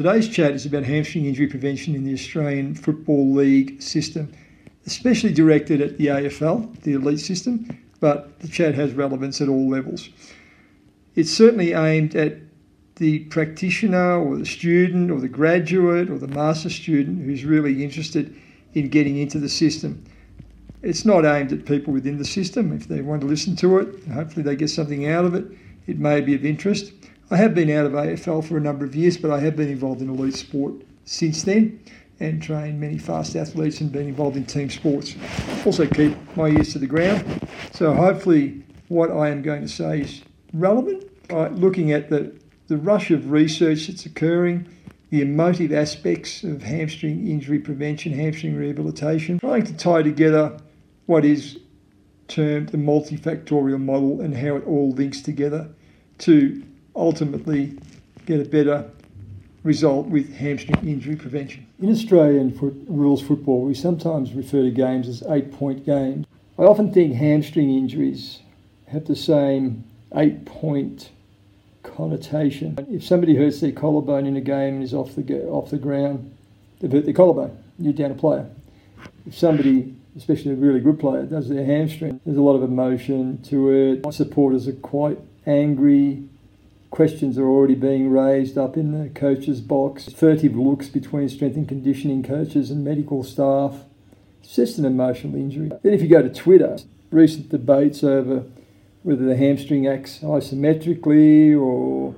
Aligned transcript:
Today's 0.00 0.30
chat 0.30 0.52
is 0.52 0.64
about 0.64 0.84
hamstring 0.84 1.26
injury 1.26 1.46
prevention 1.46 1.94
in 1.94 2.04
the 2.04 2.14
Australian 2.14 2.74
Football 2.74 3.34
League 3.34 3.82
system, 3.82 4.32
especially 4.86 5.30
directed 5.30 5.82
at 5.82 5.98
the 5.98 6.06
AFL, 6.06 6.80
the 6.80 6.94
elite 6.94 7.20
system, 7.20 7.68
but 8.00 8.40
the 8.40 8.48
chat 8.48 8.74
has 8.74 8.94
relevance 8.94 9.42
at 9.42 9.48
all 9.50 9.68
levels. 9.68 10.08
It's 11.16 11.30
certainly 11.30 11.74
aimed 11.74 12.16
at 12.16 12.38
the 12.96 13.24
practitioner 13.24 14.18
or 14.18 14.38
the 14.38 14.46
student 14.46 15.10
or 15.10 15.20
the 15.20 15.28
graduate 15.28 16.08
or 16.08 16.16
the 16.16 16.28
master 16.28 16.70
student 16.70 17.22
who's 17.22 17.44
really 17.44 17.84
interested 17.84 18.34
in 18.72 18.88
getting 18.88 19.18
into 19.18 19.38
the 19.38 19.50
system. 19.50 20.02
It's 20.80 21.04
not 21.04 21.26
aimed 21.26 21.52
at 21.52 21.66
people 21.66 21.92
within 21.92 22.16
the 22.16 22.24
system. 22.24 22.72
If 22.72 22.88
they 22.88 23.02
want 23.02 23.20
to 23.20 23.26
listen 23.26 23.54
to 23.56 23.76
it, 23.80 24.02
hopefully 24.06 24.44
they 24.44 24.56
get 24.56 24.70
something 24.70 25.06
out 25.08 25.26
of 25.26 25.34
it. 25.34 25.44
It 25.86 25.98
may 25.98 26.22
be 26.22 26.34
of 26.34 26.46
interest. 26.46 26.94
I 27.32 27.36
have 27.36 27.54
been 27.54 27.70
out 27.70 27.86
of 27.86 27.92
AFL 27.92 28.44
for 28.44 28.56
a 28.56 28.60
number 28.60 28.84
of 28.84 28.96
years, 28.96 29.16
but 29.16 29.30
I 29.30 29.38
have 29.38 29.54
been 29.54 29.68
involved 29.68 30.02
in 30.02 30.10
elite 30.10 30.34
sport 30.34 30.74
since 31.04 31.44
then 31.44 31.80
and 32.18 32.42
trained 32.42 32.80
many 32.80 32.98
fast 32.98 33.36
athletes 33.36 33.80
and 33.80 33.92
been 33.92 34.08
involved 34.08 34.36
in 34.36 34.44
team 34.44 34.68
sports. 34.68 35.14
Also 35.64 35.86
keep 35.86 36.16
my 36.36 36.48
ears 36.48 36.72
to 36.72 36.80
the 36.80 36.88
ground. 36.88 37.48
So 37.70 37.94
hopefully 37.94 38.64
what 38.88 39.12
I 39.12 39.28
am 39.28 39.42
going 39.42 39.62
to 39.62 39.68
say 39.68 40.00
is 40.00 40.22
relevant. 40.52 41.04
Uh, 41.30 41.48
looking 41.50 41.92
at 41.92 42.10
the, 42.10 42.34
the 42.66 42.76
rush 42.76 43.12
of 43.12 43.30
research 43.30 43.86
that's 43.86 44.06
occurring, 44.06 44.68
the 45.10 45.22
emotive 45.22 45.72
aspects 45.72 46.42
of 46.42 46.64
hamstring 46.64 47.28
injury 47.28 47.60
prevention, 47.60 48.12
hamstring 48.12 48.56
rehabilitation, 48.56 49.38
trying 49.38 49.62
to 49.66 49.72
tie 49.74 50.02
together 50.02 50.58
what 51.06 51.24
is 51.24 51.60
termed 52.26 52.70
the 52.70 52.78
multifactorial 52.78 53.80
model 53.80 54.20
and 54.20 54.36
how 54.36 54.56
it 54.56 54.66
all 54.66 54.90
links 54.90 55.22
together 55.22 55.68
to 56.18 56.64
ultimately 56.94 57.78
get 58.26 58.40
a 58.40 58.48
better 58.48 58.90
result 59.62 60.06
with 60.06 60.32
hamstring 60.34 60.78
injury 60.86 61.16
prevention. 61.16 61.66
In 61.78 61.90
Australian 61.90 62.52
foot, 62.56 62.74
rules 62.86 63.22
football, 63.22 63.62
we 63.62 63.74
sometimes 63.74 64.32
refer 64.32 64.62
to 64.62 64.70
games 64.70 65.08
as 65.08 65.22
eight 65.28 65.52
point 65.52 65.84
games. 65.84 66.26
I 66.58 66.62
often 66.62 66.92
think 66.92 67.14
hamstring 67.14 67.70
injuries 67.70 68.40
have 68.88 69.06
the 69.06 69.16
same 69.16 69.84
eight 70.14 70.44
point 70.44 71.10
connotation. 71.82 72.78
If 72.90 73.04
somebody 73.04 73.36
hurts 73.36 73.60
their 73.60 73.72
collarbone 73.72 74.26
in 74.26 74.36
a 74.36 74.40
game 74.40 74.74
and 74.74 74.82
is 74.82 74.94
off 74.94 75.14
the, 75.14 75.44
off 75.44 75.70
the 75.70 75.78
ground, 75.78 76.34
they've 76.80 76.92
hurt 76.92 77.04
their 77.04 77.14
collarbone, 77.14 77.56
you're 77.78 77.92
down 77.92 78.10
a 78.10 78.14
player. 78.14 78.48
If 79.26 79.36
somebody 79.36 79.94
especially 80.16 80.52
a 80.52 80.56
really 80.56 80.80
good 80.80 80.98
player, 80.98 81.24
does 81.24 81.48
their 81.48 81.64
hamstring. 81.64 82.20
There's 82.24 82.36
a 82.36 82.42
lot 82.42 82.54
of 82.54 82.62
emotion 82.62 83.42
to 83.44 83.70
it. 83.70 84.04
My 84.04 84.10
supporters 84.10 84.66
are 84.68 84.72
quite 84.72 85.18
angry. 85.46 86.24
Questions 86.90 87.38
are 87.38 87.46
already 87.48 87.76
being 87.76 88.10
raised 88.10 88.58
up 88.58 88.76
in 88.76 88.90
the 88.90 89.08
coach's 89.10 89.60
box. 89.60 90.08
Furtive 90.12 90.56
looks 90.56 90.88
between 90.88 91.28
strength 91.28 91.56
and 91.56 91.68
conditioning 91.68 92.22
coaches 92.22 92.70
and 92.70 92.84
medical 92.84 93.22
staff. 93.22 93.84
It's 94.42 94.56
just 94.56 94.78
an 94.78 94.84
emotional 94.84 95.36
injury. 95.36 95.70
Then, 95.82 95.94
if 95.94 96.02
you 96.02 96.08
go 96.08 96.20
to 96.20 96.28
Twitter, 96.28 96.78
recent 97.12 97.48
debates 97.48 98.02
over 98.02 98.44
whether 99.02 99.24
the 99.24 99.36
hamstring 99.36 99.86
acts 99.86 100.18
isometrically 100.18 101.58
or 101.58 102.14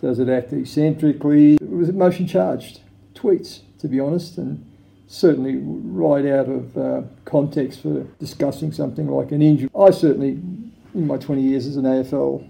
does 0.00 0.18
it 0.18 0.28
act 0.28 0.52
eccentrically. 0.52 1.54
It 1.54 1.70
was 1.70 1.88
emotion 1.88 2.26
charged 2.26 2.80
tweets, 3.14 3.60
to 3.78 3.88
be 3.88 4.00
honest, 4.00 4.36
and 4.36 4.64
certainly 5.06 5.56
right 5.56 6.26
out 6.26 6.48
of 6.48 6.76
uh, 6.76 7.02
context 7.24 7.82
for 7.82 8.04
discussing 8.18 8.70
something 8.72 9.08
like 9.08 9.32
an 9.32 9.40
injury. 9.42 9.70
I 9.76 9.90
certainly, 9.90 10.38
in 10.94 11.06
my 11.06 11.16
20 11.16 11.40
years 11.42 11.66
as 11.66 11.76
an 11.76 11.84
AFL 11.84 12.48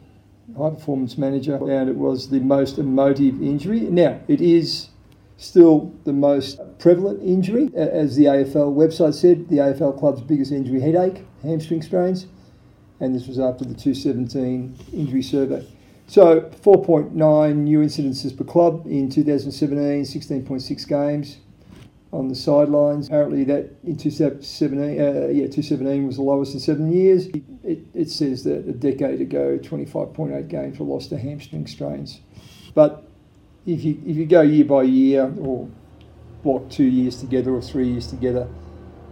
high 0.56 0.70
performance 0.70 1.18
manager, 1.18 1.58
found 1.58 1.88
it 1.88 1.96
was 1.96 2.28
the 2.28 2.40
most 2.40 2.78
emotive 2.78 3.42
injury. 3.42 3.80
Now, 3.80 4.20
it 4.28 4.40
is 4.40 4.88
still 5.36 5.92
the 6.04 6.12
most 6.12 6.60
prevalent 6.78 7.22
injury. 7.22 7.70
As 7.74 8.16
the 8.16 8.24
AFL 8.26 8.74
website 8.74 9.14
said, 9.14 9.48
the 9.48 9.56
AFL 9.56 9.98
club's 9.98 10.20
biggest 10.20 10.52
injury 10.52 10.80
headache, 10.80 11.24
hamstring 11.42 11.82
strains, 11.82 12.26
and 13.00 13.14
this 13.14 13.26
was 13.26 13.38
after 13.38 13.64
the 13.64 13.74
217 13.74 14.76
injury 14.92 15.22
survey. 15.22 15.66
So 16.06 16.40
4.9 16.40 17.56
new 17.56 17.78
incidences 17.78 18.36
per 18.36 18.44
club 18.44 18.84
in 18.86 19.08
2017, 19.08 20.02
16.6 20.02 20.88
games, 20.88 21.38
on 22.12 22.28
the 22.28 22.34
sidelines. 22.34 23.06
Apparently, 23.06 23.44
that 23.44 23.70
in 23.84 23.96
2017, 23.96 25.00
uh, 25.00 25.28
yeah, 25.28 25.46
2017 25.46 26.06
was 26.06 26.16
the 26.16 26.22
lowest 26.22 26.54
in 26.54 26.60
seven 26.60 26.90
years. 26.92 27.26
It, 27.62 27.78
it 27.94 28.10
says 28.10 28.44
that 28.44 28.66
a 28.66 28.72
decade 28.72 29.20
ago, 29.20 29.58
25.8 29.58 30.48
games 30.48 30.78
were 30.78 30.86
lost 30.86 31.10
to 31.10 31.18
hamstring 31.18 31.66
strains. 31.66 32.20
But 32.74 33.04
if 33.66 33.84
you 33.84 34.00
if 34.06 34.16
you 34.16 34.26
go 34.26 34.40
year 34.40 34.64
by 34.64 34.82
year 34.82 35.32
or 35.40 35.68
block 36.42 36.68
two 36.70 36.84
years 36.84 37.20
together 37.20 37.52
or 37.52 37.62
three 37.62 37.88
years 37.88 38.06
together, 38.06 38.48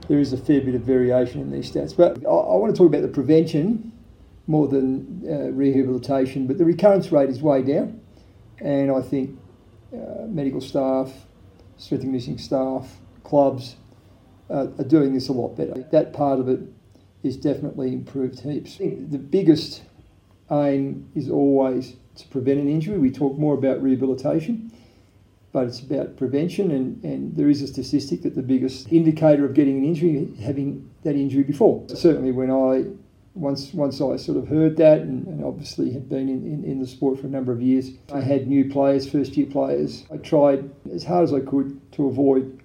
there 0.08 0.18
is 0.18 0.32
a 0.32 0.38
fair 0.38 0.60
bit 0.60 0.74
of 0.74 0.82
variation 0.82 1.40
in 1.40 1.50
these 1.50 1.70
stats. 1.70 1.96
But 1.96 2.24
I, 2.26 2.30
I 2.30 2.56
want 2.56 2.74
to 2.74 2.78
talk 2.78 2.88
about 2.88 3.02
the 3.02 3.08
prevention 3.08 3.92
more 4.46 4.66
than 4.66 5.22
uh, 5.28 5.50
rehabilitation. 5.52 6.46
But 6.46 6.58
the 6.58 6.64
recurrence 6.64 7.12
rate 7.12 7.28
is 7.28 7.42
way 7.42 7.62
down, 7.62 8.00
and 8.58 8.90
I 8.90 9.02
think 9.02 9.38
uh, 9.92 10.26
medical 10.26 10.60
staff 10.60 11.12
strength 11.78 12.02
and 12.02 12.12
conditioning 12.12 12.38
staff, 12.38 12.96
clubs 13.24 13.76
uh, 14.50 14.66
are 14.78 14.84
doing 14.84 15.14
this 15.14 15.28
a 15.28 15.32
lot 15.32 15.56
better. 15.56 15.74
That 15.90 16.12
part 16.12 16.40
of 16.40 16.48
it 16.48 16.60
is 17.22 17.36
definitely 17.36 17.92
improved 17.92 18.40
heaps. 18.40 18.76
The 18.78 19.18
biggest 19.18 19.82
aim 20.50 21.10
is 21.14 21.30
always 21.30 21.96
to 22.16 22.28
prevent 22.28 22.60
an 22.60 22.68
injury. 22.68 22.98
We 22.98 23.10
talk 23.10 23.38
more 23.38 23.54
about 23.54 23.82
rehabilitation, 23.82 24.72
but 25.52 25.66
it's 25.66 25.80
about 25.80 26.16
prevention, 26.16 26.70
and, 26.70 27.02
and 27.04 27.36
there 27.36 27.48
is 27.48 27.62
a 27.62 27.66
statistic 27.66 28.22
that 28.22 28.34
the 28.34 28.42
biggest 28.42 28.92
indicator 28.92 29.44
of 29.44 29.54
getting 29.54 29.78
an 29.78 29.84
injury 29.84 30.34
having 30.42 30.90
that 31.04 31.14
injury 31.14 31.42
before. 31.42 31.84
Certainly, 31.88 32.32
when 32.32 32.50
I 32.50 32.84
once 33.38 33.72
once 33.72 34.00
I 34.00 34.16
sort 34.16 34.38
of 34.38 34.48
heard 34.48 34.76
that 34.78 35.00
and, 35.00 35.26
and 35.26 35.44
obviously 35.44 35.92
had 35.92 36.08
been 36.08 36.28
in, 36.28 36.44
in, 36.44 36.64
in, 36.64 36.80
the 36.80 36.86
sport 36.86 37.20
for 37.20 37.26
a 37.26 37.30
number 37.30 37.52
of 37.52 37.62
years, 37.62 37.90
I 38.12 38.20
had 38.20 38.48
new 38.48 38.70
players, 38.70 39.08
first 39.08 39.36
year 39.36 39.46
players. 39.46 40.04
I 40.12 40.16
tried 40.16 40.70
as 40.92 41.04
hard 41.04 41.24
as 41.24 41.32
I 41.32 41.40
could 41.40 41.80
to 41.92 42.06
avoid 42.06 42.60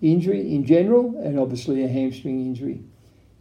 injury 0.00 0.54
in 0.54 0.64
general 0.64 1.18
and 1.22 1.38
obviously 1.38 1.82
a 1.84 1.88
hamstring 1.88 2.40
injury. 2.40 2.82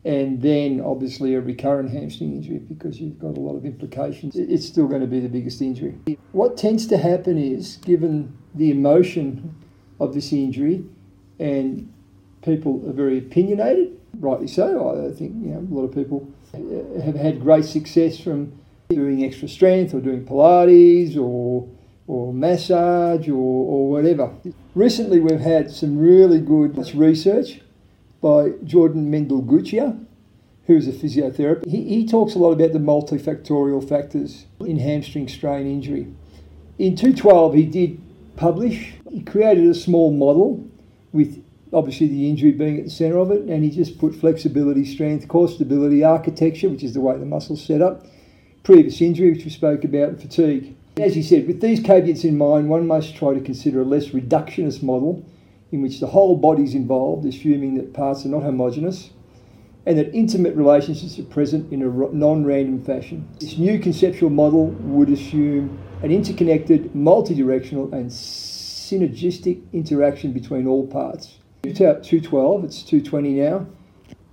And 0.05 0.41
then 0.41 0.81
obviously 0.81 1.33
a 1.33 1.39
recurrent 1.39 1.91
hamstring 1.91 2.33
injury 2.33 2.59
because 2.59 2.99
you've 2.99 3.19
got 3.19 3.37
a 3.37 3.39
lot 3.39 3.55
of 3.55 3.65
implications. 3.65 4.35
It's 4.35 4.65
still 4.65 4.87
going 4.87 5.01
to 5.01 5.07
be 5.07 5.21
the 5.21 5.29
biggest 5.29 5.61
injury. 5.61 5.95
What 6.33 6.57
tends 6.57 6.87
to 6.87 6.97
happen 6.97 7.37
is, 7.37 7.77
given 7.77 8.37
the 8.53 8.69
emotion 8.69 9.55
of 10.01 10.13
this 10.13 10.33
injury, 10.33 10.83
and 11.39 11.91
people 12.41 12.83
are 12.87 12.91
very 12.91 13.17
opinionated, 13.17 13.97
rightly 14.19 14.47
so. 14.47 15.07
I 15.09 15.17
think 15.17 15.35
you 15.41 15.51
know, 15.51 15.59
a 15.59 15.73
lot 15.73 15.85
of 15.85 15.93
people 15.93 16.29
Uh, 16.53 17.01
have 17.01 17.15
had 17.15 17.41
great 17.41 17.65
success 17.65 18.19
from 18.19 18.53
doing 18.89 19.23
extra 19.23 19.47
strength 19.47 19.93
or 19.93 19.99
doing 19.99 20.23
Pilates 20.23 21.17
or 21.17 21.67
or 22.05 22.33
massage 22.33 23.27
or, 23.27 23.33
or 23.33 23.89
whatever. 23.89 24.31
Recently, 24.75 25.19
we've 25.19 25.39
had 25.39 25.71
some 25.71 25.97
really 25.97 26.39
good 26.39 26.77
research 26.93 27.61
by 28.21 28.51
Jordan 28.63 29.09
Mendiguchia, 29.11 30.05
who's 30.67 30.87
a 30.87 30.91
physiotherapist. 30.91 31.67
He, 31.67 31.83
he 31.83 32.05
talks 32.05 32.35
a 32.35 32.39
lot 32.39 32.51
about 32.51 32.73
the 32.73 32.79
multifactorial 32.79 33.87
factors 33.87 34.45
in 34.59 34.77
hamstring 34.77 35.27
strain 35.29 35.65
injury. 35.65 36.13
In 36.77 36.95
2012, 36.95 37.53
he 37.53 37.65
did 37.65 38.01
publish, 38.35 38.93
he 39.09 39.21
created 39.21 39.65
a 39.67 39.73
small 39.73 40.11
model 40.11 40.67
with 41.11 41.43
obviously 41.73 42.07
the 42.07 42.29
injury 42.29 42.51
being 42.51 42.79
at 42.79 42.85
the 42.85 42.91
centre 42.91 43.17
of 43.17 43.31
it, 43.31 43.41
and 43.41 43.63
he 43.63 43.69
just 43.69 43.97
put 43.97 44.15
flexibility, 44.15 44.85
strength, 44.85 45.27
core 45.27 45.47
stability, 45.47 46.03
architecture, 46.03 46.69
which 46.69 46.83
is 46.83 46.93
the 46.93 47.01
way 47.01 47.17
the 47.17 47.25
muscle's 47.25 47.63
set 47.63 47.81
up, 47.81 48.05
previous 48.63 49.01
injury, 49.01 49.31
which 49.31 49.43
we 49.43 49.49
spoke 49.49 49.83
about, 49.83 50.09
and 50.09 50.21
fatigue. 50.21 50.75
As 50.97 51.15
he 51.15 51.23
said, 51.23 51.47
with 51.47 51.61
these 51.61 51.79
caveats 51.79 52.23
in 52.23 52.37
mind, 52.37 52.69
one 52.69 52.85
must 52.85 53.15
try 53.15 53.33
to 53.33 53.41
consider 53.41 53.81
a 53.81 53.85
less 53.85 54.09
reductionist 54.09 54.83
model 54.83 55.25
in 55.71 55.81
which 55.81 55.99
the 55.99 56.07
whole 56.07 56.37
body 56.37 56.63
is 56.63 56.75
involved, 56.75 57.25
assuming 57.25 57.75
that 57.75 57.93
parts 57.93 58.25
are 58.25 58.29
not 58.29 58.43
homogeneous, 58.43 59.09
and 59.87 59.97
that 59.97 60.13
intimate 60.13 60.55
relationships 60.55 61.17
are 61.17 61.23
present 61.23 61.73
in 61.73 61.81
a 61.81 61.87
non 62.15 62.45
random 62.45 62.83
fashion. 62.83 63.27
This 63.39 63.57
new 63.57 63.79
conceptual 63.79 64.29
model 64.29 64.67
would 64.67 65.09
assume 65.09 65.79
an 66.03 66.11
interconnected, 66.11 66.93
multi 66.93 67.33
directional, 67.33 67.91
and 67.93 68.11
synergistic 68.11 69.61
interaction 69.73 70.31
between 70.31 70.67
all 70.67 70.85
parts. 70.85 71.39
212, 71.63 72.65
it's 72.65 72.83
220 72.83 73.29
now. 73.35 73.65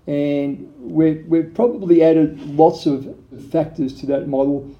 And 0.06 0.72
we've, 0.78 1.24
we've 1.26 1.54
probably 1.54 2.02
added 2.02 2.40
lots 2.40 2.86
of 2.86 3.16
factors 3.52 3.94
to 4.00 4.06
that 4.06 4.26
model, 4.26 4.74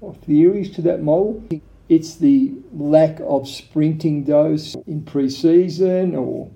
or 0.00 0.14
theories 0.14 0.70
to 0.76 0.82
that 0.82 1.02
model. 1.02 1.44
It's 1.88 2.14
the 2.16 2.54
lack 2.72 3.18
of 3.20 3.48
sprinting 3.48 4.22
dose 4.22 4.76
in 4.86 5.04
pre 5.04 5.28
season, 5.28 6.14
or 6.14 6.48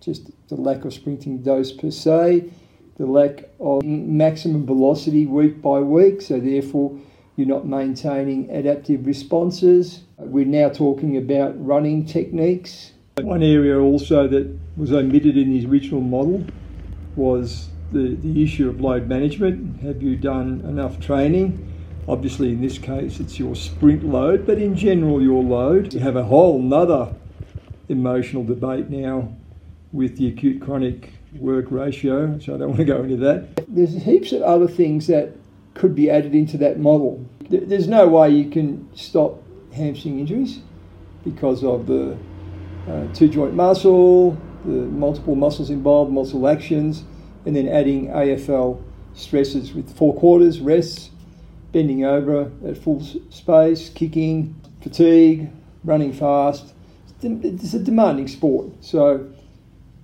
just 0.00 0.30
the 0.48 0.56
lack 0.56 0.84
of 0.84 0.92
sprinting 0.92 1.42
dose 1.42 1.70
per 1.70 1.92
se, 1.92 2.50
the 2.98 3.06
lack 3.06 3.50
of 3.60 3.84
maximum 3.84 4.66
velocity 4.66 5.26
week 5.26 5.62
by 5.62 5.78
week, 5.78 6.20
so 6.20 6.40
therefore 6.40 6.98
you're 7.36 7.46
not 7.46 7.66
maintaining 7.66 8.50
adaptive 8.50 9.06
responses. 9.06 10.02
We're 10.18 10.44
now 10.44 10.70
talking 10.70 11.16
about 11.16 11.54
running 11.64 12.04
techniques. 12.04 12.92
One 13.24 13.42
area 13.42 13.78
also 13.78 14.26
that 14.28 14.58
was 14.76 14.92
omitted 14.92 15.36
in 15.36 15.50
the 15.50 15.66
original 15.66 16.00
model 16.00 16.44
was 17.16 17.68
the, 17.92 18.16
the 18.16 18.42
issue 18.42 18.68
of 18.68 18.80
load 18.80 19.08
management. 19.08 19.80
Have 19.82 20.02
you 20.02 20.16
done 20.16 20.62
enough 20.66 21.00
training? 21.00 21.66
Obviously, 22.08 22.50
in 22.50 22.60
this 22.60 22.78
case, 22.78 23.20
it's 23.20 23.38
your 23.38 23.54
sprint 23.54 24.04
load, 24.04 24.46
but 24.46 24.58
in 24.58 24.74
general, 24.74 25.22
your 25.22 25.42
load. 25.42 25.92
You 25.92 26.00
have 26.00 26.16
a 26.16 26.24
whole 26.24 26.60
nother 26.60 27.14
emotional 27.88 28.44
debate 28.44 28.88
now 28.88 29.34
with 29.92 30.16
the 30.16 30.28
acute 30.28 30.62
chronic 30.62 31.12
work 31.36 31.66
ratio, 31.70 32.38
so 32.38 32.54
I 32.54 32.58
don't 32.58 32.68
want 32.68 32.78
to 32.78 32.84
go 32.84 33.02
into 33.02 33.16
that. 33.18 33.64
There's 33.68 34.02
heaps 34.02 34.32
of 34.32 34.42
other 34.42 34.68
things 34.68 35.06
that 35.08 35.36
could 35.74 35.94
be 35.94 36.10
added 36.10 36.34
into 36.34 36.56
that 36.58 36.78
model. 36.78 37.24
There's 37.48 37.88
no 37.88 38.06
way 38.08 38.30
you 38.30 38.50
can 38.50 38.88
stop 38.96 39.42
hamstring 39.72 40.20
injuries 40.20 40.60
because 41.24 41.62
of 41.64 41.86
the 41.86 42.16
uh, 42.88 43.06
two 43.12 43.28
joint 43.28 43.54
muscle, 43.54 44.36
the 44.64 44.70
multiple 44.70 45.34
muscles 45.34 45.70
involved, 45.70 46.12
muscle 46.12 46.46
actions, 46.48 47.04
and 47.46 47.56
then 47.56 47.68
adding 47.68 48.08
AFL 48.08 48.82
stresses 49.14 49.72
with 49.74 49.94
four 49.96 50.14
quarters, 50.16 50.60
rests, 50.60 51.10
bending 51.72 52.04
over 52.04 52.50
at 52.66 52.76
full 52.76 53.00
space, 53.30 53.90
kicking, 53.90 54.54
fatigue, 54.80 55.50
running 55.84 56.12
fast. 56.12 56.74
It's 57.22 57.74
a 57.74 57.78
demanding 57.78 58.28
sport, 58.28 58.70
so 58.80 59.30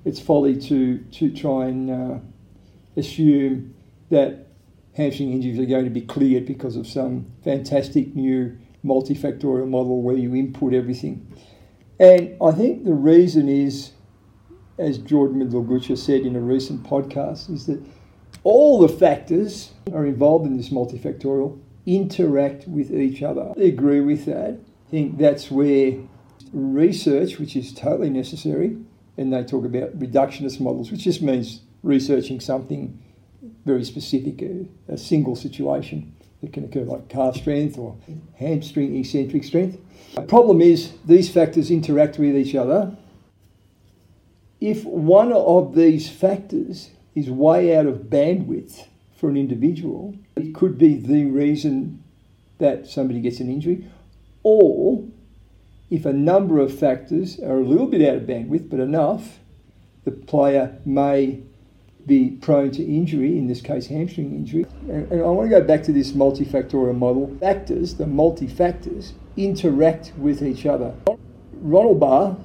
it's 0.05 0.21
folly 0.21 0.61
to, 0.63 0.99
to 0.99 1.31
try 1.35 1.67
and 1.67 1.91
uh, 1.91 2.19
assume 2.97 3.75
that 4.11 4.47
hamstring 4.95 5.33
injuries 5.33 5.59
are 5.59 5.67
going 5.67 5.85
to 5.85 5.91
be 5.91 6.03
cleared 6.03 6.47
because 6.47 6.77
of 6.77 6.87
some 6.87 7.27
fantastic 7.43 8.15
new 8.15 8.57
multifactorial 8.85 9.69
model 9.69 10.03
where 10.03 10.17
you 10.17 10.35
input 10.35 10.73
everything. 10.73 11.27
And 11.99 12.37
I 12.43 12.53
think 12.53 12.85
the 12.85 12.93
reason 12.93 13.49
is, 13.49 13.93
as 14.79 14.99
Jordan 14.99 15.43
Mendiguchia 15.43 15.97
said 15.97 16.23
in 16.23 16.37
a 16.37 16.41
recent 16.41 16.83
podcast, 16.83 17.51
is 17.51 17.67
that 17.67 17.83
all 18.43 18.79
the 18.79 18.89
factors 18.89 19.73
are 19.93 20.05
involved 20.05 20.47
in 20.47 20.57
this 20.57 20.69
multifactorial 20.69 21.59
interact 21.87 22.69
with 22.69 22.93
each 22.93 23.23
other. 23.23 23.53
I 23.57 23.63
agree 23.63 24.01
with 24.01 24.27
that. 24.27 24.59
I 24.87 24.91
think 24.91 25.19
that's 25.19 25.51
where 25.51 25.97
research, 26.53 27.39
which 27.39 27.57
is 27.57 27.73
totally 27.73 28.11
necessary, 28.11 28.77
and 29.17 29.33
they 29.33 29.43
talk 29.45 29.65
about 29.65 29.99
reductionist 29.99 30.61
models, 30.61 30.91
which 30.91 31.05
just 31.05 31.23
means 31.23 31.63
researching 31.83 32.41
something 32.41 33.03
very 33.65 33.85
specific, 33.85 34.43
a, 34.43 34.67
a 34.89 34.99
single 34.99 35.37
situation 35.37 36.15
that 36.43 36.53
can 36.53 36.65
occur, 36.65 36.83
like 36.83 37.09
calf 37.09 37.37
strength 37.37 37.79
or 37.79 37.97
hamstring 38.37 38.97
eccentric 38.97 39.45
strength. 39.45 39.79
The 40.15 40.23
problem 40.23 40.61
is 40.61 40.93
these 41.05 41.31
factors 41.31 41.71
interact 41.71 42.19
with 42.19 42.37
each 42.37 42.55
other. 42.55 42.97
If 44.61 44.85
one 44.85 45.33
of 45.33 45.75
these 45.75 46.09
factors 46.09 46.91
is 47.15 47.31
way 47.31 47.77
out 47.77 47.87
of 47.87 48.05
bandwidth 48.05 48.87
for 49.17 49.29
an 49.29 49.37
individual, 49.37 50.15
it 50.37 50.55
could 50.55 50.79
be 50.79 50.95
the 50.95 51.25
reason 51.27 52.03
that 52.59 52.87
somebody 52.87 53.21
gets 53.21 53.41
an 53.41 53.51
injury, 53.51 53.87
or 54.43 55.05
if 55.91 56.05
a 56.05 56.13
number 56.13 56.59
of 56.61 56.77
factors 56.77 57.39
are 57.41 57.61
a 57.61 57.65
little 57.65 57.87
bit 57.87 58.07
out 58.07 58.17
of 58.17 58.23
bandwidth 58.23 58.69
but 58.71 58.81
enough, 58.81 59.39
the 60.05 60.11
player 60.11 60.79
may 60.85 61.43
be 62.07 62.31
prone 62.31 62.71
to 62.71 62.85
injury, 62.85 63.37
in 63.37 63.49
this 63.49 63.61
case 63.61 63.87
hamstring 63.87 64.33
injury. 64.33 64.67
And, 64.89 65.11
and 65.11 65.21
I 65.21 65.27
want 65.27 65.51
to 65.51 65.61
go 65.61 65.67
back 65.67 65.83
to 65.85 65.93
this 65.93 66.13
multifactorial 66.13 66.97
model. 66.97 67.37
Factors, 67.41 67.95
the 67.95 68.07
multi-factors, 68.07 69.15
interact 69.37 70.13
with 70.17 70.43
each 70.43 70.67
other. 70.67 70.95
Roald 71.63 71.99
Bahr 71.99 72.37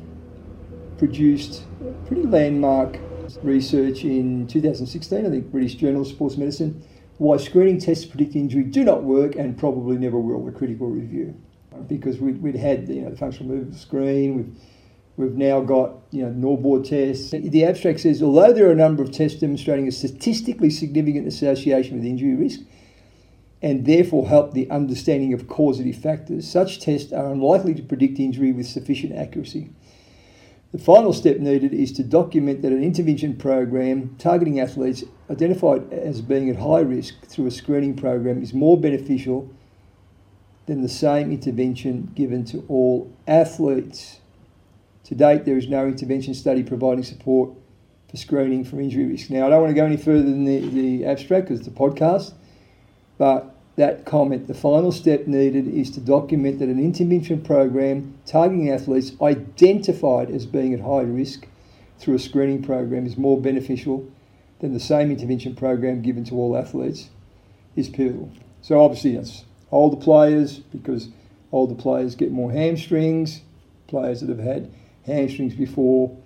produced 0.97 1.63
pretty 2.07 2.23
landmark 2.23 2.97
research 3.43 4.03
in 4.03 4.47
2016, 4.47 5.25
I 5.25 5.29
think 5.29 5.51
British 5.51 5.75
Journal 5.75 6.01
of 6.01 6.07
Sports 6.07 6.37
Medicine, 6.37 6.83
why 7.17 7.37
screening 7.37 7.79
tests 7.79 8.05
to 8.05 8.09
predict 8.09 8.35
injury 8.35 8.63
do 8.63 8.83
not 8.83 9.03
work 9.03 9.35
and 9.35 9.57
probably 9.57 9.97
never 9.97 10.19
will, 10.19 10.43
the 10.43 10.51
critical 10.51 10.87
review. 10.87 11.35
Because 11.87 12.19
we'd, 12.19 12.41
we'd 12.41 12.55
had 12.55 12.87
you 12.89 13.01
know, 13.01 13.11
the 13.11 13.17
functional 13.17 13.53
movement 13.53 13.75
screen, 13.79 14.35
we've, 14.35 14.55
we've 15.17 15.35
now 15.35 15.61
got 15.61 15.95
you 16.11 16.25
know, 16.25 16.31
NordBord 16.31 16.87
tests. 16.87 17.31
The 17.31 17.65
abstract 17.65 18.01
says, 18.01 18.21
although 18.21 18.53
there 18.53 18.67
are 18.67 18.71
a 18.71 18.75
number 18.75 19.03
of 19.03 19.11
tests 19.11 19.39
demonstrating 19.39 19.87
a 19.87 19.91
statistically 19.91 20.69
significant 20.69 21.27
association 21.27 21.97
with 21.97 22.05
injury 22.05 22.35
risk, 22.35 22.61
and 23.61 23.85
therefore 23.85 24.27
help 24.27 24.53
the 24.53 24.69
understanding 24.71 25.33
of 25.33 25.47
causative 25.47 25.95
factors, 25.95 26.49
such 26.49 26.79
tests 26.79 27.13
are 27.13 27.31
unlikely 27.31 27.75
to 27.75 27.83
predict 27.83 28.19
injury 28.19 28.51
with 28.51 28.65
sufficient 28.65 29.13
accuracy. 29.13 29.69
The 30.71 30.79
final 30.79 31.11
step 31.11 31.37
needed 31.37 31.73
is 31.73 31.91
to 31.93 32.03
document 32.03 32.61
that 32.61 32.71
an 32.71 32.81
intervention 32.81 33.35
program 33.35 34.15
targeting 34.17 34.59
athletes 34.59 35.03
identified 35.29 35.91
as 35.91 36.21
being 36.21 36.49
at 36.49 36.55
high 36.55 36.79
risk 36.79 37.25
through 37.25 37.47
a 37.47 37.51
screening 37.51 37.95
program 37.95 38.41
is 38.41 38.53
more 38.53 38.79
beneficial 38.79 39.53
than 40.67 40.81
the 40.81 40.89
same 40.89 41.29
intervention 41.29 42.11
given 42.15 42.45
to 42.45 42.63
all 42.69 43.11
athletes. 43.27 44.20
To 45.05 45.15
date, 45.15 45.45
there 45.45 45.57
is 45.57 45.67
no 45.67 45.87
intervention 45.87 46.33
study 46.33 46.63
providing 46.63 47.03
support 47.03 47.51
for 48.09 48.17
screening 48.17 48.63
for 48.63 48.79
injury 48.79 49.05
risk. 49.05 49.29
Now, 49.29 49.47
I 49.47 49.49
don't 49.49 49.61
want 49.61 49.71
to 49.71 49.75
go 49.75 49.85
any 49.85 49.97
further 49.97 50.23
than 50.23 50.45
the, 50.45 50.59
the 50.69 51.05
abstract 51.05 51.47
because 51.47 51.59
it's 51.59 51.67
a 51.67 51.71
podcast, 51.71 52.33
but 53.17 53.55
that 53.77 54.05
comment, 54.05 54.47
the 54.47 54.53
final 54.53 54.91
step 54.91 55.27
needed 55.27 55.67
is 55.67 55.89
to 55.91 56.01
document 56.01 56.59
that 56.59 56.69
an 56.69 56.79
intervention 56.79 57.41
program 57.41 58.17
targeting 58.25 58.69
athletes 58.69 59.13
identified 59.21 60.29
as 60.29 60.45
being 60.45 60.73
at 60.73 60.81
high 60.81 61.01
risk 61.01 61.47
through 61.97 62.15
a 62.15 62.19
screening 62.19 62.61
program 62.61 63.05
is 63.05 63.17
more 63.17 63.39
beneficial 63.39 64.09
than 64.59 64.73
the 64.73 64.79
same 64.79 65.09
intervention 65.09 65.55
program 65.55 66.01
given 66.01 66.23
to 66.25 66.35
all 66.35 66.57
athletes 66.57 67.09
is 67.75 67.87
pivotal. 67.89 68.31
So 68.61 68.81
obviously 68.81 69.15
that's 69.15 69.45
older 69.71 69.97
players 69.97 70.59
because 70.59 71.09
older 71.51 71.75
players 71.75 72.15
get 72.15 72.31
more 72.31 72.51
hamstrings, 72.51 73.41
players 73.87 74.21
that 74.21 74.29
have 74.29 74.39
had 74.39 74.69
hamstrings 75.11 75.55
before, 75.55 76.17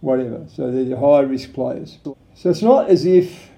whatever. 0.00 0.46
So 0.54 0.70
they're 0.70 0.84
the 0.84 0.98
high 0.98 1.20
risk 1.20 1.52
players. 1.52 1.98
So 2.02 2.50
it's 2.50 2.62
not 2.62 2.88
as 2.88 3.04
if 3.04 3.50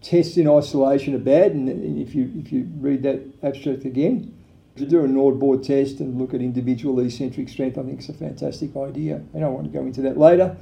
tests 0.00 0.36
in 0.36 0.48
isolation 0.48 1.14
are 1.14 1.18
bad, 1.18 1.52
and 1.52 1.68
if 2.00 2.14
you 2.14 2.30
if 2.36 2.52
you 2.52 2.68
read 2.78 3.02
that 3.04 3.22
abstract 3.42 3.84
again, 3.84 4.34
to 4.76 4.86
do 4.86 5.04
a 5.04 5.08
NordBord 5.08 5.66
test 5.66 6.00
and 6.00 6.18
look 6.18 6.34
at 6.34 6.40
individual 6.40 6.98
eccentric 7.00 7.48
strength, 7.48 7.78
I 7.78 7.82
think 7.82 8.00
it's 8.00 8.08
a 8.08 8.14
fantastic 8.14 8.76
idea. 8.76 9.22
And 9.34 9.44
I 9.44 9.48
want 9.48 9.70
to 9.70 9.78
go 9.78 9.84
into 9.84 10.02
that 10.02 10.16
later. 10.16 10.56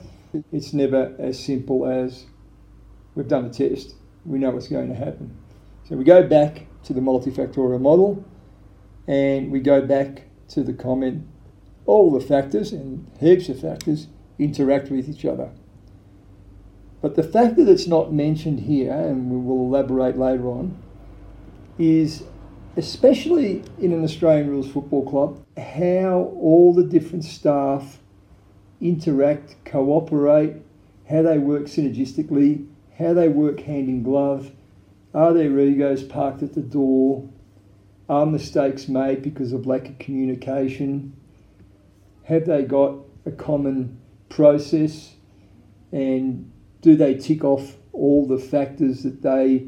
It's 0.52 0.72
never 0.72 1.14
as 1.18 1.42
simple 1.42 1.86
as 1.86 2.26
we've 3.14 3.28
done 3.28 3.46
a 3.46 3.50
test, 3.50 3.94
we 4.24 4.38
know 4.38 4.50
what's 4.50 4.68
going 4.68 4.88
to 4.88 4.94
happen. 4.94 5.36
So 5.88 5.96
we 5.96 6.04
go 6.04 6.26
back 6.26 6.66
to 6.84 6.92
the 6.92 7.00
multifactorial 7.00 7.80
model 7.80 8.24
and 9.06 9.50
we 9.50 9.60
go 9.60 9.82
back 9.82 10.22
to 10.50 10.62
the 10.62 10.72
comment 10.72 11.26
all 11.90 12.12
the 12.12 12.20
factors 12.20 12.72
and 12.72 13.04
heaps 13.18 13.48
of 13.48 13.58
factors 13.58 14.06
interact 14.38 14.92
with 14.92 15.08
each 15.08 15.24
other. 15.24 15.50
But 17.02 17.16
the 17.16 17.24
factor 17.24 17.64
that's 17.64 17.88
not 17.88 18.12
mentioned 18.12 18.60
here, 18.60 18.92
and 18.92 19.28
we 19.28 19.38
will 19.38 19.64
elaborate 19.64 20.16
later 20.16 20.46
on, 20.46 20.80
is 21.78 22.22
especially 22.76 23.64
in 23.80 23.92
an 23.92 24.04
Australian 24.04 24.50
rules 24.50 24.70
football 24.70 25.04
club, 25.04 25.44
how 25.58 26.32
all 26.40 26.72
the 26.72 26.84
different 26.84 27.24
staff 27.24 27.98
interact, 28.80 29.56
cooperate, 29.64 30.62
how 31.08 31.22
they 31.22 31.38
work 31.38 31.64
synergistically, 31.64 32.68
how 32.98 33.12
they 33.14 33.26
work 33.26 33.58
hand 33.60 33.88
in 33.88 34.04
glove. 34.04 34.52
Are 35.12 35.32
their 35.32 35.58
egos 35.58 36.04
parked 36.04 36.44
at 36.44 36.54
the 36.54 36.60
door? 36.60 37.28
Are 38.08 38.26
mistakes 38.26 38.86
made 38.86 39.22
because 39.22 39.52
of 39.52 39.66
lack 39.66 39.88
of 39.88 39.98
communication? 39.98 41.16
Have 42.30 42.46
they 42.46 42.62
got 42.62 42.94
a 43.26 43.32
common 43.32 44.00
process 44.28 45.16
and 45.90 46.48
do 46.80 46.94
they 46.94 47.14
tick 47.14 47.42
off 47.42 47.76
all 47.92 48.24
the 48.24 48.38
factors 48.38 49.02
that 49.02 49.20
they 49.20 49.66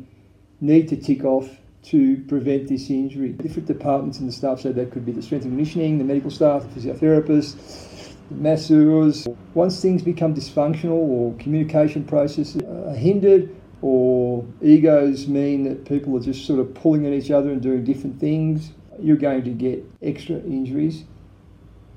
need 0.61 0.87
to 0.91 0.97
tick 0.97 1.25
off 1.25 1.51
to 1.87 2.19
prevent 2.29 2.69
this 2.69 2.89
injury? 2.89 3.31
Different 3.31 3.67
departments 3.67 4.21
in 4.21 4.27
the 4.27 4.33
staff, 4.33 4.61
so 4.61 4.71
that 4.71 4.93
could 4.93 5.05
be 5.05 5.11
the 5.11 5.23
strength 5.23 5.45
and 5.45 5.55
conditioning, 5.59 5.99
the 5.99 6.05
medical 6.05 6.31
staff, 6.31 6.63
the 6.73 6.81
physiotherapists, 6.81 8.15
the 8.29 8.37
masseurs. 8.37 9.27
Once 9.55 9.83
things 9.83 10.01
become 10.01 10.33
dysfunctional 10.33 10.93
or 10.93 11.35
communication 11.39 12.05
processes 12.05 12.63
are 12.63 12.95
hindered, 12.95 13.53
or 13.81 14.47
egos 14.63 15.27
mean 15.27 15.65
that 15.65 15.85
people 15.85 16.17
are 16.17 16.21
just 16.21 16.47
sort 16.47 16.61
of 16.61 16.73
pulling 16.75 17.07
at 17.07 17.13
each 17.13 17.33
other 17.33 17.51
and 17.51 17.61
doing 17.61 17.83
different 17.83 18.21
things, 18.21 18.71
you're 19.01 19.17
going 19.17 19.43
to 19.43 19.51
get 19.51 19.85
extra 20.01 20.37
injuries 20.37 21.03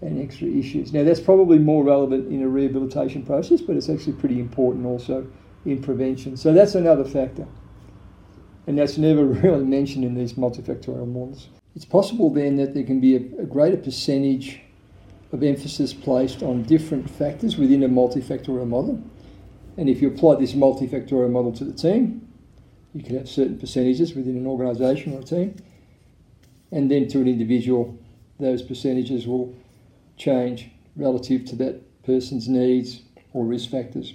and 0.06 0.22
extra 0.22 0.48
issues. 0.48 0.94
Now, 0.94 1.04
that's 1.04 1.20
probably 1.20 1.58
more 1.58 1.84
relevant 1.84 2.32
in 2.32 2.42
a 2.44 2.48
rehabilitation 2.48 3.26
process, 3.26 3.62
but 3.62 3.76
it's 3.76 3.90
actually 3.90 4.14
pretty 4.14 4.40
important 4.40 4.86
also 4.86 5.28
in 5.66 5.82
prevention. 5.82 6.38
So 6.38 6.54
that's 6.54 6.76
another 6.76 7.04
factor. 7.04 7.48
And 8.68 8.78
that's 8.78 8.98
never 8.98 9.26
really 9.44 9.66
mentioned 9.66 10.06
in 10.06 10.14
these 10.14 10.34
multifactorial 10.34 11.08
models. 11.08 11.50
It's 11.76 11.86
possible 11.86 12.32
then 12.32 12.56
that 12.58 12.74
there 12.74 12.84
can 12.84 13.02
be 13.02 13.16
a, 13.16 13.42
a 13.42 13.46
greater 13.46 13.78
percentage 13.78 14.62
of 15.32 15.44
emphasis 15.44 15.94
placed 15.94 16.44
on 16.44 16.64
different 16.64 17.10
factors 17.10 17.58
within 17.58 17.84
a 17.84 17.90
multifactorial 17.90 18.68
model. 18.68 19.04
And 19.78 19.90
if 19.90 20.02
you 20.02 20.08
apply 20.08 20.36
this 20.36 20.54
multifactorial 20.54 21.32
model 21.32 21.52
to 21.54 21.66
the 21.66 21.74
team, 21.74 22.28
you 22.94 23.04
can 23.04 23.18
have 23.18 23.28
certain 23.28 23.60
percentages 23.60 24.14
within 24.14 24.38
an 24.38 24.48
organisation 24.48 25.14
or 25.14 25.20
a 25.20 25.24
team. 25.24 25.56
And 26.72 26.90
then 26.90 27.08
to 27.10 27.20
an 27.20 27.28
individual, 27.28 27.98
those 28.40 28.62
percentages 28.62 29.28
will 29.28 29.54
change 30.18 30.70
relative 30.96 31.46
to 31.46 31.56
that 31.58 32.04
person's 32.04 32.48
needs 32.48 33.02
or 33.34 33.46
risk 33.46 33.70
factors. 33.70 34.14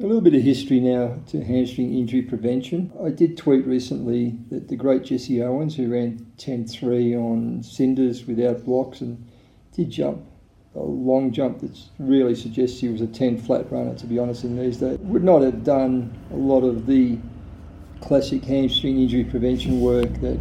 A 0.00 0.02
little 0.02 0.20
bit 0.20 0.34
of 0.34 0.42
history 0.42 0.80
now 0.80 1.20
to 1.28 1.44
hamstring 1.44 1.94
injury 1.94 2.22
prevention. 2.22 2.92
I 3.04 3.10
did 3.10 3.36
tweet 3.36 3.66
recently 3.66 4.38
that 4.50 4.68
the 4.68 4.76
great 4.76 5.04
Jesse 5.04 5.42
Owens, 5.42 5.76
who 5.76 5.92
ran 5.92 6.32
10.3 6.38 7.16
on 7.16 7.62
cinders 7.62 8.26
without 8.26 8.64
blocks 8.64 9.00
and 9.00 9.24
did 9.72 9.90
jump 9.90 10.26
a 10.74 10.80
long 10.80 11.32
jump 11.32 11.60
that 11.60 11.78
really 11.98 12.34
suggests 12.34 12.80
he 12.80 12.88
was 12.88 13.00
a 13.00 13.06
10 13.06 13.38
flat 13.38 13.70
runner, 13.70 13.94
to 13.94 14.06
be 14.06 14.18
honest, 14.18 14.44
in 14.44 14.56
these 14.56 14.78
days, 14.78 14.98
would 15.00 15.24
not 15.24 15.42
have 15.42 15.64
done 15.64 16.16
a 16.32 16.36
lot 16.36 16.62
of 16.62 16.86
the 16.86 17.18
classic 18.00 18.42
hamstring 18.44 18.98
injury 18.98 19.24
prevention 19.24 19.80
work 19.80 20.12
that 20.20 20.38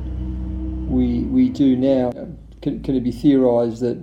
we, 0.88 1.24
we 1.24 1.50
do 1.50 1.76
now. 1.76 2.12
Can, 2.62 2.84
it 2.84 3.04
be 3.04 3.12
theorised 3.12 3.82
that 3.82 3.98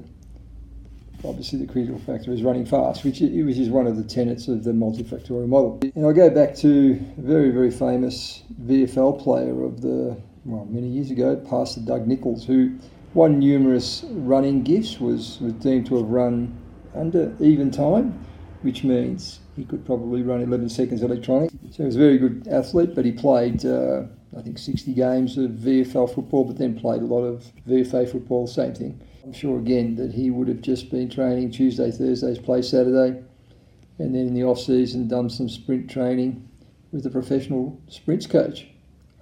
obviously 1.24 1.58
the 1.58 1.66
critical 1.66 1.98
factor 2.00 2.32
is 2.32 2.42
running 2.42 2.66
fast, 2.66 3.04
which 3.04 3.20
is, 3.20 3.44
which 3.44 3.58
is 3.58 3.68
one 3.68 3.86
of 3.86 3.96
the 3.96 4.04
tenets 4.04 4.48
of 4.48 4.64
the 4.64 4.72
multifactorial 4.72 5.48
model. 5.48 5.78
And 5.94 6.04
I'll 6.04 6.12
go 6.12 6.30
back 6.30 6.54
to 6.56 7.00
a 7.18 7.20
very, 7.20 7.50
very 7.50 7.70
famous 7.70 8.42
VFL 8.62 9.22
player 9.22 9.64
of 9.64 9.80
the, 9.80 10.16
well, 10.44 10.64
many 10.66 10.88
years 10.88 11.10
ago, 11.10 11.36
Pastor 11.36 11.80
Doug 11.80 12.06
Nicholls, 12.06 12.46
who 12.46 12.76
won 13.14 13.38
numerous 13.38 14.04
running 14.10 14.62
gifts, 14.62 15.00
was, 15.00 15.40
was 15.40 15.52
deemed 15.54 15.86
to 15.86 15.96
have 15.96 16.06
run 16.06 16.56
under 16.94 17.34
even 17.40 17.70
time, 17.70 18.24
which 18.62 18.84
means 18.84 19.40
he 19.56 19.64
could 19.64 19.84
probably 19.84 20.22
run 20.22 20.40
11 20.40 20.68
seconds 20.68 21.02
electronic. 21.02 21.50
So 21.70 21.78
he 21.78 21.82
was 21.84 21.96
a 21.96 21.98
very 21.98 22.18
good 22.18 22.46
athlete, 22.48 22.94
but 22.94 23.04
he 23.04 23.12
played, 23.12 23.64
uh, 23.64 24.04
I 24.36 24.42
think, 24.42 24.58
60 24.58 24.92
games 24.92 25.38
of 25.38 25.52
VFL 25.52 26.14
football, 26.14 26.44
but 26.44 26.58
then 26.58 26.78
played 26.78 27.02
a 27.02 27.06
lot 27.06 27.22
of 27.22 27.44
VFA 27.66 28.10
football, 28.10 28.46
same 28.46 28.74
thing. 28.74 29.00
I'm 29.24 29.32
sure 29.32 29.58
again 29.58 29.96
that 29.96 30.12
he 30.12 30.30
would 30.30 30.48
have 30.48 30.60
just 30.60 30.90
been 30.90 31.10
training 31.10 31.50
Tuesday, 31.50 31.90
Thursdays, 31.90 32.38
play 32.38 32.62
Saturday, 32.62 33.22
and 33.98 34.14
then 34.14 34.28
in 34.28 34.34
the 34.34 34.44
off 34.44 34.58
season 34.58 35.08
done 35.08 35.28
some 35.28 35.48
sprint 35.48 35.90
training 35.90 36.48
with 36.92 37.04
a 37.04 37.10
professional 37.10 37.80
sprints 37.88 38.26
coach 38.26 38.66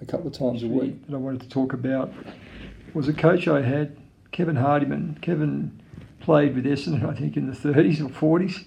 a 0.01 0.07
couple 0.07 0.27
of 0.27 0.33
times 0.33 0.63
a 0.63 0.69
week. 0.69 1.07
That 1.07 1.15
I 1.15 1.19
wanted 1.19 1.41
to 1.43 1.49
talk 1.49 1.73
about 1.73 2.13
was 2.95 3.09
a 3.09 3.13
coach 3.13 3.49
I 3.49 3.63
had, 3.63 3.97
Kevin 4.33 4.57
Hardiman. 4.57 5.19
Kevin 5.23 5.81
played 6.21 6.55
with 6.55 6.65
Essendon, 6.65 7.09
I 7.09 7.15
think, 7.15 7.37
in 7.37 7.47
the 7.47 7.57
30s 7.57 8.01
or 8.01 8.39
40s, 8.39 8.65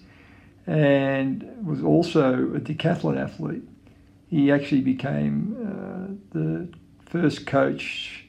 and 0.68 1.66
was 1.66 1.82
also 1.82 2.34
a 2.34 2.60
decathlon 2.60 3.22
athlete. 3.22 3.64
He 4.30 4.52
actually 4.52 4.82
became 4.82 5.56
the 6.32 6.68
first 7.06 7.46
coach 7.46 8.26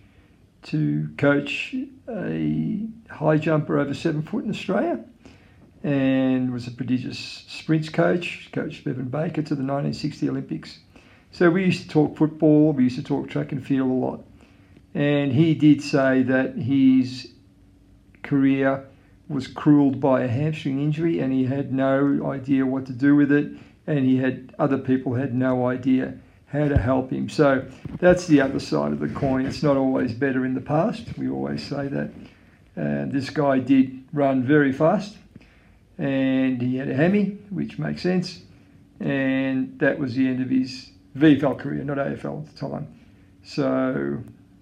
to 0.63 1.09
coach 1.17 1.75
a 2.09 2.87
high 3.11 3.39
jumper 3.39 3.79
over 3.79 3.95
seven 3.95 4.23
foot 4.23 4.45
in 4.45 4.51
Australia 4.51 5.05
and 5.83 6.53
was 6.53 6.67
a 6.67 6.71
prodigious 6.71 7.19
sprints 7.49 7.89
coach, 7.89 8.51
coached 8.53 8.85
Bevan 8.85 9.09
Baker 9.09 9.43
to 9.43 9.55
the 9.55 9.63
1960 9.63 10.29
Olympics. 10.29 10.79
So 11.31 11.51
we 11.51 11.65
used 11.65 11.83
to 11.85 11.89
talk 11.89 12.17
football, 12.17 12.73
we 12.73 12.85
used 12.85 12.97
to 12.97 13.03
talk 13.03 13.29
track 13.29 13.53
and 13.53 13.65
field 13.67 13.91
a 13.91 13.93
lot. 13.93 14.25
And 14.95 15.33
he 15.33 15.55
did 15.55 15.81
say 15.83 16.23
that 16.25 16.57
his 16.57 17.33
career 18.23 18.85
was 19.29 19.47
cruelled 19.47 20.01
by 20.01 20.23
a 20.23 20.29
hamstring 20.29 20.83
injury 20.83 21.21
and 21.21 21.33
he 21.33 21.47
had 21.47 21.73
no 21.73 22.31
idea 22.31 22.67
what 22.67 22.85
to 22.87 22.93
do 22.93 23.15
with 23.15 23.31
it 23.31 23.53
and 23.87 24.05
he 24.05 24.19
had 24.19 24.55
other 24.59 24.77
people 24.77 25.15
had 25.15 25.33
no 25.33 25.67
idea 25.67 26.19
how 26.53 26.69
to 26.69 26.77
help 26.77 27.11
him. 27.11 27.29
So 27.29 27.65
that's 27.99 28.27
the 28.27 28.41
other 28.41 28.59
side 28.59 28.93
of 28.93 28.99
the 28.99 29.09
coin. 29.09 29.47
It's 29.47 29.63
not 29.63 29.77
always 29.77 30.13
better 30.13 30.45
in 30.45 30.55
the 30.55 30.61
past. 30.61 31.07
We 31.17 31.31
always 31.31 31.63
say 31.63 31.89
that. 31.89 32.11
And 32.77 33.13
this 33.13 33.31
guy 33.31 33.59
did 33.59 34.05
run 34.13 34.43
very 34.43 34.73
fast 34.73 35.17
and 35.99 36.61
he 36.63 36.77
had 36.77 36.89
a 36.89 36.95
hammy, 36.95 37.39
which 37.51 37.79
makes 37.79 38.03
sense. 38.03 38.41
And 39.01 39.79
that 39.79 39.99
was 39.99 40.15
the 40.15 40.27
end 40.27 40.43
of 40.43 40.49
his 40.49 40.91
VFL 41.17 41.59
career, 41.59 41.85
not 41.85 41.99
AFL 41.99 42.47
at 42.47 42.55
the 42.55 42.59
time. 42.59 42.89
So 43.45 44.19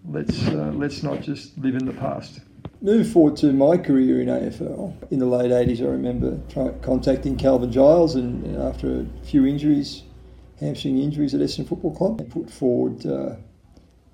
let's, 0.09 0.47
uh, 0.49 0.73
let's 0.75 1.03
not 1.03 1.23
just 1.23 1.57
live 1.59 1.75
in 1.75 1.87
the 1.87 1.93
past. 1.93 2.41
Move 2.81 3.11
forward 3.11 3.37
to 3.37 3.53
my 3.53 3.77
career 3.77 4.21
in 4.21 4.29
AFL. 4.29 5.11
In 5.11 5.19
the 5.19 5.27
late 5.27 5.51
80s, 5.51 5.81
I 5.81 5.91
remember 5.91 6.39
contacting 6.83 7.37
Kelvin 7.37 7.73
Giles, 7.73 8.15
and 8.15 8.57
after 8.57 9.01
a 9.01 9.27
few 9.27 9.47
injuries, 9.47 10.03
hamstring 10.61 10.99
injuries 10.99 11.35
at 11.35 11.41
Essendon 11.41 11.69
Football 11.69 11.95
Club. 11.95 12.19
They 12.19 12.25
put 12.25 12.51
forward 12.51 13.07
uh, 13.07 13.37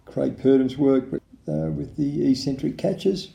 Craig 0.04 0.38
Purdam's 0.38 0.76
work 0.76 1.04
uh, 1.12 1.70
with 1.70 1.96
the 1.96 2.30
eccentric 2.30 2.78
catches 2.78 3.30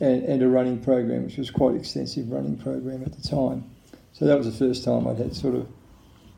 and, 0.00 0.22
and, 0.24 0.42
a 0.42 0.48
running 0.48 0.82
program, 0.82 1.24
which 1.24 1.36
was 1.36 1.50
quite 1.50 1.74
extensive 1.74 2.30
running 2.30 2.56
program 2.56 3.02
at 3.02 3.12
the 3.12 3.26
time. 3.26 3.70
So 4.12 4.24
that 4.24 4.36
was 4.36 4.46
the 4.46 4.66
first 4.66 4.84
time 4.84 5.06
I'd 5.06 5.18
had 5.18 5.34
sort 5.34 5.54
of 5.54 5.68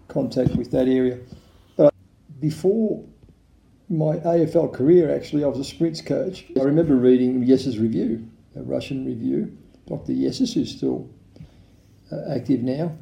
contact 0.08 0.56
with 0.56 0.70
that 0.72 0.88
area. 0.88 1.18
But 1.76 1.94
before 2.40 3.04
my 3.88 4.16
AFL 4.18 4.72
career, 4.72 5.14
actually, 5.14 5.44
I 5.44 5.48
was 5.48 5.58
a 5.58 5.64
sprints 5.64 6.00
coach. 6.00 6.44
I 6.58 6.62
remember 6.62 6.96
reading 6.96 7.42
Yes's 7.42 7.78
review, 7.78 8.28
a 8.56 8.62
Russian 8.62 9.06
review. 9.06 9.56
Dr. 9.86 10.12
Yessis, 10.12 10.54
who's 10.54 10.74
still 10.74 11.10
uh, 12.10 12.34
active 12.34 12.62
now, 12.62 12.96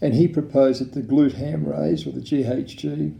and 0.00 0.14
he 0.14 0.28
proposed 0.28 0.80
that 0.80 0.92
the 0.92 1.02
glute 1.02 1.34
ham 1.34 1.64
raise, 1.64 2.06
or 2.06 2.12
the 2.12 2.20
GHG, 2.20 3.18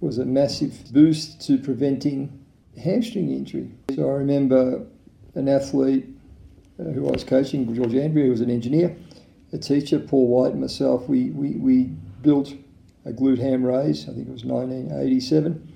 was 0.00 0.18
a 0.18 0.24
massive 0.24 0.92
boost 0.92 1.40
to 1.46 1.58
preventing 1.58 2.44
hamstring 2.78 3.30
injury. 3.30 3.70
So 3.94 4.08
I 4.08 4.12
remember 4.12 4.86
an 5.34 5.48
athlete 5.48 6.06
uh, 6.78 6.84
who 6.84 7.08
I 7.08 7.12
was 7.12 7.24
coaching, 7.24 7.74
George 7.74 7.94
Andrea, 7.94 8.26
who 8.26 8.30
was 8.30 8.40
an 8.40 8.50
engineer, 8.50 8.96
a 9.52 9.58
teacher, 9.58 9.98
Paul 9.98 10.28
White, 10.28 10.52
and 10.52 10.60
myself, 10.60 11.08
we, 11.08 11.30
we, 11.30 11.50
we 11.52 11.84
built 12.22 12.54
a 13.04 13.10
glute 13.10 13.38
ham 13.38 13.64
raise, 13.64 14.04
I 14.04 14.12
think 14.12 14.28
it 14.28 14.32
was 14.32 14.44
1987, 14.44 15.72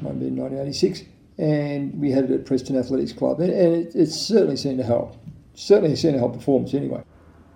might 0.00 0.10
have 0.10 0.20
been 0.20 0.36
1986, 0.36 1.02
and 1.38 1.98
we 1.98 2.10
had 2.10 2.24
it 2.24 2.30
at 2.30 2.46
Preston 2.46 2.76
Athletics 2.76 3.12
Club. 3.12 3.40
And, 3.40 3.52
and 3.52 3.74
it, 3.74 3.94
it 3.94 4.06
certainly 4.08 4.56
seemed 4.56 4.78
to 4.78 4.84
help. 4.84 5.16
Certainly 5.54 5.96
seemed 5.96 6.14
to 6.14 6.18
help 6.18 6.34
performance 6.34 6.74
anyway. 6.74 7.02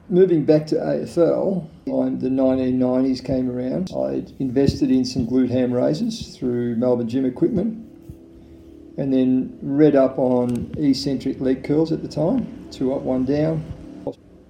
Moving 0.08 0.44
back 0.44 0.66
to 0.68 0.76
AFL, 0.76 1.68
when 1.86 2.18
the 2.18 2.28
1990s 2.28 3.24
came 3.24 3.48
around, 3.48 3.92
I 3.96 4.24
invested 4.40 4.90
in 4.90 5.04
some 5.04 5.26
glute 5.26 5.50
ham 5.50 5.72
raises 5.72 6.36
through 6.36 6.74
Melbourne 6.76 7.08
Gym 7.08 7.24
Equipment 7.24 7.84
and 8.98 9.12
then 9.12 9.56
read 9.62 9.94
up 9.94 10.18
on 10.18 10.74
eccentric 10.76 11.40
leg 11.40 11.62
curls 11.62 11.92
at 11.92 12.02
the 12.02 12.08
time, 12.08 12.68
two 12.72 12.92
up, 12.92 13.02
one 13.02 13.24
down. 13.24 13.64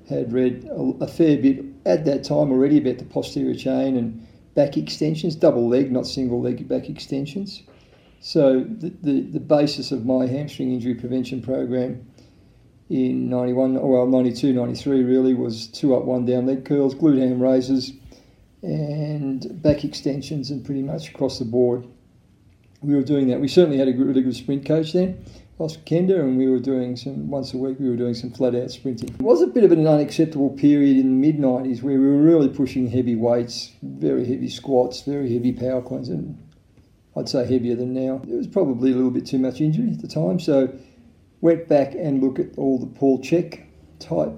Had 0.08 0.32
read 0.32 0.64
a, 0.70 1.04
a 1.04 1.06
fair 1.06 1.36
bit 1.36 1.64
at 1.84 2.04
that 2.06 2.24
time 2.24 2.50
already 2.50 2.78
about 2.78 2.98
the 2.98 3.04
posterior 3.04 3.54
chain 3.54 3.96
and 3.96 4.26
back 4.54 4.78
extensions, 4.78 5.34
double 5.34 5.68
leg, 5.68 5.92
not 5.92 6.06
single 6.06 6.40
leg 6.40 6.66
back 6.66 6.88
extensions. 6.88 7.64
So 8.20 8.60
the, 8.60 8.90
the, 9.02 9.20
the 9.20 9.40
basis 9.40 9.92
of 9.92 10.06
my 10.06 10.26
hamstring 10.26 10.72
injury 10.72 10.94
prevention 10.94 11.42
program 11.42 12.06
in 12.88 13.28
91, 13.28 13.74
well, 13.74 14.06
92, 14.06 14.52
93 14.52 15.02
really 15.02 15.34
was 15.34 15.66
two 15.66 15.94
up, 15.94 16.04
one 16.04 16.24
down 16.24 16.46
leg 16.46 16.64
curls, 16.64 16.94
glute 16.94 17.18
ham 17.18 17.40
raises, 17.40 17.92
and 18.62 19.60
back 19.62 19.84
extensions, 19.84 20.50
and 20.50 20.64
pretty 20.64 20.82
much 20.82 21.08
across 21.08 21.38
the 21.38 21.44
board. 21.44 21.86
We 22.82 22.94
were 22.94 23.02
doing 23.02 23.28
that. 23.28 23.40
We 23.40 23.48
certainly 23.48 23.78
had 23.78 23.88
a 23.88 23.92
really 23.92 24.22
good 24.22 24.36
sprint 24.36 24.64
coach 24.64 24.92
then, 24.92 25.24
Oscar 25.58 25.82
Kender, 25.82 26.20
and 26.20 26.38
we 26.38 26.48
were 26.48 26.60
doing 26.60 26.96
some, 26.96 27.28
once 27.28 27.54
a 27.54 27.58
week, 27.58 27.80
we 27.80 27.88
were 27.88 27.96
doing 27.96 28.14
some 28.14 28.30
flat 28.30 28.54
out 28.54 28.70
sprinting. 28.70 29.08
It 29.08 29.22
was 29.22 29.42
a 29.42 29.46
bit 29.46 29.64
of 29.64 29.72
an 29.72 29.86
unacceptable 29.86 30.50
period 30.50 30.96
in 30.96 31.20
the 31.20 31.26
mid 31.26 31.38
90s 31.38 31.82
where 31.82 31.98
we 31.98 32.06
were 32.06 32.22
really 32.22 32.48
pushing 32.48 32.88
heavy 32.88 33.16
weights, 33.16 33.72
very 33.82 34.24
heavy 34.24 34.48
squats, 34.48 35.02
very 35.02 35.32
heavy 35.32 35.52
power 35.52 35.82
cleans, 35.82 36.08
and 36.08 36.38
I'd 37.16 37.28
say 37.28 37.50
heavier 37.50 37.74
than 37.74 37.94
now. 37.94 38.20
It 38.28 38.36
was 38.36 38.46
probably 38.46 38.92
a 38.92 38.94
little 38.94 39.10
bit 39.10 39.26
too 39.26 39.38
much 39.38 39.60
injury 39.60 39.90
at 39.90 40.02
the 40.02 40.08
time, 40.08 40.38
so 40.38 40.72
went 41.40 41.68
back 41.68 41.94
and 41.94 42.22
looked 42.22 42.38
at 42.38 42.56
all 42.56 42.78
the 42.78 42.86
Paul 42.86 43.18
Chek 43.20 43.64
type 43.98 44.32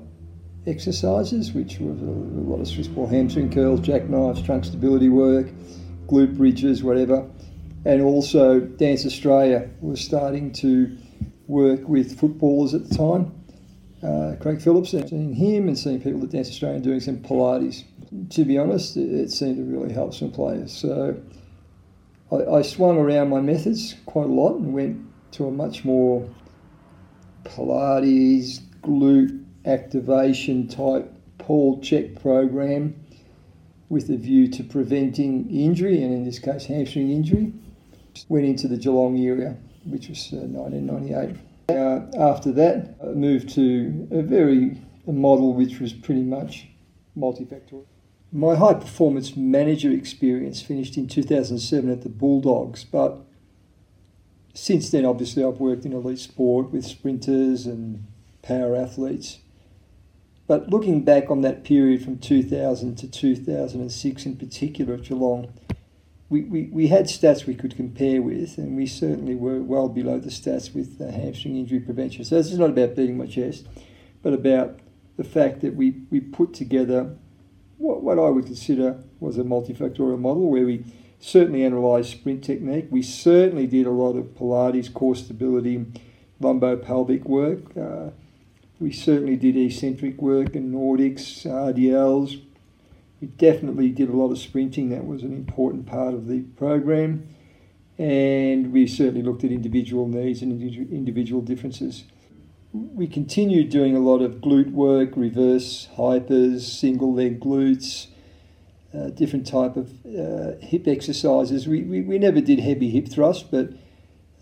exercises, 0.66 1.52
which 1.52 1.78
a, 1.78 1.84
a 1.84 1.84
lot 1.84 2.60
of 2.60 2.68
Swiss 2.68 2.88
ball 2.88 3.06
hamstring 3.06 3.50
curls, 3.50 3.80
jackknives, 3.80 4.42
trunk 4.42 4.64
stability 4.64 5.08
work, 5.08 5.46
glute 6.06 6.36
bridges, 6.36 6.82
whatever. 6.82 7.28
And 7.84 8.02
also, 8.02 8.60
Dance 8.60 9.06
Australia 9.06 9.70
was 9.80 10.00
starting 10.00 10.52
to 10.54 10.96
work 11.46 11.88
with 11.88 12.18
footballers 12.18 12.74
at 12.74 12.88
the 12.88 12.94
time. 12.94 13.34
Uh, 14.02 14.36
Craig 14.40 14.60
Phillips, 14.60 14.92
and 14.92 15.08
seeing 15.08 15.34
him 15.34 15.66
and 15.68 15.78
seeing 15.78 16.00
people 16.00 16.22
at 16.22 16.30
Dance 16.30 16.48
Australia 16.48 16.80
doing 16.80 17.00
some 17.00 17.18
Pilates. 17.18 17.84
To 18.30 18.44
be 18.44 18.58
honest, 18.58 18.96
it, 18.96 19.10
it 19.12 19.30
seemed 19.30 19.56
to 19.56 19.62
really 19.62 19.92
help 19.92 20.14
some 20.14 20.30
players. 20.30 20.72
So 20.72 21.20
I, 22.30 22.36
I 22.36 22.62
swung 22.62 22.98
around 22.98 23.28
my 23.28 23.40
methods 23.40 23.94
quite 24.06 24.26
a 24.26 24.32
lot 24.32 24.56
and 24.56 24.72
went 24.72 25.04
to 25.32 25.46
a 25.46 25.50
much 25.50 25.84
more 25.84 26.28
Pilates, 27.48 28.60
glute 28.82 29.44
activation 29.64 30.68
type 30.68 31.12
Paul 31.38 31.78
Chek 31.78 32.20
program 32.20 32.94
with 33.88 34.10
a 34.10 34.16
view 34.16 34.48
to 34.48 34.62
preventing 34.62 35.50
injury, 35.50 36.02
and 36.02 36.12
in 36.12 36.24
this 36.24 36.38
case, 36.38 36.66
hamstring 36.66 37.10
injury. 37.10 37.52
Went 38.28 38.46
into 38.46 38.68
the 38.68 38.76
Geelong 38.76 39.18
area, 39.18 39.56
which 39.84 40.08
was 40.08 40.32
uh, 40.32 40.38
1998. 40.38 41.36
Uh, 41.68 42.06
after 42.18 42.52
that, 42.52 42.96
I 43.02 43.06
moved 43.08 43.50
to 43.50 44.08
a 44.10 44.22
very 44.22 44.76
a 45.06 45.12
model 45.12 45.54
which 45.54 45.80
was 45.80 45.92
pretty 45.92 46.22
much 46.22 46.68
multifactorial. 47.16 47.86
My 48.30 48.54
high 48.56 48.74
performance 48.74 49.36
manager 49.36 49.90
experience 49.90 50.60
finished 50.60 50.98
in 50.98 51.08
2007 51.08 51.90
at 51.90 52.02
the 52.02 52.10
Bulldogs, 52.10 52.84
but 52.84 53.24
since 54.54 54.90
then, 54.90 55.04
obviously, 55.04 55.44
I've 55.44 55.60
worked 55.60 55.84
in 55.84 55.92
elite 55.92 56.18
sport 56.18 56.70
with 56.72 56.84
sprinters 56.84 57.66
and 57.66 58.04
power 58.42 58.76
athletes. 58.76 59.38
But 60.46 60.70
looking 60.70 61.02
back 61.02 61.30
on 61.30 61.42
that 61.42 61.62
period 61.62 62.02
from 62.02 62.18
2000 62.18 62.96
to 62.96 63.08
2006 63.08 64.26
in 64.26 64.36
particular 64.36 64.94
at 64.94 65.02
Geelong, 65.02 65.52
we, 66.30 66.42
we, 66.42 66.62
we 66.64 66.88
had 66.88 67.06
stats 67.06 67.46
we 67.46 67.54
could 67.54 67.76
compare 67.76 68.20
with, 68.20 68.58
and 68.58 68.76
we 68.76 68.86
certainly 68.86 69.34
were 69.34 69.60
well 69.60 69.88
below 69.88 70.18
the 70.18 70.30
stats 70.30 70.74
with 70.74 71.00
uh, 71.00 71.10
hamstring 71.10 71.56
injury 71.56 71.80
prevention. 71.80 72.24
So 72.24 72.36
this 72.36 72.52
is 72.52 72.58
not 72.58 72.70
about 72.70 72.96
beating 72.96 73.16
my 73.16 73.26
chest, 73.26 73.66
but 74.22 74.32
about 74.32 74.78
the 75.16 75.24
fact 75.24 75.60
that 75.60 75.74
we, 75.74 76.02
we 76.10 76.20
put 76.20 76.54
together 76.54 77.16
what, 77.78 78.02
what 78.02 78.18
I 78.18 78.28
would 78.28 78.46
consider 78.46 79.02
was 79.20 79.38
a 79.38 79.42
multifactorial 79.42 80.18
model 80.18 80.50
where 80.50 80.64
we 80.64 80.84
certainly 81.20 81.64
analysed 81.64 82.12
sprint 82.12 82.44
technique. 82.44 82.86
We 82.90 83.02
certainly 83.02 83.66
did 83.66 83.86
a 83.86 83.90
lot 83.90 84.16
of 84.16 84.34
Pilates, 84.34 84.92
core 84.92 85.16
stability, 85.16 85.86
lumbopelvic 86.40 87.24
work. 87.24 87.76
Uh, 87.76 88.10
we 88.80 88.92
certainly 88.92 89.36
did 89.36 89.56
eccentric 89.56 90.20
work 90.22 90.54
and 90.54 90.72
Nordics, 90.72 91.44
RDLs. 91.44 92.40
We 93.20 93.28
definitely 93.28 93.90
did 93.90 94.08
a 94.08 94.16
lot 94.16 94.30
of 94.30 94.38
sprinting. 94.38 94.90
That 94.90 95.06
was 95.06 95.22
an 95.22 95.32
important 95.32 95.86
part 95.86 96.14
of 96.14 96.28
the 96.28 96.42
program. 96.42 97.28
And 97.98 98.72
we 98.72 98.86
certainly 98.86 99.22
looked 99.22 99.42
at 99.42 99.50
individual 99.50 100.06
needs 100.06 100.40
and 100.40 100.62
individual 100.92 101.42
differences 101.42 102.04
we 102.72 103.06
continued 103.06 103.70
doing 103.70 103.96
a 103.96 104.00
lot 104.00 104.20
of 104.20 104.36
glute 104.36 104.72
work, 104.72 105.10
reverse 105.16 105.88
hypers, 105.96 106.60
single 106.60 107.14
leg 107.14 107.40
glutes, 107.40 108.08
uh, 108.98 109.10
different 109.10 109.46
type 109.46 109.76
of 109.76 109.90
uh, 110.06 110.52
hip 110.60 110.88
exercises. 110.88 111.68
We, 111.68 111.82
we, 111.82 112.00
we 112.02 112.18
never 112.18 112.40
did 112.40 112.60
heavy 112.60 112.90
hip 112.90 113.08
thrust, 113.08 113.50
but 113.50 113.70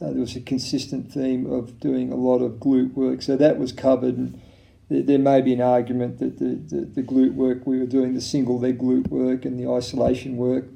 uh, 0.00 0.10
there 0.10 0.20
was 0.20 0.36
a 0.36 0.40
consistent 0.40 1.12
theme 1.12 1.50
of 1.50 1.80
doing 1.80 2.12
a 2.12 2.16
lot 2.16 2.38
of 2.38 2.52
glute 2.52 2.94
work. 2.94 3.22
So 3.22 3.36
that 3.36 3.58
was 3.58 3.72
covered. 3.72 4.16
And 4.16 4.40
there, 4.88 5.18
may 5.18 5.40
be 5.40 5.52
an 5.52 5.60
argument 5.60 6.18
that 6.18 6.38
the, 6.38 6.54
the, 6.54 6.84
the 6.86 7.02
glute 7.02 7.34
work 7.34 7.66
we 7.66 7.78
were 7.78 7.86
doing, 7.86 8.14
the 8.14 8.20
single 8.20 8.58
leg 8.58 8.78
glute 8.78 9.08
work 9.08 9.44
and 9.44 9.58
the 9.58 9.70
isolation 9.70 10.36
work, 10.36 10.66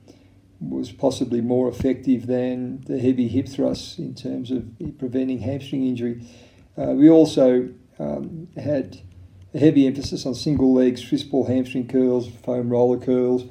was 0.58 0.92
possibly 0.92 1.40
more 1.40 1.68
effective 1.68 2.26
than 2.26 2.82
the 2.82 2.98
heavy 2.98 3.28
hip 3.28 3.48
thrusts 3.48 3.98
in 3.98 4.14
terms 4.14 4.50
of 4.50 4.64
preventing 4.98 5.38
hamstring 5.38 5.86
injury. 5.86 6.26
Uh, 6.76 6.92
we 6.92 7.08
also 7.08 7.70
um, 7.98 8.48
had 8.56 9.00
a 9.54 9.58
heavy 9.58 9.86
emphasis 9.86 10.26
on 10.26 10.34
single 10.34 10.74
legs, 10.74 11.06
Swiss 11.06 11.22
ball 11.22 11.46
hamstring 11.46 11.88
curls, 11.88 12.28
foam 12.42 12.68
roller 12.68 12.98
curls, 12.98 13.44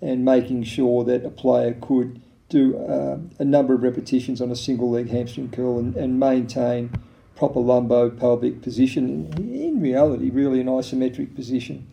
and 0.00 0.24
making 0.24 0.64
sure 0.64 1.04
that 1.04 1.24
a 1.24 1.30
player 1.30 1.76
could 1.80 2.20
do 2.48 2.76
uh, 2.78 3.18
a 3.38 3.44
number 3.44 3.74
of 3.74 3.82
repetitions 3.82 4.40
on 4.40 4.50
a 4.50 4.56
single 4.56 4.90
leg 4.90 5.08
hamstring 5.08 5.50
curl 5.50 5.78
and, 5.78 5.96
and 5.96 6.18
maintain 6.18 6.90
proper 7.36 7.60
lumbo 7.60 8.10
pelvic 8.10 8.60
position. 8.60 9.32
In 9.38 9.80
reality, 9.80 10.30
really 10.30 10.60
an 10.60 10.66
isometric 10.66 11.34
position. 11.34 11.90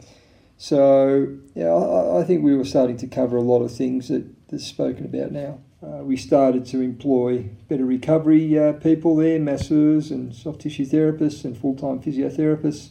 So 0.57 1.37
yeah, 1.53 1.67
I, 1.67 2.21
I, 2.21 2.23
think 2.23 2.43
we 2.43 2.55
were 2.57 2.65
starting 2.65 2.97
to 2.97 3.07
cover 3.07 3.37
a 3.37 3.41
lot 3.41 3.61
of 3.61 3.71
things 3.71 4.07
that, 4.09 4.25
that's 4.49 4.65
spoken 4.65 5.05
about 5.05 5.31
now. 5.31 5.59
Uh, 5.81 6.03
we 6.03 6.17
started 6.17 6.65
to 6.65 6.81
employ 6.81 7.49
better 7.69 7.85
recovery 7.85 8.57
uh, 8.57 8.73
people 8.73 9.15
there, 9.15 9.39
masseurs 9.39 10.09
and 10.09 10.33
soft 10.33 10.61
tissue 10.61 10.85
therapists 10.85 11.45
and 11.45 11.55
full 11.55 11.75
time 11.75 12.01
physiotherapists. 12.01 12.89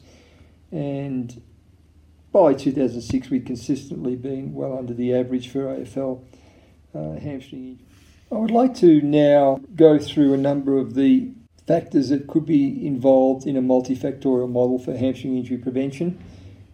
And 0.71 1.43
by 2.33 2.55
2006, 2.55 3.31
we'd 3.31 3.47
consistently 3.47 4.17
been 4.17 4.53
well 4.53 4.77
under 4.77 4.93
the 4.93 5.15
average 5.15 5.49
for 5.49 5.65
AFL 5.65 6.23
uh, 6.95 7.21
hamstring 7.21 7.69
injury. 7.69 7.87
I 8.31 8.35
would 8.37 8.51
like 8.51 8.75
to 8.77 9.01
now 9.03 9.61
go 9.75 9.99
through 9.99 10.35
a 10.35 10.37
number 10.37 10.79
of 10.79 10.95
the 10.95 11.33
factors 11.67 12.09
that 12.09 12.27
could 12.27 12.45
be 12.45 12.87
involved 12.87 13.47
in 13.47 13.57
a 13.57 13.63
multifactorial 13.63 14.51
model 14.51 14.79
for 14.79 14.97
hamstring 14.97 15.37
injury 15.37 15.59
prevention 15.59 16.23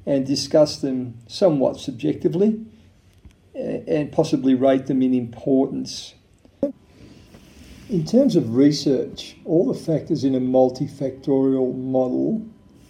and 0.07 0.27
discuss 0.27 0.79
them 0.79 1.19
somewhat 1.27 1.79
subjectively 1.79 2.65
and 3.55 4.11
possibly 4.13 4.55
rate 4.55 4.87
them 4.87 5.03
in 5.03 5.15
importance. 5.15 6.15
In 7.91 8.07
terms 8.07 8.37
of 8.37 8.57
research, 8.57 9.37
all 9.45 9.71
the 9.71 9.79
factors 9.79 10.25
in 10.25 10.35
a 10.35 10.41
multifactorial 10.41 11.77
model, 11.77 12.47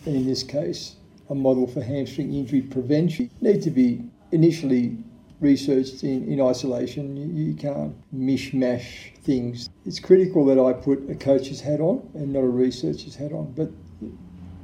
in 0.07 0.27
this 0.27 0.45
case, 0.45 0.95
a 1.33 1.35
model 1.35 1.67
for 1.67 1.83
hamstring 1.83 2.35
injury 2.35 2.61
prevention, 2.61 3.31
need 3.41 3.63
to 3.63 3.71
be 3.71 4.05
initially 4.33 4.99
researched 5.41 6.05
in, 6.05 6.31
in 6.31 6.43
isolation. 6.43 7.17
You, 7.17 7.47
you 7.47 7.55
can't 7.55 7.95
mishmash 8.15 9.17
things. 9.25 9.71
It's 9.87 9.99
critical 9.99 10.45
that 10.45 10.59
I 10.59 10.75
put 10.75 11.09
a 11.11 11.15
coach's 11.15 11.59
hat 11.61 11.81
on 11.81 12.07
and 12.13 12.35
not 12.35 12.41
a 12.41 12.49
researcher's 12.49 13.15
hat 13.15 13.33
on, 13.33 13.51
but 13.57 13.71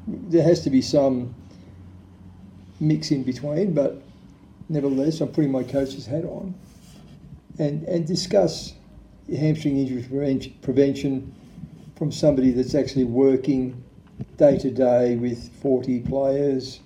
there 0.07 0.43
has 0.43 0.61
to 0.65 0.71
be 0.71 0.83
some 0.83 1.35
mix 2.81 3.11
in 3.13 3.23
between. 3.23 3.73
But 3.73 4.03
nevertheless, 4.69 5.23
I'm 5.23 5.29
putting 5.29 5.51
my 5.51 5.63
coach's 5.63 6.05
hat 6.05 6.25
on 6.25 6.55
and, 7.59 7.83
and 7.85 8.07
discuss 8.07 8.75
hamstring 9.35 9.79
injury 9.79 10.53
prevention 10.61 11.35
from 11.97 12.13
somebody 12.13 12.51
that's 12.51 12.75
actually 12.75 13.05
working 13.05 13.83
day 14.37 14.59
to 14.59 14.71
day 14.71 15.17
with 15.17 15.53
40 15.61 16.01
players, 16.01 16.81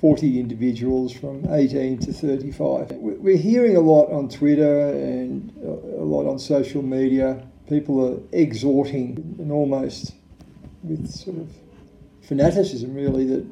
40 0.00 0.40
individuals 0.40 1.12
from 1.12 1.46
18 1.50 1.98
to 2.00 2.12
35. 2.12 2.92
We're 2.92 3.36
hearing 3.36 3.76
a 3.76 3.80
lot 3.80 4.10
on 4.10 4.28
Twitter 4.28 4.88
and 4.88 5.54
a 5.62 6.04
lot 6.04 6.26
on 6.26 6.38
social 6.38 6.82
media. 6.82 7.46
People 7.68 8.06
are 8.06 8.20
exhorting 8.32 9.36
and 9.38 9.50
almost 9.50 10.14
with 10.82 11.10
sort 11.10 11.38
of 11.38 11.50
fanaticism, 12.22 12.94
really, 12.94 13.24
that 13.26 13.46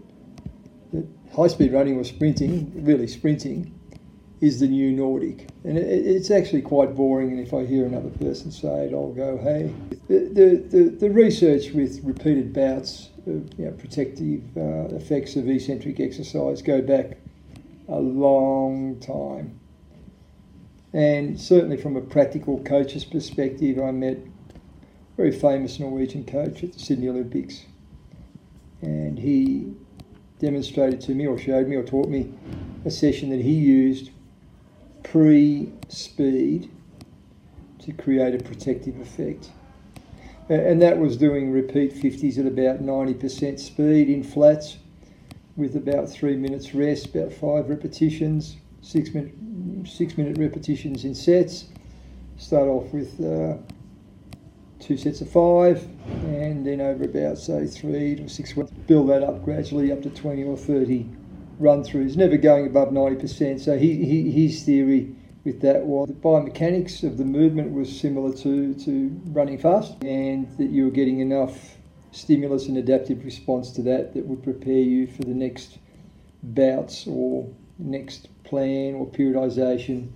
that 0.92 1.06
high 1.34 1.48
speed 1.48 1.72
running 1.72 1.96
or 1.96 2.04
sprinting, 2.04 2.72
really 2.84 3.06
sprinting, 3.06 3.72
is 4.40 4.60
the 4.60 4.66
new 4.66 4.92
Nordic. 4.92 5.48
And 5.64 5.78
it, 5.78 6.06
it's 6.06 6.30
actually 6.30 6.62
quite 6.62 6.94
boring. 6.94 7.30
And 7.30 7.40
if 7.40 7.54
I 7.54 7.64
hear 7.64 7.86
another 7.86 8.10
person 8.10 8.50
say 8.50 8.86
it, 8.86 8.94
I'll 8.94 9.12
go, 9.12 9.38
hey. 9.38 9.72
The, 10.08 10.18
the, 10.18 10.78
the, 10.78 10.90
the 10.90 11.10
research 11.10 11.70
with 11.70 12.00
repeated 12.04 12.52
bouts 12.52 13.10
of 13.26 13.48
you 13.58 13.66
know, 13.66 13.72
protective 13.72 14.42
uh, 14.56 14.94
effects 14.94 15.36
of 15.36 15.48
eccentric 15.48 16.00
exercise 16.00 16.60
go 16.60 16.82
back 16.82 17.18
a 17.88 17.98
long 17.98 19.00
time. 19.00 19.58
And 20.92 21.40
certainly 21.40 21.76
from 21.76 21.96
a 21.96 22.00
practical 22.00 22.60
coach's 22.60 23.04
perspective, 23.04 23.78
I 23.80 23.90
met 23.90 24.18
a 24.18 25.16
very 25.16 25.32
famous 25.32 25.80
Norwegian 25.80 26.24
coach 26.24 26.62
at 26.62 26.72
the 26.72 26.78
Sydney 26.78 27.08
Olympics. 27.08 27.64
And 28.82 29.18
he 29.18 29.72
demonstrated 30.38 31.00
to 31.00 31.14
me 31.14 31.26
or 31.26 31.38
showed 31.38 31.66
me 31.66 31.76
or 31.76 31.82
taught 31.82 32.08
me 32.08 32.32
a 32.84 32.90
session 32.90 33.30
that 33.30 33.40
he 33.40 33.54
used 33.54 34.10
pre 35.04 35.72
speed 35.88 36.70
to 37.78 37.92
create 37.92 38.34
a 38.34 38.42
protective 38.42 38.98
effect. 39.00 39.50
And 40.48 40.82
that 40.82 40.98
was 40.98 41.16
doing 41.16 41.52
repeat 41.52 41.94
50s 41.94 42.38
at 42.38 42.46
about 42.46 42.82
90% 42.82 43.58
speed 43.58 44.10
in 44.10 44.22
flats 44.22 44.76
with 45.56 45.76
about 45.76 46.10
three 46.10 46.36
minutes 46.36 46.74
rest, 46.74 47.14
about 47.14 47.32
five 47.32 47.70
repetitions, 47.70 48.56
six 48.82 49.14
minute, 49.14 49.34
six 49.86 50.18
minute 50.18 50.36
repetitions 50.36 51.04
in 51.04 51.14
sets. 51.14 51.66
Start 52.36 52.68
off 52.68 52.92
with 52.92 53.18
uh, 53.20 53.56
two 54.80 54.96
sets 54.96 55.20
of 55.20 55.30
five, 55.30 55.86
and 56.24 56.66
then 56.66 56.80
over 56.80 57.04
about 57.04 57.38
say 57.38 57.66
three 57.66 58.16
to 58.16 58.28
six 58.28 58.56
weeks, 58.56 58.70
build 58.86 59.08
that 59.08 59.22
up 59.22 59.44
gradually 59.44 59.92
up 59.92 60.02
to 60.02 60.10
20 60.10 60.44
or 60.44 60.56
30 60.56 61.08
run 61.58 61.84
through 61.84 62.06
throughs, 62.06 62.16
never 62.16 62.36
going 62.36 62.66
above 62.66 62.88
90%. 62.88 63.60
So 63.60 63.78
he, 63.78 64.04
he, 64.04 64.30
his 64.30 64.62
theory 64.62 65.14
with 65.44 65.60
that 65.60 65.84
was 65.84 66.08
the 66.08 66.14
biomechanics 66.14 67.02
of 67.04 67.18
the 67.18 67.24
movement 67.24 67.72
was 67.72 68.00
similar 68.00 68.34
to, 68.38 68.74
to 68.74 69.20
running 69.26 69.58
fast, 69.58 70.02
and 70.02 70.48
that 70.58 70.70
you 70.70 70.86
were 70.86 70.90
getting 70.90 71.20
enough 71.20 71.76
stimulus 72.12 72.66
and 72.66 72.78
adaptive 72.78 73.24
response 73.24 73.72
to 73.72 73.82
that 73.82 74.14
that 74.14 74.24
would 74.24 74.42
prepare 74.42 74.72
you 74.72 75.06
for 75.06 75.22
the 75.22 75.34
next 75.34 75.78
bouts 76.42 77.06
or 77.06 77.48
next 77.78 78.28
plan 78.44 78.94
or 78.94 79.06
periodization 79.06 80.08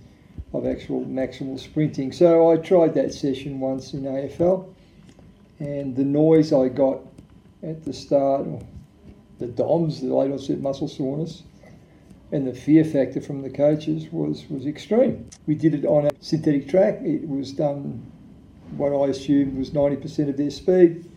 of 0.53 0.65
actual 0.65 1.03
maximal 1.05 1.59
sprinting. 1.59 2.11
So 2.11 2.51
I 2.51 2.57
tried 2.57 2.95
that 2.95 3.13
session 3.13 3.59
once 3.59 3.93
in 3.93 4.03
AFL, 4.03 4.73
and 5.59 5.95
the 5.95 6.05
noise 6.05 6.53
I 6.53 6.69
got 6.69 7.01
at 7.61 7.83
the 7.83 7.93
start, 7.93 8.47
the 9.39 9.47
DOMS, 9.47 10.01
the 10.01 10.13
late 10.13 10.31
onset 10.31 10.59
muscle 10.59 10.87
soreness, 10.87 11.43
and 12.31 12.45
the 12.47 12.53
fear 12.53 12.83
factor 12.83 13.21
from 13.21 13.41
the 13.41 13.49
coaches 13.49 14.07
was, 14.11 14.45
was 14.49 14.65
extreme. 14.65 15.27
We 15.47 15.55
did 15.55 15.73
it 15.73 15.85
on 15.85 16.05
a 16.05 16.11
synthetic 16.19 16.69
track. 16.69 16.99
It 17.01 17.27
was 17.27 17.51
done 17.51 18.05
what 18.77 18.93
I 18.93 19.09
assumed 19.09 19.57
was 19.57 19.71
90% 19.71 20.29
of 20.29 20.37
their 20.37 20.51
speed, 20.51 21.09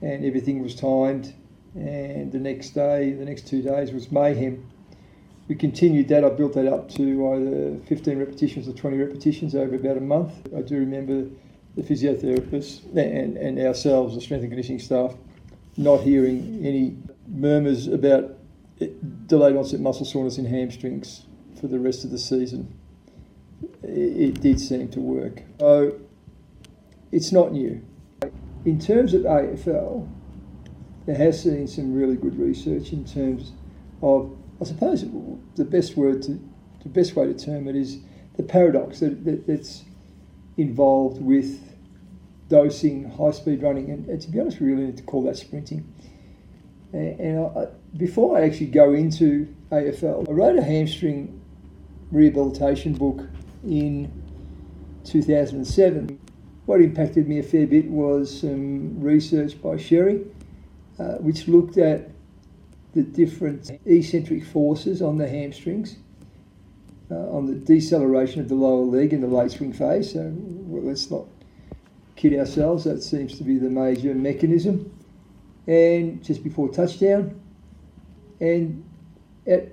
and 0.00 0.24
everything 0.24 0.62
was 0.62 0.74
timed. 0.74 1.34
And 1.74 2.32
the 2.32 2.38
next 2.38 2.70
day, 2.70 3.12
the 3.12 3.24
next 3.24 3.46
two 3.46 3.62
days 3.62 3.92
was 3.92 4.10
mayhem. 4.10 4.70
We 5.48 5.54
continued 5.54 6.08
that. 6.08 6.24
I 6.24 6.30
built 6.30 6.54
that 6.54 6.66
up 6.66 6.88
to 6.92 7.34
either 7.34 7.78
15 7.86 8.18
repetitions 8.18 8.68
or 8.68 8.72
20 8.72 8.98
repetitions 8.98 9.54
over 9.54 9.76
about 9.76 9.96
a 9.96 10.00
month. 10.00 10.32
I 10.56 10.62
do 10.62 10.76
remember 10.76 11.28
the 11.76 11.82
physiotherapists 11.82 12.84
and, 12.96 13.36
and 13.36 13.58
ourselves, 13.58 14.14
the 14.14 14.20
strength 14.20 14.42
and 14.42 14.50
conditioning 14.50 14.80
staff, 14.80 15.14
not 15.76 16.00
hearing 16.00 16.60
any 16.64 16.96
murmurs 17.28 17.86
about 17.86 18.38
delayed 19.26 19.56
onset 19.56 19.80
muscle 19.80 20.06
soreness 20.06 20.38
in 20.38 20.44
hamstrings 20.44 21.26
for 21.60 21.66
the 21.66 21.78
rest 21.78 22.04
of 22.04 22.10
the 22.10 22.18
season. 22.18 22.78
It, 23.82 24.40
did 24.40 24.60
seem 24.60 24.88
to 24.90 25.00
work. 25.00 25.42
So 25.58 25.98
it's 27.10 27.32
not 27.32 27.52
new. 27.52 27.84
In 28.64 28.78
terms 28.78 29.14
of 29.14 29.22
AFL, 29.22 30.08
there 31.06 31.16
has 31.16 31.42
seen 31.42 31.66
some 31.66 31.94
really 31.94 32.16
good 32.16 32.38
research 32.38 32.92
in 32.92 33.04
terms 33.04 33.52
of, 34.02 34.36
I 34.60 34.64
suppose 34.64 35.04
the 35.56 35.64
best 35.64 35.96
word 35.96 36.22
to, 36.22 36.40
the 36.82 36.88
best 36.88 37.16
way 37.16 37.26
to 37.26 37.34
term 37.34 37.66
it 37.68 37.74
is 37.74 37.98
the 38.36 38.42
paradox 38.42 39.00
that, 39.00 39.24
that 39.24 39.46
that's 39.46 39.84
involved 40.56 41.20
with 41.20 41.60
dosing 42.48 43.10
high 43.10 43.30
speed 43.30 43.62
running. 43.62 43.90
And, 43.90 44.08
and, 44.08 44.20
to 44.20 44.28
be 44.28 44.40
honest, 44.40 44.60
we 44.60 44.68
really 44.68 44.86
need 44.86 44.96
to 44.98 45.02
call 45.02 45.24
that 45.24 45.36
sprinting. 45.36 45.92
And, 46.92 47.20
and 47.20 47.58
I, 47.58 47.66
before 47.96 48.38
I 48.38 48.42
actually 48.42 48.66
go 48.66 48.92
into 48.94 49.54
AFL, 49.70 50.28
I 50.28 50.32
wrote 50.32 50.56
a 50.56 50.62
hamstring 50.62 51.40
rehabilitation 52.10 52.94
book 52.94 53.26
in 53.64 54.10
2007. 55.04 56.18
What 56.66 56.80
impacted 56.80 57.28
me 57.28 57.38
a 57.38 57.42
fair 57.42 57.66
bit 57.66 57.86
was 57.86 58.40
some 58.40 59.00
research 59.00 59.60
by 59.60 59.76
Sherry, 59.76 60.24
uh, 60.98 61.14
which 61.14 61.48
looked 61.48 61.78
at 61.78 62.10
the 62.94 63.02
different 63.02 63.70
eccentric 63.86 64.44
forces 64.44 65.02
on 65.02 65.18
the 65.18 65.28
hamstrings, 65.28 65.96
uh, 67.10 67.14
on 67.14 67.46
the 67.46 67.54
deceleration 67.54 68.40
of 68.40 68.48
the 68.48 68.54
lower 68.54 68.84
leg 68.84 69.12
in 69.12 69.20
the 69.20 69.26
late 69.26 69.50
swing 69.50 69.72
phase. 69.72 70.12
So 70.12 70.32
well, 70.34 70.82
let's 70.82 71.10
not 71.10 71.24
kid 72.16 72.38
ourselves, 72.38 72.84
that 72.84 73.02
seems 73.02 73.38
to 73.38 73.44
be 73.44 73.58
the 73.58 73.70
major 73.70 74.14
mechanism. 74.14 74.92
And 75.68 76.24
just 76.24 76.42
before 76.42 76.70
touchdown, 76.70 77.40
and 78.40 78.82
at 79.46 79.68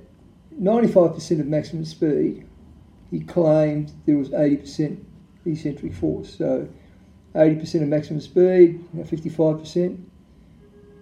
95% 0.62 1.40
of 1.40 1.48
maximum 1.48 1.86
speed, 1.86 2.46
he 3.12 3.22
claimed 3.22 3.94
there 4.06 4.18
was 4.18 4.30
80% 4.30 5.02
eccentric 5.46 5.94
force. 5.94 6.38
So 6.38 6.68
80% 7.34 7.84
of 7.84 7.88
maximum 7.88 8.20
speed, 8.20 8.86
you 8.94 9.00
know, 9.00 9.04
55%, 9.04 9.98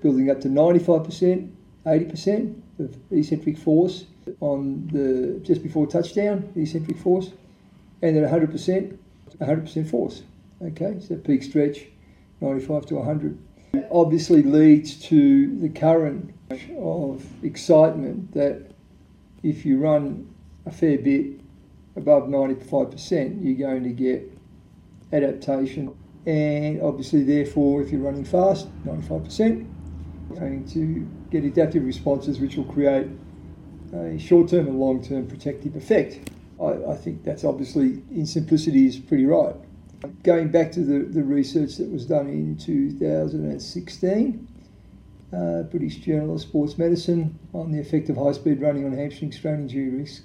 building 0.02 0.30
up 0.30 0.42
to 0.42 0.48
95%, 0.48 1.52
80% 1.86 2.62
of 2.80 2.96
eccentric 3.12 3.58
force 3.58 4.06
on 4.42 4.88
the 4.92 5.40
just 5.44 5.64
before 5.64 5.88
touchdown, 5.88 6.52
eccentric 6.56 6.98
force, 6.98 7.32
and 8.04 8.16
then 8.16 8.24
100%, 8.24 8.98
100% 9.40 9.90
force. 9.90 10.24
Okay, 10.62 11.00
so 11.00 11.16
peak 11.16 11.42
stretch, 11.42 11.88
95 12.42 12.86
to 12.88 12.96
100. 12.96 13.38
Obviously 13.92 14.44
leads 14.44 15.00
to 15.08 15.58
the 15.60 15.70
current 15.70 16.34
of 16.78 17.26
excitement 17.44 18.32
that 18.34 18.72
if 19.42 19.66
you 19.66 19.80
run 19.80 20.32
a 20.68 20.72
fair 20.72 20.98
bit 21.00 21.40
above 21.96 22.24
95%, 22.24 23.44
you're 23.44 23.68
going 23.68 23.84
to 23.84 23.90
get 23.90 24.32
adaptation. 25.12 25.96
And 26.26 26.82
obviously, 26.84 27.24
therefore, 27.24 27.82
if 27.82 27.92
you're 27.92 28.02
running 28.02 28.26
fast, 28.26 28.68
95%, 28.86 29.68
you're 30.30 30.40
going 30.40 30.66
to 30.70 31.08
get 31.32 31.44
adaptive 31.44 31.84
responses 31.84 32.40
which 32.40 32.56
will 32.56 32.66
create 32.66 33.08
a 33.94 34.18
short 34.20 34.50
term 34.50 34.68
and 34.68 34.80
long 34.80 35.04
term 35.04 35.28
protective 35.28 35.76
effect. 35.76 36.30
I, 36.62 36.92
I, 36.92 36.96
think 36.96 37.24
that's 37.24 37.44
obviously, 37.44 38.04
in 38.12 38.26
simplicity, 38.26 38.86
is 38.86 38.98
pretty 38.98 39.26
right. 39.26 39.56
Going 40.24 40.50
back 40.50 40.72
to 40.74 40.82
the, 40.82 41.00
the 41.00 41.24
research 41.24 41.78
that 41.78 41.90
was 41.90 42.06
done 42.06 42.28
in 42.28 42.58
2016, 42.58 44.48
uh, 45.34 45.64
British 45.64 45.98
Journal 45.98 46.36
of 46.36 46.42
Sports 46.42 46.78
Medicine 46.78 47.40
on 47.54 47.72
the 47.72 47.80
effect 47.80 48.10
of 48.10 48.18
high 48.18 48.34
speed 48.34 48.62
running 48.62 48.86
on 48.86 48.92
hamstring 48.92 49.32
strain 49.32 49.62
injury 49.62 49.90
risk. 49.90 50.24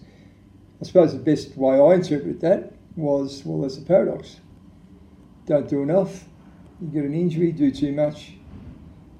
I 0.80 0.84
suppose 0.84 1.12
the 1.12 1.18
best 1.18 1.56
way 1.56 1.80
I 1.80 1.94
interpret 1.94 2.40
that 2.40 2.74
was 2.96 3.42
well, 3.44 3.60
there's 3.60 3.78
a 3.78 3.82
paradox. 3.82 4.40
Don't 5.46 5.68
do 5.68 5.82
enough, 5.82 6.24
you 6.80 6.88
get 6.88 7.04
an 7.04 7.14
injury, 7.14 7.52
do 7.52 7.70
too 7.70 7.92
much, 7.92 8.32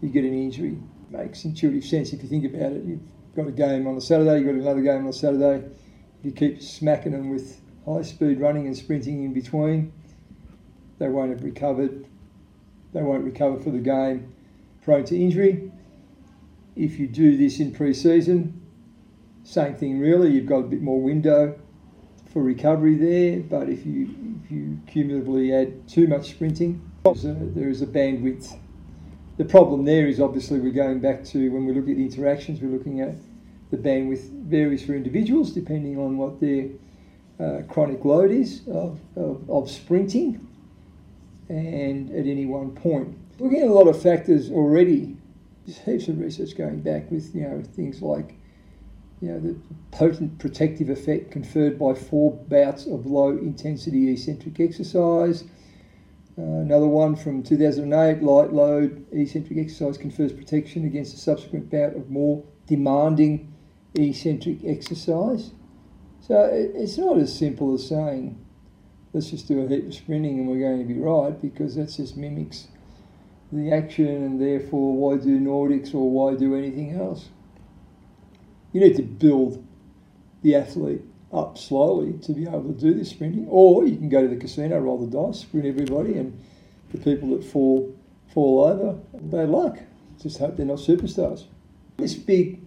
you 0.03 0.09
get 0.09 0.25
an 0.25 0.35
injury. 0.35 0.77
Makes 1.11 1.45
intuitive 1.45 1.85
sense 1.85 2.13
if 2.13 2.23
you 2.23 2.29
think 2.29 2.45
about 2.45 2.73
it. 2.73 2.85
You've 2.85 3.01
got 3.35 3.47
a 3.47 3.53
game 3.53 3.87
on 3.87 3.97
a 3.97 4.01
Saturday, 4.01 4.39
you've 4.39 4.47
got 4.47 4.55
another 4.57 4.83
game 4.83 5.05
on 5.05 5.09
a 5.09 5.13
Saturday. 5.13 5.69
You 6.23 6.33
keep 6.33 6.61
smacking 6.61 7.13
them 7.13 7.31
with 7.31 7.61
high 7.87 8.03
speed 8.03 8.41
running 8.41 8.67
and 8.67 8.77
sprinting 8.77 9.25
in 9.25 9.33
between, 9.33 9.93
they 10.99 11.09
won't 11.09 11.31
have 11.31 11.45
recovered. 11.45 12.07
They 12.93 13.03
won't 13.03 13.25
recover 13.25 13.61
for 13.61 13.71
the 13.71 13.79
game, 13.79 14.33
prone 14.83 15.05
to 15.05 15.17
injury. 15.17 15.71
If 16.75 16.99
you 16.99 17.07
do 17.07 17.37
this 17.37 17.61
in 17.61 17.73
pre-season, 17.73 18.61
same 19.45 19.75
thing 19.75 20.01
really. 20.01 20.31
You've 20.31 20.47
got 20.47 20.59
a 20.59 20.69
bit 20.69 20.83
more 20.83 21.01
window 21.01 21.59
for 22.33 22.43
recovery 22.43 22.97
there. 22.97 23.41
But 23.41 23.69
if 23.69 23.85
you 23.85 24.15
if 24.45 24.51
you 24.51 24.81
cumulatively 24.87 25.53
add 25.55 25.89
too 25.89 26.07
much 26.07 26.31
sprinting, 26.31 26.81
a, 27.05 27.13
there 27.15 27.69
is 27.69 27.83
a 27.83 27.87
bandwidth. 27.87 28.57
The 29.37 29.45
problem 29.45 29.85
there 29.85 30.09
is 30.09 30.21
obviously 30.21 30.59
we're 30.59 30.73
going 30.73 31.01
back 31.01 31.25
to 31.27 31.51
when 31.51 31.65
we 31.65 31.73
look 31.73 31.89
at 31.89 31.97
the 31.97 32.05
interactions, 32.05 32.61
we're 32.61 32.77
looking 32.77 33.01
at 33.01 33.15
the 33.71 33.77
bandwidth 33.77 34.31
varies 34.45 34.85
for 34.85 34.95
individuals 34.95 35.53
depending 35.53 35.99
on 35.99 36.17
what 36.17 36.41
their 36.41 36.69
uh, 37.39 37.63
chronic 37.69 38.05
load 38.05 38.31
is 38.31 38.63
of, 38.69 38.99
of, 39.15 39.49
of 39.49 39.71
sprinting 39.71 40.48
and 41.49 42.11
at 42.11 42.27
any 42.27 42.47
one 42.47 42.73
point. 42.73 43.17
Looking 43.39 43.63
at 43.63 43.69
a 43.69 43.73
lot 43.73 43.89
of 43.89 44.01
factors 44.01 44.51
already 44.51 45.17
there's 45.69 45.79
heaps 45.81 46.09
of 46.09 46.19
research 46.19 46.57
going 46.57 46.81
back 46.81 47.11
with 47.11 47.35
you 47.35 47.43
know 47.43 47.63
things 47.75 48.01
like 48.01 48.35
you 49.21 49.29
know 49.29 49.39
the 49.39 49.57
potent 49.91 50.39
protective 50.39 50.89
effect 50.89 51.31
conferred 51.31 51.79
by 51.79 51.93
four 51.93 52.33
bouts 52.33 52.87
of 52.87 53.05
low 53.05 53.31
intensity 53.31 54.11
eccentric 54.11 54.59
exercise. 54.61 55.45
Uh, 56.39 56.43
another 56.43 56.87
one 56.87 57.17
from 57.17 57.43
2008, 57.43 58.23
light 58.23 58.53
load 58.53 59.05
eccentric 59.13 59.59
exercise 59.59 59.99
confers 59.99 60.33
protection 60.33 60.85
against 60.85 61.13
a 61.13 61.19
subsequent 61.19 61.69
bout 61.69 61.97
of 61.97 62.09
more 62.09 62.45
demanding 62.67 63.53
eccentric 63.95 64.59
exercise. 64.65 65.51
So 66.21 66.49
it's 66.53 66.97
not 66.97 67.19
as 67.19 67.37
simple 67.37 67.75
as 67.75 67.89
saying, 67.89 68.39
let's 69.13 69.31
just 69.31 69.49
do 69.49 69.65
a 69.65 69.69
heap 69.69 69.87
of 69.87 69.95
sprinting 69.95 70.39
and 70.39 70.49
we're 70.49 70.59
going 70.59 70.79
to 70.79 70.85
be 70.85 70.99
right, 70.99 71.41
because 71.41 71.77
that 71.77 71.87
just 71.87 72.17
mimics 72.17 72.69
the 73.51 73.73
action 73.73 74.07
and 74.07 74.41
therefore 74.41 74.95
why 74.95 75.17
do 75.17 75.39
Nordics 75.41 75.95
or 75.95 76.11
why 76.11 76.35
do 76.37 76.55
anything 76.55 76.95
else? 76.95 77.29
You 78.73 78.81
need 78.81 78.97
to 78.97 79.03
build 79.03 79.65
the 80.43 80.55
athlete 80.55 81.03
up 81.33 81.59
slowly 81.59 82.19
to 82.21 82.33
be 82.33 82.43
able 82.43 82.73
to 82.73 82.81
do 82.81 82.95
this 82.95 83.11
sprinting. 83.11 83.47
Or 83.49 83.87
you 83.87 83.97
can 83.97 84.09
go 84.09 84.23
to 84.23 84.29
the 84.29 84.37
casino, 84.37 84.79
roll 84.79 84.99
the 84.99 85.07
dice, 85.07 85.41
sprint 85.41 85.67
everybody, 85.67 86.19
and 86.19 86.39
the 86.93 86.99
people 86.99 87.31
that 87.31 87.45
fall 87.45 87.95
fall 88.33 88.65
over, 88.65 88.93
bad 89.15 89.49
luck. 89.49 89.79
Just 90.21 90.39
hope 90.39 90.57
they're 90.57 90.67
not 90.67 90.79
superstars. 90.79 91.47
This 91.97 92.15
big, 92.15 92.61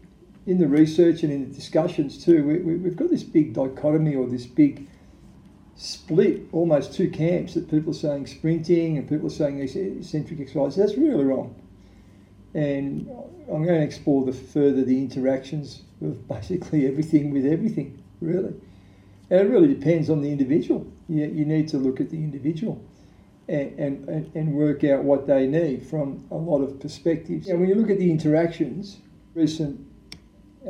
in 0.48 0.58
the 0.58 0.68
research 0.68 1.24
and 1.24 1.32
in 1.32 1.48
the 1.48 1.56
discussions 1.56 2.24
too, 2.24 2.44
we, 2.44 2.58
we, 2.60 2.76
we've 2.76 2.96
got 2.96 3.12
this 3.12 3.24
big 3.24 3.54
dichotomy 3.54 4.16
or 4.16 4.28
this 4.28 4.48
big 4.48 4.88
split 5.82 6.48
almost 6.52 6.94
two 6.94 7.10
camps 7.10 7.56
that 7.56 7.68
people 7.68 7.90
are 7.90 7.96
saying 7.96 8.28
sprinting 8.28 9.00
and 9.00 9.10
people 9.10 9.26
are 9.26 9.32
saying 9.32 9.60
eccentric 9.60 10.40
exercise. 10.40 10.76
That's 10.76 10.96
really 10.96 11.24
wrong. 11.24 11.56
And 12.54 13.10
I'm 13.52 13.66
going 13.66 13.80
to 13.80 13.82
explore 13.82 14.24
the 14.24 14.32
further 14.32 14.84
the 14.84 15.00
interactions 15.00 15.82
of 16.04 16.28
basically 16.30 16.86
everything 16.86 17.32
with 17.32 17.48
everything, 17.48 18.04
really. 18.22 18.54
And 19.32 19.40
it 19.40 19.50
really 19.50 19.74
depends 19.74 20.12
on 20.12 20.22
the 20.22 20.32
individual. 20.32 20.86
You, 21.10 21.26
you 21.26 21.46
need 21.46 21.68
to 21.70 21.78
look 21.78 22.00
at 22.00 22.12
the 22.12 22.18
individual 22.18 22.80
and, 23.48 23.80
and, 23.80 24.36
and 24.36 24.54
work 24.54 24.84
out 24.84 25.04
what 25.04 25.26
they 25.26 25.48
need 25.48 25.88
from 25.88 26.24
a 26.30 26.36
lot 26.36 26.62
of 26.62 26.80
perspectives. 26.80 27.48
And 27.48 27.60
when 27.60 27.70
you 27.70 27.76
look 27.76 27.90
at 27.90 27.98
the 27.98 28.12
interactions, 28.12 28.98
recent 29.34 29.84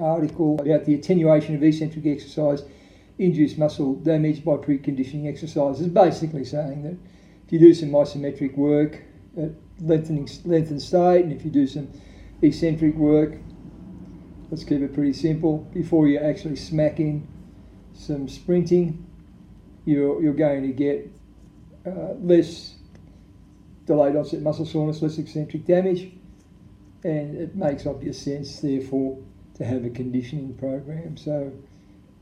article 0.02 0.58
about 0.62 0.86
the 0.86 0.94
attenuation 0.96 1.54
of 1.56 1.64
eccentric 1.64 2.06
exercise 2.06 2.64
induce 3.18 3.58
muscle 3.58 3.96
damage 3.96 4.44
by 4.44 4.54
preconditioning 4.54 5.28
exercises. 5.28 5.88
Basically 5.88 6.46
saying 6.46 6.84
that 6.84 6.98
if 7.46 7.52
you 7.52 7.60
do 7.60 7.74
some 7.74 7.90
isometric 7.90 8.56
work 8.58 9.02
at 9.38 9.52
lengthening 9.80 10.30
lengthened 10.46 10.82
state, 10.82 11.24
and 11.24 11.34
if 11.34 11.44
you 11.44 11.52
do 11.52 11.68
some 11.68 11.90
eccentric 12.42 12.96
work, 12.96 13.38
let's 14.50 14.64
keep 14.64 14.82
it 14.82 14.94
pretty 14.94 15.14
simple. 15.14 15.60
Before 15.74 16.08
you 16.08 16.20
actually 16.20 16.56
smack 16.56 17.00
in 17.00 17.28
some 17.94 18.28
sprinting, 18.28 19.06
you're, 19.86 20.22
you're 20.22 20.34
going 20.34 20.62
to 20.64 20.74
get 20.74 21.12
uh, 21.86 22.14
less 22.20 22.76
delayed 23.86 24.16
onset 24.16 24.42
muscle 24.42 24.66
soreness, 24.66 25.02
less 25.02 25.18
eccentric 25.18 25.66
damage, 25.66 26.12
and 27.04 27.36
it 27.36 27.56
makes 27.56 27.86
obvious 27.86 28.22
sense, 28.22 28.60
therefore, 28.60 29.18
to 29.56 29.66
have 29.66 29.86
a 29.86 29.90
conditioning 29.90 30.54
program. 30.56 31.18
So 31.18 31.52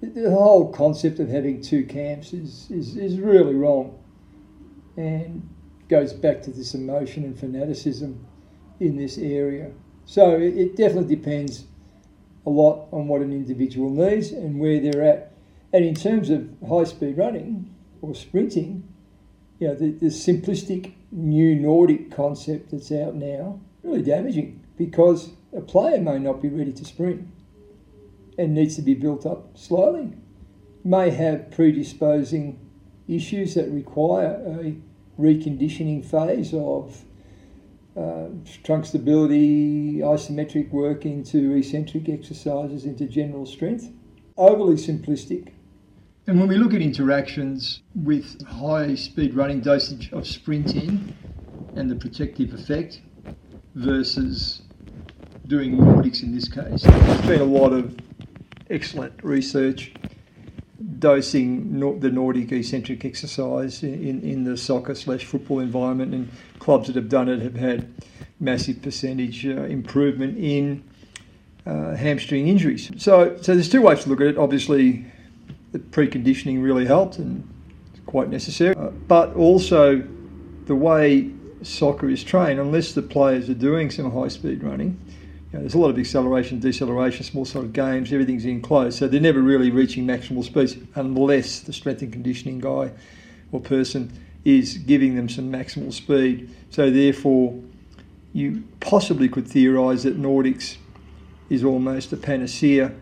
the 0.02 0.30
whole 0.30 0.72
concept 0.72 1.20
of 1.20 1.30
having 1.30 1.62
two 1.62 1.86
camps 1.86 2.34
is, 2.34 2.70
is, 2.70 2.96
is 2.96 3.20
really 3.20 3.54
wrong 3.54 4.00
and 4.96 5.48
goes 5.90 6.14
back 6.14 6.42
to 6.44 6.52
this 6.52 6.74
emotion 6.74 7.24
and 7.24 7.38
fanaticism 7.38 8.26
in 8.80 8.96
this 8.96 9.18
area. 9.18 9.72
So 10.06 10.36
it, 10.36 10.58
it 10.58 10.76
definitely 10.78 11.16
depends 11.16 11.66
a 12.46 12.50
lot 12.50 12.88
on 12.92 13.08
what 13.08 13.22
an 13.22 13.34
individual 13.34 13.90
needs 13.90 14.32
and 14.32 14.60
where 14.60 14.80
they're 14.80 15.04
at. 15.04 15.34
And 15.74 15.84
in 15.84 15.96
terms 15.96 16.30
of 16.30 16.50
high 16.68 16.86
speed 16.86 17.18
running 17.18 17.74
or 18.02 18.16
sprinting, 18.16 18.88
you 19.60 19.68
know, 19.68 19.76
the, 19.76 19.92
the 19.92 20.08
simplistic 20.08 20.94
new 21.12 21.56
Nordic 21.56 22.12
concept 22.12 22.72
that's 22.72 22.92
out 22.92 23.16
now 23.16 23.60
really 23.84 24.02
damaging 24.02 24.64
because 24.78 25.32
a 25.56 25.62
player 25.62 26.00
may 26.00 26.20
not 26.20 26.42
be 26.42 26.48
ready 26.48 26.72
to 26.72 26.86
sprint 26.86 27.28
and 28.40 28.54
needs 28.54 28.76
to 28.78 28.82
be 28.82 28.94
built 28.94 29.26
up 29.26 29.58
slowly, 29.58 30.14
may 30.84 31.10
have 31.10 31.52
predisposing 31.52 32.58
issues 33.08 33.54
that 33.56 33.70
require 33.70 34.42
a 34.46 34.76
reconditioning 35.20 36.04
phase 36.04 36.54
of 36.54 37.04
uh, 37.98 38.30
trunk 38.64 38.86
stability, 38.86 39.98
isometric 39.98 40.72
work 40.72 41.06
into 41.06 41.54
eccentric 41.54 42.08
exercises, 42.08 42.86
into 42.86 43.06
general 43.06 43.46
strength. 43.46 43.92
Overly 44.38 44.76
simplistic. 44.76 45.52
And 46.26 46.40
when 46.40 46.48
we 46.48 46.56
look 46.56 46.74
at 46.74 46.82
interactions 46.82 47.82
with 47.94 48.46
high 48.48 48.96
speed 48.96 49.34
running 49.34 49.60
dosage 49.60 50.14
of 50.14 50.26
sprinting 50.26 51.14
and 51.76 51.90
the 51.90 51.96
protective 51.96 52.54
effect 52.54 53.02
versus 53.76 54.62
doing 55.48 55.76
Nordics 55.76 56.24
in 56.24 56.34
this 56.34 56.48
case, 56.48 56.84
there's 56.84 57.22
been 57.22 57.42
a 57.42 57.44
lot 57.44 57.74
of 57.74 57.98
excellent 58.70 59.24
research 59.24 59.92
dosing 61.00 62.00
the 62.00 62.10
Nordic 62.10 62.52
eccentric 62.52 63.04
exercise 63.04 63.84
in, 63.84 64.22
in 64.22 64.44
the 64.44 64.56
soccer 64.56 64.96
slash 64.96 65.26
football 65.26 65.60
environment, 65.60 66.14
and 66.14 66.32
clubs 66.60 66.88
that 66.88 66.96
have 66.96 67.10
done 67.10 67.28
it 67.28 67.42
have 67.42 67.56
had 67.56 67.94
massive 68.40 68.82
percentage 68.82 69.46
uh, 69.46 69.64
improvement 69.64 70.38
in 70.38 70.84
uh, 71.66 71.96
hamstring 71.96 72.48
injuries. 72.48 72.90
So, 72.98 73.38
so 73.42 73.54
there's 73.54 73.70
two 73.70 73.82
ways 73.82 74.04
to 74.04 74.10
look 74.10 74.22
at 74.22 74.28
it. 74.28 74.38
Obviously, 74.38 75.06
the 75.72 75.80
preconditioning 75.80 76.64
really 76.64 76.86
helped 76.86 77.18
and 77.20 77.48
it's 77.92 78.02
quite 78.06 78.30
necessary, 78.30 78.76
uh, 78.76 78.90
but 79.08 79.36
also 79.36 80.02
the 80.66 80.76
way 80.76 81.30
soccer 81.62 82.10
is 82.10 82.24
trained, 82.24 82.60
unless 82.60 82.94
the 82.94 83.02
players 83.02 83.50
are 83.50 83.54
doing 83.56 83.92
some 83.92 84.12
high 84.12 84.30
speed 84.30 84.64
running, 84.64 85.00
you 85.52 85.58
know, 85.58 85.64
there's 85.64 85.74
a 85.74 85.80
lot 85.80 85.90
of 85.90 85.98
acceleration, 85.98 86.60
deceleration, 86.60 87.24
small 87.24 87.44
sort 87.44 87.66
of 87.66 87.74
games, 87.74 88.14
everything's 88.14 88.46
in 88.46 88.62
close. 88.62 88.98
So 88.98 89.08
they're 89.08 89.20
never 89.20 89.42
really 89.42 89.72
reaching 89.72 90.06
maximal 90.06 90.44
speed 90.44 90.88
unless 90.96 91.62
the 91.62 91.74
strength 91.74 92.02
and 92.04 92.14
conditioning 92.14 92.60
guy 92.60 92.92
or 93.52 93.60
person 93.60 94.12
is 94.46 94.78
giving 94.78 95.16
them 95.16 95.28
some 95.28 95.52
maximal 95.52 95.92
speed. 95.92 96.50
So 96.70 96.92
therefore, 96.92 97.60
you 98.32 98.64
possibly 98.80 99.28
could 99.28 99.48
theorise 99.48 100.04
that 100.04 100.22
Nordics 100.22 100.78
is 101.50 101.64
almost 101.64 102.14
a 102.14 102.18
panacea 102.18 102.94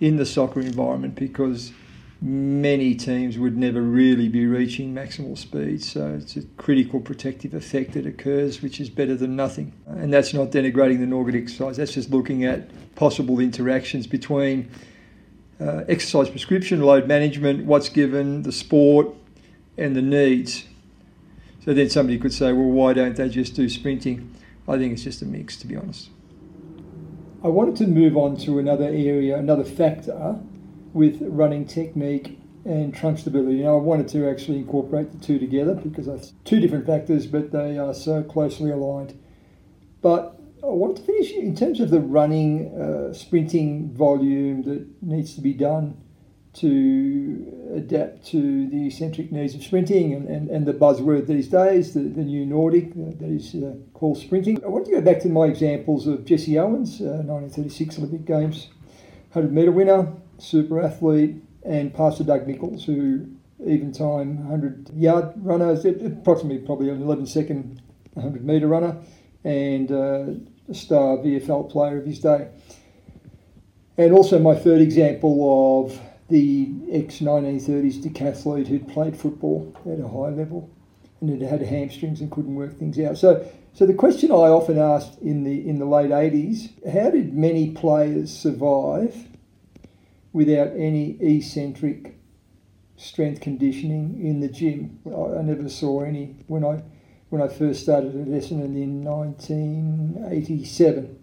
in 0.00 0.16
the 0.16 0.26
soccer 0.26 0.60
environment 0.60 1.14
because 1.14 1.72
many 2.24 2.94
teams 2.94 3.38
would 3.38 3.54
never 3.54 3.82
really 3.82 4.30
be 4.30 4.46
reaching 4.46 4.94
maximal 4.94 5.36
speed. 5.36 5.84
So 5.84 6.14
it's 6.14 6.36
a 6.36 6.42
critical 6.56 6.98
protective 6.98 7.52
effect 7.52 7.92
that 7.92 8.06
occurs, 8.06 8.62
which 8.62 8.80
is 8.80 8.88
better 8.88 9.14
than 9.14 9.36
nothing. 9.36 9.74
And 9.86 10.10
that's 10.10 10.32
not 10.32 10.50
denigrating 10.50 11.00
the 11.00 11.06
Nordic 11.06 11.34
exercise, 11.34 11.76
that's 11.76 11.92
just 11.92 12.10
looking 12.10 12.44
at 12.46 12.70
possible 12.94 13.40
interactions 13.40 14.06
between 14.06 14.70
uh, 15.60 15.84
exercise 15.86 16.30
prescription, 16.30 16.80
load 16.80 17.06
management, 17.06 17.66
what's 17.66 17.90
given, 17.90 18.42
the 18.42 18.52
sport, 18.52 19.08
and 19.76 19.94
the 19.94 20.02
needs. 20.02 20.64
So 21.62 21.74
then 21.74 21.90
somebody 21.90 22.18
could 22.18 22.32
say, 22.32 22.54
well, 22.54 22.70
why 22.70 22.94
don't 22.94 23.16
they 23.16 23.28
just 23.28 23.54
do 23.54 23.68
sprinting? 23.68 24.34
I 24.66 24.78
think 24.78 24.94
it's 24.94 25.04
just 25.04 25.20
a 25.20 25.26
mix, 25.26 25.58
to 25.58 25.66
be 25.66 25.76
honest. 25.76 26.08
I 27.42 27.48
wanted 27.48 27.76
to 27.76 27.86
move 27.86 28.16
on 28.16 28.38
to 28.38 28.58
another 28.58 28.84
area, 28.84 29.36
another 29.36 29.64
factor 29.64 30.38
with 30.94 31.20
running 31.22 31.66
technique 31.66 32.38
and 32.64 32.94
trunk 32.94 33.18
stability. 33.18 33.62
Now, 33.62 33.76
I 33.76 33.80
wanted 33.80 34.08
to 34.08 34.30
actually 34.30 34.58
incorporate 34.58 35.12
the 35.12 35.18
two 35.18 35.38
together 35.38 35.74
because 35.74 36.06
that's 36.06 36.32
two 36.44 36.60
different 36.60 36.86
factors, 36.86 37.26
but 37.26 37.52
they 37.52 37.76
are 37.76 37.92
so 37.92 38.22
closely 38.22 38.70
aligned. 38.70 39.18
But 40.00 40.40
I 40.62 40.68
wanted 40.68 40.96
to 40.96 41.02
finish 41.02 41.32
in 41.32 41.54
terms 41.54 41.80
of 41.80 41.90
the 41.90 42.00
running, 42.00 42.74
uh, 42.80 43.12
sprinting 43.12 43.92
volume 43.92 44.62
that 44.62 44.86
needs 45.02 45.34
to 45.34 45.42
be 45.42 45.52
done 45.52 46.00
to 46.54 47.72
adapt 47.74 48.24
to 48.26 48.68
the 48.68 48.86
eccentric 48.86 49.32
needs 49.32 49.56
of 49.56 49.62
sprinting 49.64 50.14
and, 50.14 50.28
and, 50.28 50.48
and 50.48 50.64
the 50.64 50.72
buzzword 50.72 51.26
these 51.26 51.48
days, 51.48 51.94
the, 51.94 52.00
the 52.00 52.22
new 52.22 52.46
Nordic, 52.46 52.92
uh, 52.92 53.10
that 53.18 53.28
is 53.28 53.56
uh, 53.56 53.74
called 53.92 54.18
sprinting. 54.18 54.62
I 54.64 54.68
want 54.68 54.86
to 54.86 54.92
go 54.92 55.00
back 55.00 55.20
to 55.22 55.28
my 55.28 55.46
examples 55.46 56.06
of 56.06 56.24
Jesse 56.24 56.56
Owens, 56.56 57.00
uh, 57.00 57.24
1936 57.26 57.98
Olympic 57.98 58.24
Games 58.24 58.68
100 59.32 59.52
metre 59.52 59.72
winner, 59.72 60.12
super 60.38 60.82
athlete, 60.82 61.36
and 61.64 61.92
Pastor 61.94 62.24
Doug 62.24 62.46
Nicholls, 62.46 62.84
who 62.84 63.26
even 63.66 63.92
time 63.92 64.38
100 64.48 64.90
yard 64.94 65.32
runner, 65.36 65.70
approximately 65.72 66.58
probably 66.58 66.90
an 66.90 67.02
11 67.02 67.26
second 67.26 67.80
100 68.14 68.44
metre 68.44 68.66
runner, 68.66 68.96
and 69.44 69.90
uh, 69.90 70.26
a 70.68 70.74
star 70.74 71.18
VFL 71.18 71.70
player 71.70 71.98
of 71.98 72.06
his 72.06 72.20
day. 72.20 72.48
And 73.96 74.12
also 74.12 74.38
my 74.38 74.54
third 74.54 74.80
example 74.80 75.84
of 75.84 76.00
the 76.28 76.72
ex 76.90 77.18
1930s 77.20 78.02
decathlete 78.02 78.66
who'd 78.66 78.88
played 78.88 79.16
football 79.16 79.76
at 79.86 80.00
a 80.00 80.08
high 80.08 80.34
level 80.34 80.70
and 81.20 81.40
had 81.40 81.60
had 81.60 81.62
hamstrings 81.62 82.20
and 82.20 82.30
couldn't 82.30 82.54
work 82.54 82.76
things 82.76 82.98
out. 82.98 83.16
So, 83.18 83.46
so 83.72 83.86
the 83.86 83.94
question 83.94 84.30
I 84.30 84.48
often 84.50 84.78
asked 84.78 85.18
in 85.20 85.44
the 85.44 85.68
in 85.68 85.78
the 85.78 85.84
late 85.84 86.10
80s: 86.10 86.70
How 86.92 87.10
did 87.10 87.34
many 87.34 87.70
players 87.70 88.36
survive 88.36 89.28
without 90.34 90.68
any 90.76 91.16
eccentric 91.20 92.18
strength 92.96 93.40
conditioning 93.40 94.20
in 94.22 94.40
the 94.40 94.48
gym. 94.48 95.00
I, 95.06 95.38
I 95.38 95.42
never 95.42 95.70
saw 95.70 96.02
any 96.02 96.36
when 96.48 96.64
I 96.64 96.82
when 97.30 97.40
I 97.40 97.48
first 97.48 97.82
started 97.82 98.14
at 98.14 98.28
Essendon 98.28 98.76
in 98.76 99.02
1987 99.02 101.18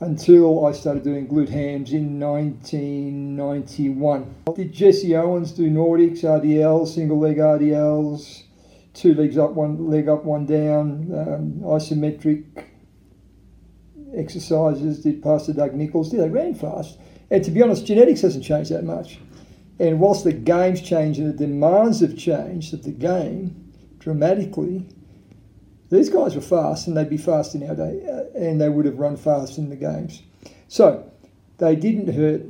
until 0.00 0.66
I 0.66 0.72
started 0.72 1.04
doing 1.04 1.28
glute 1.28 1.48
hams 1.48 1.92
in 1.92 2.18
1991. 2.20 4.34
Did 4.54 4.72
Jesse 4.72 5.16
Owens 5.16 5.52
do 5.52 5.70
Nordics, 5.70 6.24
RDLs, 6.24 6.94
single 6.94 7.18
leg 7.18 7.38
RDLs, 7.38 8.42
two 8.94 9.14
legs 9.14 9.38
up, 9.38 9.52
one 9.52 9.88
leg 9.88 10.08
up, 10.08 10.24
one 10.24 10.44
down, 10.46 11.12
um, 11.14 11.60
isometric 11.64 12.64
exercises? 14.14 15.02
Did 15.02 15.22
Pastor 15.22 15.54
Doug 15.54 15.74
Nicholls? 15.74 16.10
Did 16.10 16.20
they 16.20 16.28
ran 16.28 16.54
fast? 16.54 16.98
And 17.30 17.44
to 17.44 17.50
be 17.50 17.62
honest, 17.62 17.86
genetics 17.86 18.22
hasn't 18.22 18.44
changed 18.44 18.70
that 18.70 18.84
much. 18.84 19.18
And 19.78 20.00
whilst 20.00 20.24
the 20.24 20.32
game's 20.32 20.80
changed 20.80 21.20
and 21.20 21.32
the 21.32 21.46
demands 21.46 22.00
have 22.00 22.16
changed 22.16 22.74
of 22.74 22.82
the 22.82 22.90
game 22.90 23.72
dramatically, 23.98 24.86
these 25.90 26.08
guys 26.08 26.34
were 26.34 26.40
fast 26.40 26.86
and 26.86 26.96
they'd 26.96 27.08
be 27.08 27.16
fast 27.16 27.54
in 27.54 27.68
our 27.68 27.74
day 27.74 28.04
uh, 28.06 28.38
and 28.38 28.60
they 28.60 28.68
would 28.68 28.84
have 28.84 28.98
run 28.98 29.16
fast 29.16 29.58
in 29.58 29.70
the 29.70 29.76
games. 29.76 30.22
So 30.66 31.10
they 31.58 31.76
didn't 31.76 32.12
hurt 32.12 32.42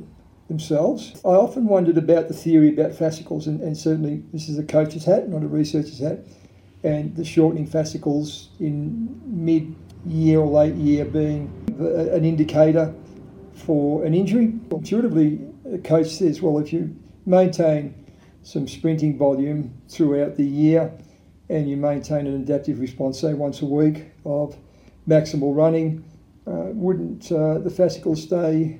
themselves. 0.47 1.13
I 1.23 1.29
often 1.29 1.67
wondered 1.67 1.97
about 1.97 2.27
the 2.27 2.33
theory 2.33 2.69
about 2.69 2.93
fascicles, 2.93 3.47
and, 3.47 3.61
and 3.61 3.77
certainly 3.77 4.23
this 4.33 4.49
is 4.49 4.57
a 4.57 4.63
coach's 4.63 5.05
hat, 5.05 5.29
not 5.29 5.43
a 5.43 5.47
researcher's 5.47 5.99
hat, 5.99 6.25
and 6.83 7.15
the 7.15 7.23
shortening 7.23 7.67
fascicles 7.67 8.49
in 8.59 9.21
mid 9.25 9.75
year 10.05 10.39
or 10.39 10.47
late 10.47 10.75
year 10.75 11.05
being 11.05 11.53
an 11.77 12.25
indicator 12.25 12.93
for 13.59 14.03
an 14.05 14.13
injury. 14.13 14.53
Intuitively, 14.71 15.39
a 15.71 15.77
coach 15.77 16.07
says, 16.07 16.41
well, 16.41 16.57
if 16.59 16.73
you 16.73 16.95
maintain 17.25 17.93
some 18.43 18.67
sprinting 18.67 19.17
volume 19.17 19.73
throughout 19.89 20.35
the 20.35 20.45
year 20.45 20.91
and 21.49 21.69
you 21.69 21.77
maintain 21.77 22.27
an 22.27 22.35
adaptive 22.35 22.79
response, 22.79 23.19
say 23.19 23.33
once 23.33 23.61
a 23.61 23.65
week, 23.65 24.11
of 24.25 24.55
maximal 25.07 25.55
running, 25.55 26.03
uh, 26.47 26.71
wouldn't 26.73 27.31
uh, 27.31 27.59
the 27.59 27.69
fascicles 27.69 28.23
stay 28.23 28.79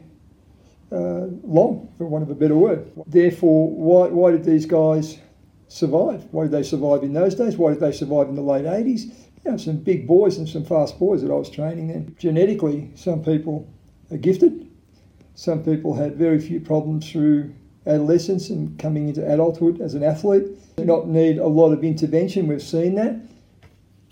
uh, 0.92 1.28
long, 1.44 1.92
for 1.98 2.06
want 2.08 2.24
of 2.24 2.30
a 2.30 2.36
better 2.36 2.56
word. 2.56 2.92
Therefore, 3.06 3.70
why, 3.70 4.08
why 4.08 4.32
did 4.32 4.44
these 4.44 4.66
guys 4.66 5.20
survive? 5.68 6.26
Why 6.32 6.44
did 6.44 6.52
they 6.52 6.64
survive 6.64 7.04
in 7.04 7.14
those 7.14 7.36
days? 7.36 7.58
Why 7.58 7.72
did 7.72 7.80
they 7.80 7.92
survive 7.92 8.28
in 8.30 8.36
the 8.36 8.42
late 8.42 8.66
80s? 8.66 9.14
You 9.46 9.52
know, 9.52 9.58
some 9.58 9.78
big 9.78 10.08
boys 10.08 10.38
and 10.38 10.50
some 10.50 10.66
fast 10.66 11.00
boys 11.00 11.22
that 11.22 11.32
I 11.32 11.36
was 11.36 11.50
training 11.50 11.90
then. 11.90 12.16
Genetically, 12.20 12.92
some 12.96 13.24
people 13.24 13.72
are 14.12 14.18
gifted. 14.18 14.69
Some 15.40 15.64
people 15.64 15.94
had 15.94 16.18
very 16.18 16.38
few 16.38 16.60
problems 16.60 17.10
through 17.10 17.54
adolescence 17.88 18.50
and 18.50 18.78
coming 18.78 19.08
into 19.08 19.26
adulthood 19.26 19.80
as 19.80 19.94
an 19.94 20.04
athlete. 20.04 20.44
Do 20.76 20.84
not 20.84 21.08
need 21.08 21.38
a 21.38 21.48
lot 21.48 21.72
of 21.72 21.82
intervention. 21.82 22.46
We've 22.46 22.62
seen 22.62 22.96
that. 22.96 23.22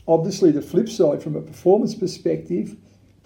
Obviously, 0.08 0.52
the 0.52 0.62
flip 0.62 0.88
side 0.88 1.22
from 1.22 1.36
a 1.36 1.42
performance 1.42 1.96
perspective, 1.96 2.78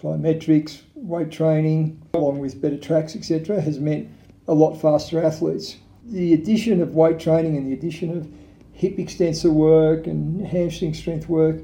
plyometrics, 0.02 0.80
weight 0.96 1.30
training, 1.30 2.02
along 2.14 2.40
with 2.40 2.60
better 2.60 2.76
tracks, 2.76 3.14
etc., 3.14 3.60
has 3.60 3.78
meant 3.78 4.08
a 4.48 4.52
lot 4.52 4.74
faster 4.74 5.22
athletes. 5.22 5.76
The 6.04 6.34
addition 6.34 6.82
of 6.82 6.96
weight 6.96 7.20
training 7.20 7.56
and 7.56 7.68
the 7.68 7.72
addition 7.72 8.18
of 8.18 8.28
hip 8.72 8.98
extensor 8.98 9.52
work 9.52 10.08
and 10.08 10.44
hamstring 10.44 10.94
strength 10.94 11.28
work 11.28 11.60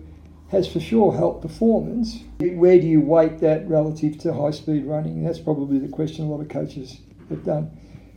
has 0.48 0.66
for 0.66 0.80
sure 0.80 1.14
helped 1.14 1.42
performance. 1.42 2.22
Where 2.40 2.80
do 2.80 2.86
you 2.86 3.00
weight 3.00 3.38
that 3.40 3.68
relative 3.68 4.18
to 4.20 4.32
high 4.32 4.50
speed 4.50 4.86
running? 4.86 5.24
That's 5.24 5.38
probably 5.38 5.78
the 5.78 5.88
question 5.88 6.26
a 6.26 6.28
lot 6.28 6.40
of 6.40 6.48
coaches 6.48 7.00
have 7.28 7.44
done. 7.44 7.70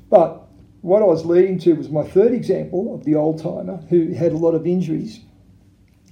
But 0.09 0.47
what 0.81 1.01
I 1.01 1.05
was 1.05 1.25
leading 1.25 1.59
to 1.59 1.73
was 1.73 1.89
my 1.89 2.03
third 2.03 2.33
example 2.33 2.95
of 2.95 3.03
the 3.03 3.15
old 3.15 3.41
timer 3.41 3.77
who 3.89 4.13
had 4.13 4.31
a 4.31 4.37
lot 4.37 4.55
of 4.55 4.65
injuries 4.65 5.19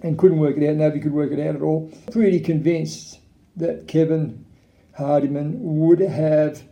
and 0.01 0.17
couldn't 0.17 0.39
work 0.39 0.57
it 0.57 0.69
out. 0.69 0.75
Nobody 0.75 1.01
could 1.01 1.13
work 1.13 1.31
it 1.31 1.39
out 1.39 1.55
at 1.55 1.61
all. 1.61 1.91
Pretty 2.11 2.39
convinced 2.39 3.19
that 3.55 3.87
Kevin 3.87 4.45
Hardiman 4.93 5.57
would 5.61 5.99
have 5.99 6.63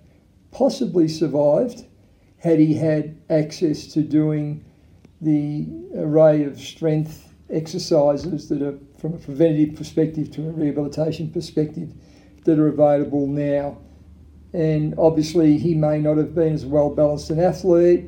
possibly 0.52 1.08
survived 1.08 1.86
had 2.40 2.60
he 2.60 2.74
had 2.74 3.18
access 3.30 3.88
to 3.88 4.02
doing 4.02 4.64
the 5.22 5.68
array 5.96 6.44
of 6.44 6.60
strength 6.60 7.34
exercises 7.50 8.50
that 8.50 8.62
are 8.62 8.78
from 8.98 9.14
a 9.14 9.18
preventative 9.18 9.76
perspective 9.76 10.32
to 10.32 10.48
a 10.48 10.52
rehabilitation 10.52 11.30
perspective 11.30 11.94
that 12.46 12.58
are 12.58 12.68
available 12.68 13.28
now. 13.28 13.78
And 14.54 14.96
obviously, 14.98 15.58
he 15.58 15.76
may 15.76 16.00
not 16.00 16.18
have 16.18 16.34
been 16.34 16.54
as 16.54 16.66
well 16.66 16.90
balanced 16.90 17.30
an 17.30 17.40
athlete. 17.40 18.06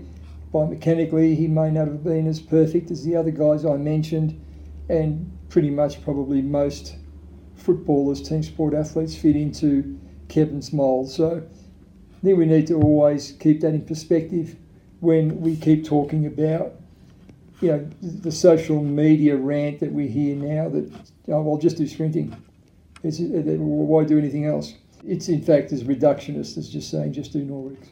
Biomechanically, 0.53 1.35
he 1.35 1.47
may 1.47 1.69
not 1.69 1.87
have 1.87 2.03
been 2.03 2.25
as 2.25 2.39
perfect 2.39 2.89
as 2.89 3.03
the 3.03 3.15
other 3.15 3.31
guys 3.31 3.65
I 3.65 3.77
mentioned 3.77 4.43
and 4.89 5.31
pretty 5.49 5.69
much 5.69 6.03
probably 6.03 6.41
most 6.41 6.95
footballers, 7.55 8.21
team 8.21 8.41
sport 8.41 8.73
athletes 8.73 9.15
fit 9.15 9.35
into 9.35 9.99
Kevin's 10.27 10.73
mould. 10.73 11.09
So 11.09 11.43
I 12.17 12.21
think 12.21 12.37
we 12.37 12.45
need 12.45 12.67
to 12.67 12.81
always 12.81 13.33
keep 13.33 13.61
that 13.61 13.73
in 13.73 13.85
perspective 13.85 14.55
when 15.01 15.39
we 15.41 15.55
keep 15.55 15.85
talking 15.85 16.25
about 16.25 16.73
you 17.61 17.71
know 17.71 17.89
the 18.01 18.31
social 18.31 18.81
media 18.83 19.35
rant 19.35 19.79
that 19.79 19.91
we 19.91 20.07
hear 20.07 20.35
now 20.35 20.69
that 20.69 20.91
oh, 21.29 21.51
I'll 21.51 21.57
just 21.57 21.77
do 21.77 21.87
sprinting. 21.87 22.35
It's, 23.03 23.19
uh, 23.19 23.23
why 23.23 24.03
do 24.03 24.17
anything 24.17 24.45
else? 24.45 24.73
It's 25.05 25.29
in 25.29 25.41
fact 25.41 25.71
as 25.71 25.83
reductionist 25.83 26.57
as 26.57 26.69
just 26.69 26.89
saying 26.91 27.13
just 27.13 27.33
do 27.33 27.43
Norwegians. 27.43 27.89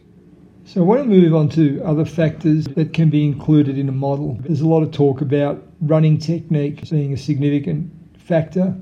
So 0.66 0.82
I 0.82 0.84
want 0.84 1.02
to 1.02 1.08
move 1.08 1.34
on 1.34 1.48
to 1.50 1.82
other 1.86 2.04
factors 2.04 2.66
that 2.66 2.92
can 2.92 3.10
be 3.10 3.24
included 3.24 3.78
in 3.78 3.88
a 3.88 3.94
model. 3.94 4.38
There's 4.42 4.60
a 4.60 4.68
lot 4.68 4.84
of 4.84 4.92
talk 4.92 5.22
about 5.22 5.64
running 5.80 6.18
technique 6.18 6.90
being 6.90 7.14
a 7.14 7.18
significant 7.18 7.90
factor 8.20 8.76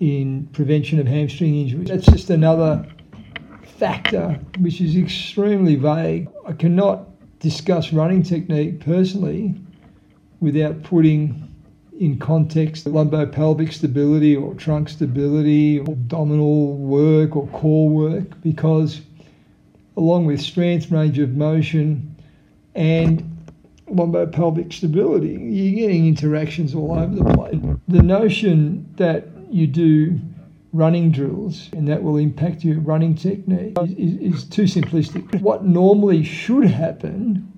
in 0.00 0.46
prevention 0.52 0.98
of 0.98 1.06
hamstring 1.06 1.54
injuries. 1.54 1.88
That's 1.88 2.04
just 2.04 2.28
another 2.28 2.86
factor 3.78 4.38
which 4.58 4.82
is 4.82 4.96
extremely 4.96 5.76
vague. 5.76 6.28
I 6.46 6.52
cannot 6.52 7.08
discuss 7.38 7.92
running 7.92 8.22
technique 8.22 8.80
personally 8.80 9.54
without 10.44 10.82
putting 10.82 11.48
in 11.98 12.18
context 12.18 12.86
lumbopelvic 12.86 13.72
stability 13.72 14.34
or 14.34 14.54
trunk 14.54 14.88
stability 14.88 15.78
or 15.78 15.92
abdominal 15.92 16.76
work 16.76 17.36
or 17.36 17.46
core 17.48 17.88
work 17.88 18.40
because 18.42 19.00
along 19.96 20.26
with 20.26 20.40
strength, 20.40 20.90
range 20.90 21.18
of 21.18 21.36
motion, 21.36 22.16
and 22.74 23.30
lumbopelvic 23.88 24.72
stability, 24.72 25.38
you're 25.40 25.86
getting 25.86 26.08
interactions 26.08 26.74
all 26.74 26.92
over 26.92 27.14
the 27.14 27.24
place. 27.34 27.60
The 27.86 28.02
notion 28.02 28.92
that 28.96 29.28
you 29.50 29.66
do 29.66 30.18
running 30.72 31.12
drills 31.12 31.68
and 31.72 31.86
that 31.86 32.02
will 32.02 32.16
impact 32.16 32.64
your 32.64 32.80
running 32.80 33.14
technique 33.14 33.78
is, 33.80 33.92
is, 33.92 34.34
is 34.34 34.44
too 34.44 34.64
simplistic. 34.64 35.40
What 35.40 35.64
normally 35.64 36.24
should 36.24 36.64
happen 36.64 37.52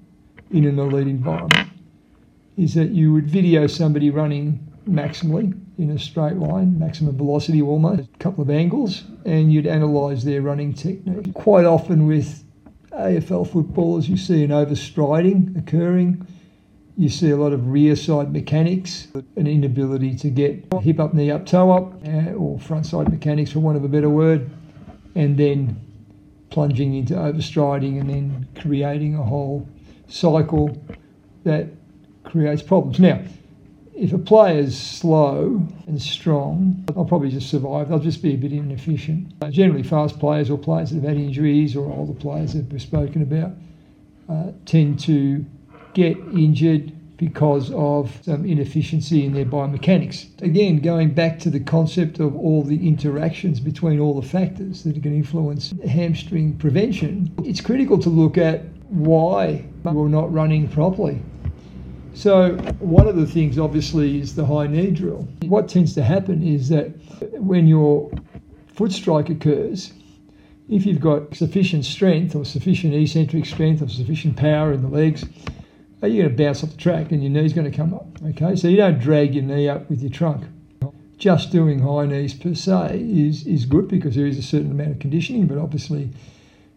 in 0.50 0.66
an 0.66 0.78
elite 0.78 1.08
environment 1.08 1.70
is 2.56 2.74
that 2.74 2.90
you 2.90 3.12
would 3.12 3.28
video 3.28 3.66
somebody 3.66 4.10
running 4.10 4.66
maximally 4.88 5.58
in 5.78 5.90
a 5.90 5.98
straight 5.98 6.36
line, 6.36 6.78
maximum 6.78 7.16
velocity 7.16 7.60
almost, 7.60 8.08
a 8.14 8.18
couple 8.18 8.42
of 8.42 8.50
angles, 8.50 9.04
and 9.24 9.52
you'd 9.52 9.66
analyse 9.66 10.24
their 10.24 10.40
running 10.40 10.72
technique. 10.72 11.34
Quite 11.34 11.66
often 11.66 12.06
with 12.06 12.44
AFL 12.92 13.50
footballers, 13.50 14.08
you 14.08 14.16
see 14.16 14.42
an 14.42 14.50
overstriding 14.50 15.58
occurring. 15.58 16.26
You 16.96 17.10
see 17.10 17.30
a 17.30 17.36
lot 17.36 17.52
of 17.52 17.68
rear 17.68 17.94
side 17.94 18.32
mechanics, 18.32 19.08
an 19.36 19.46
inability 19.46 20.16
to 20.16 20.30
get 20.30 20.64
hip 20.80 20.98
up, 20.98 21.12
knee 21.12 21.30
up, 21.30 21.44
toe 21.44 21.70
up, 21.70 21.92
uh, 22.06 22.32
or 22.32 22.58
front 22.58 22.86
side 22.86 23.10
mechanics, 23.10 23.52
for 23.52 23.60
want 23.60 23.76
of 23.76 23.84
a 23.84 23.88
better 23.88 24.08
word, 24.08 24.50
and 25.14 25.36
then 25.36 25.78
plunging 26.48 26.94
into 26.94 27.12
overstriding 27.12 28.00
and 28.00 28.08
then 28.08 28.48
creating 28.58 29.14
a 29.14 29.22
whole 29.22 29.68
cycle 30.08 30.80
that 31.44 31.66
creates 32.26 32.62
problems. 32.62 33.00
Now, 33.00 33.22
if 33.94 34.12
a 34.12 34.18
player 34.18 34.58
is 34.58 34.78
slow 34.78 35.66
and 35.86 36.00
strong, 36.00 36.84
they'll 36.86 37.06
probably 37.06 37.30
just 37.30 37.48
survive. 37.48 37.88
They'll 37.88 37.98
just 37.98 38.22
be 38.22 38.34
a 38.34 38.36
bit 38.36 38.52
inefficient. 38.52 39.32
Uh, 39.40 39.50
generally, 39.50 39.82
fast 39.82 40.18
players 40.18 40.50
or 40.50 40.58
players 40.58 40.90
that 40.90 40.96
have 40.96 41.04
had 41.04 41.16
injuries 41.16 41.74
or 41.74 41.90
older 41.90 42.12
players 42.12 42.52
that 42.52 42.70
we've 42.70 42.82
spoken 42.82 43.22
about 43.22 43.52
uh, 44.28 44.52
tend 44.66 45.00
to 45.00 45.44
get 45.94 46.18
injured 46.34 46.92
because 47.16 47.72
of 47.72 48.20
some 48.22 48.44
inefficiency 48.44 49.24
in 49.24 49.32
their 49.32 49.46
biomechanics. 49.46 50.26
Again, 50.42 50.80
going 50.80 51.14
back 51.14 51.38
to 51.38 51.48
the 51.48 51.60
concept 51.60 52.20
of 52.20 52.36
all 52.36 52.62
the 52.62 52.86
interactions 52.86 53.58
between 53.60 53.98
all 53.98 54.20
the 54.20 54.26
factors 54.26 54.82
that 54.82 55.02
can 55.02 55.14
influence 55.14 55.72
hamstring 55.88 56.58
prevention, 56.58 57.32
it's 57.42 57.62
critical 57.62 57.98
to 57.98 58.10
look 58.10 58.36
at 58.36 58.64
why 58.88 59.64
we're 59.84 60.08
not 60.08 60.30
running 60.30 60.68
properly. 60.68 61.22
So, 62.16 62.54
one 62.78 63.06
of 63.06 63.16
the 63.16 63.26
things 63.26 63.58
obviously 63.58 64.18
is 64.18 64.36
the 64.36 64.46
high 64.46 64.66
knee 64.66 64.90
drill. 64.90 65.28
What 65.42 65.68
tends 65.68 65.92
to 65.94 66.02
happen 66.02 66.42
is 66.42 66.70
that 66.70 66.88
when 67.34 67.66
your 67.66 68.10
foot 68.68 68.92
strike 68.92 69.28
occurs, 69.28 69.92
if 70.70 70.86
you've 70.86 70.98
got 70.98 71.36
sufficient 71.36 71.84
strength 71.84 72.34
or 72.34 72.46
sufficient 72.46 72.94
eccentric 72.94 73.44
strength 73.44 73.82
or 73.82 73.90
sufficient 73.90 74.34
power 74.34 74.72
in 74.72 74.80
the 74.80 74.88
legs, 74.88 75.26
uh, 76.02 76.06
you're 76.06 76.24
going 76.24 76.36
to 76.36 76.42
bounce 76.42 76.64
off 76.64 76.70
the 76.70 76.78
track 76.78 77.12
and 77.12 77.22
your 77.22 77.30
knee's 77.30 77.52
going 77.52 77.70
to 77.70 77.76
come 77.76 77.92
up. 77.92 78.06
Okay, 78.28 78.56
so 78.56 78.66
you 78.66 78.78
don't 78.78 78.98
drag 78.98 79.34
your 79.34 79.44
knee 79.44 79.68
up 79.68 79.90
with 79.90 80.00
your 80.00 80.10
trunk. 80.10 80.46
Just 81.18 81.52
doing 81.52 81.80
high 81.80 82.06
knees 82.06 82.32
per 82.32 82.54
se 82.54 82.98
is, 82.98 83.46
is 83.46 83.66
good 83.66 83.88
because 83.88 84.16
there 84.16 84.26
is 84.26 84.38
a 84.38 84.42
certain 84.42 84.70
amount 84.70 84.92
of 84.92 84.98
conditioning, 85.00 85.46
but 85.46 85.58
obviously 85.58 86.08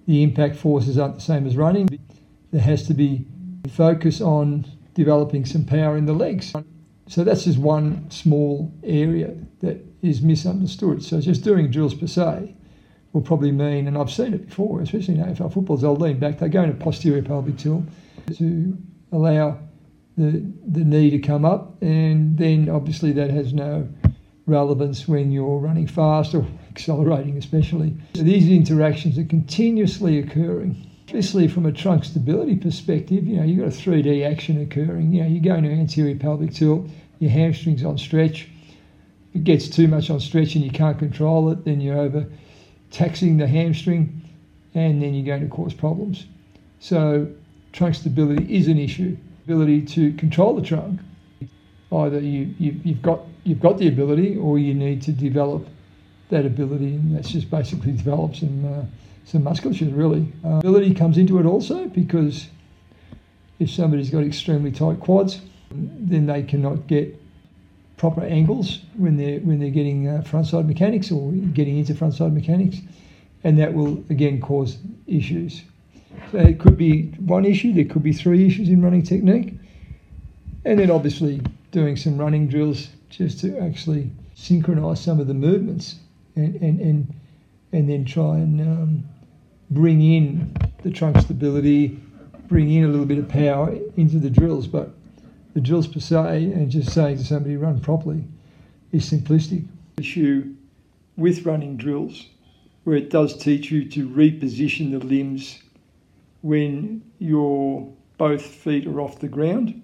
the 0.05 0.21
impact 0.21 0.57
forces 0.57 0.97
aren't 0.97 1.15
the 1.15 1.21
same 1.21 1.47
as 1.47 1.55
running. 1.55 1.87
There 2.51 2.61
has 2.61 2.85
to 2.87 2.93
be 2.93 3.25
focus 3.69 4.19
on 4.19 4.65
developing 4.93 5.45
some 5.45 5.65
power 5.65 5.97
in 5.97 6.05
the 6.05 6.13
legs. 6.13 6.53
So 7.07 7.23
that's 7.23 7.45
just 7.45 7.57
one 7.57 8.09
small 8.11 8.71
area 8.83 9.35
that 9.61 9.83
is 10.01 10.21
misunderstood. 10.21 11.03
So 11.03 11.19
just 11.19 11.43
doing 11.43 11.71
drills 11.71 11.93
per 11.93 12.07
se 12.07 12.55
will 13.13 13.21
probably 13.21 13.51
mean, 13.51 13.87
and 13.87 13.97
I've 13.97 14.11
seen 14.11 14.33
it 14.33 14.47
before, 14.47 14.81
especially 14.81 15.15
in 15.15 15.25
AFL 15.25 15.53
footballs, 15.53 15.81
they'll 15.81 15.95
lean 15.95 16.19
back, 16.19 16.37
they 16.37 16.49
go 16.49 16.63
into 16.63 16.75
posterior 16.75 17.23
pelvic 17.23 17.57
tilt 17.57 17.83
to 18.35 18.77
allow 19.11 19.57
the, 20.17 20.45
the 20.67 20.83
knee 20.83 21.09
to 21.09 21.19
come 21.19 21.45
up, 21.45 21.81
and 21.81 22.37
then 22.37 22.69
obviously 22.69 23.11
that 23.13 23.31
has 23.31 23.53
no 23.53 23.87
relevance 24.45 25.07
when 25.07 25.31
you're 25.31 25.59
running 25.59 25.87
fast 25.87 26.35
or 26.35 26.45
accelerating, 26.69 27.37
especially. 27.37 27.95
So 28.15 28.23
these 28.23 28.49
interactions 28.49 29.17
are 29.17 29.23
continuously 29.23 30.19
occurring. 30.19 30.88
Obviously, 31.09 31.47
from 31.47 31.65
a 31.65 31.71
trunk 31.71 32.05
stability 32.05 32.55
perspective, 32.55 33.25
you 33.25 33.37
know, 33.37 33.43
you've 33.43 33.57
got 33.57 33.69
a 33.69 33.71
3D 33.71 34.31
action 34.31 34.61
occurring. 34.61 35.11
You 35.11 35.23
know, 35.23 35.27
you 35.27 35.41
go 35.41 35.55
into 35.55 35.71
anterior 35.71 36.15
pelvic 36.15 36.53
tilt, 36.53 36.87
your 37.17 37.31
hamstring's 37.31 37.83
on 37.83 37.97
stretch. 37.97 38.47
If 39.31 39.37
it 39.37 39.43
gets 39.43 39.67
too 39.67 39.87
much 39.87 40.11
on 40.11 40.19
stretch 40.19 40.53
and 40.53 40.63
you 40.63 40.69
can't 40.69 40.99
control 40.99 41.49
it, 41.49 41.65
then 41.65 41.81
you're 41.81 41.97
over 41.97 42.27
taxing 42.91 43.37
the 43.37 43.47
hamstring 43.47 44.21
and 44.75 45.01
then 45.01 45.15
you're 45.15 45.25
going 45.25 45.41
to 45.41 45.47
cause 45.47 45.73
problems. 45.73 46.27
So, 46.79 47.27
trunk 47.71 47.95
stability 47.95 48.55
is 48.55 48.67
an 48.67 48.77
issue. 48.77 49.17
Ability 49.45 49.81
to 49.87 50.13
control 50.13 50.55
the 50.55 50.61
trunk. 50.61 51.01
Either 51.91 52.19
you, 52.19 52.53
you, 52.59 52.79
you've, 52.83 53.01
got, 53.01 53.21
you've 53.45 53.59
got 53.59 53.79
the 53.79 53.87
ability 53.87 54.37
or 54.37 54.59
you 54.59 54.75
need 54.75 55.01
to 55.01 55.11
develop 55.11 55.67
that 56.29 56.45
ability, 56.45 56.93
and 56.93 57.17
that's 57.17 57.31
just 57.31 57.49
basically 57.49 57.93
develops 57.93 58.43
and 58.43 58.63
uh, 58.63 58.85
some 59.25 59.43
musculature 59.43 59.85
really. 59.85 60.31
Uh, 60.43 60.57
ability 60.57 60.93
comes 60.93 61.17
into 61.17 61.39
it 61.39 61.45
also 61.45 61.87
because 61.87 62.47
if 63.59 63.69
somebody's 63.69 64.09
got 64.09 64.23
extremely 64.23 64.71
tight 64.71 64.99
quads, 64.99 65.41
then 65.71 66.25
they 66.25 66.43
cannot 66.43 66.87
get 66.87 67.19
proper 67.97 68.21
angles 68.21 68.79
when 68.95 69.17
they're 69.17 69.39
when 69.41 69.59
they're 69.59 69.69
getting 69.69 70.07
uh, 70.07 70.23
frontside 70.25 70.65
mechanics 70.65 71.11
or 71.11 71.31
getting 71.31 71.77
into 71.77 71.93
frontside 71.93 72.33
mechanics, 72.33 72.77
and 73.43 73.59
that 73.59 73.73
will 73.73 74.03
again 74.09 74.41
cause 74.41 74.77
issues. 75.05 75.63
So 76.31 76.39
it 76.39 76.59
could 76.59 76.77
be 76.77 77.07
one 77.19 77.45
issue. 77.45 77.73
There 77.73 77.85
could 77.85 78.03
be 78.03 78.13
three 78.13 78.47
issues 78.47 78.69
in 78.69 78.81
running 78.81 79.03
technique, 79.03 79.53
and 80.65 80.79
then 80.79 80.89
obviously 80.89 81.41
doing 81.71 81.97
some 81.97 82.17
running 82.17 82.47
drills 82.47 82.87
just 83.09 83.39
to 83.41 83.59
actually 83.59 84.09
synchronise 84.35 85.01
some 85.01 85.19
of 85.19 85.27
the 85.27 85.33
movements 85.33 85.95
and 86.35 86.55
and 86.55 86.79
and, 86.79 87.13
and 87.71 87.89
then 87.89 88.05
try 88.05 88.37
and 88.37 88.61
um, 88.61 89.03
bring 89.69 90.01
in 90.01 90.55
the 90.83 90.91
trunk 90.91 91.19
stability, 91.19 91.99
bring 92.47 92.71
in 92.71 92.83
a 92.83 92.87
little 92.87 93.05
bit 93.05 93.19
of 93.19 93.29
power 93.29 93.75
into 93.95 94.17
the 94.17 94.29
drills, 94.29 94.67
but 94.67 94.91
the 95.53 95.61
drills 95.61 95.87
per 95.87 95.99
se 95.99 96.43
and 96.51 96.71
just 96.71 96.93
saying 96.93 97.17
to 97.17 97.23
somebody 97.23 97.57
run 97.57 97.79
properly 97.79 98.23
is 98.91 99.09
simplistic. 99.09 99.65
Issue 99.97 100.55
with 101.17 101.45
running 101.45 101.77
drills 101.77 102.27
where 102.83 102.95
it 102.95 103.09
does 103.09 103.37
teach 103.37 103.69
you 103.71 103.87
to 103.89 104.07
reposition 104.07 104.91
the 104.91 105.05
limbs 105.05 105.61
when 106.41 107.03
your 107.19 107.93
both 108.17 108.41
feet 108.41 108.87
are 108.87 109.01
off 109.01 109.19
the 109.19 109.27
ground 109.27 109.81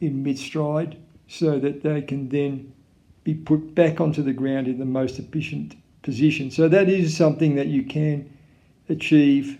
in 0.00 0.22
mid 0.22 0.38
stride 0.38 0.96
so 1.28 1.58
that 1.58 1.82
they 1.82 2.02
can 2.02 2.28
then 2.30 2.72
be 3.24 3.34
put 3.34 3.74
back 3.74 4.00
onto 4.00 4.22
the 4.22 4.32
ground 4.32 4.66
in 4.66 4.78
the 4.78 4.84
most 4.84 5.18
efficient 5.18 5.76
position. 6.02 6.50
So 6.50 6.68
that 6.68 6.88
is 6.88 7.16
something 7.16 7.54
that 7.56 7.68
you 7.68 7.84
can 7.84 8.30
achieve 8.88 9.58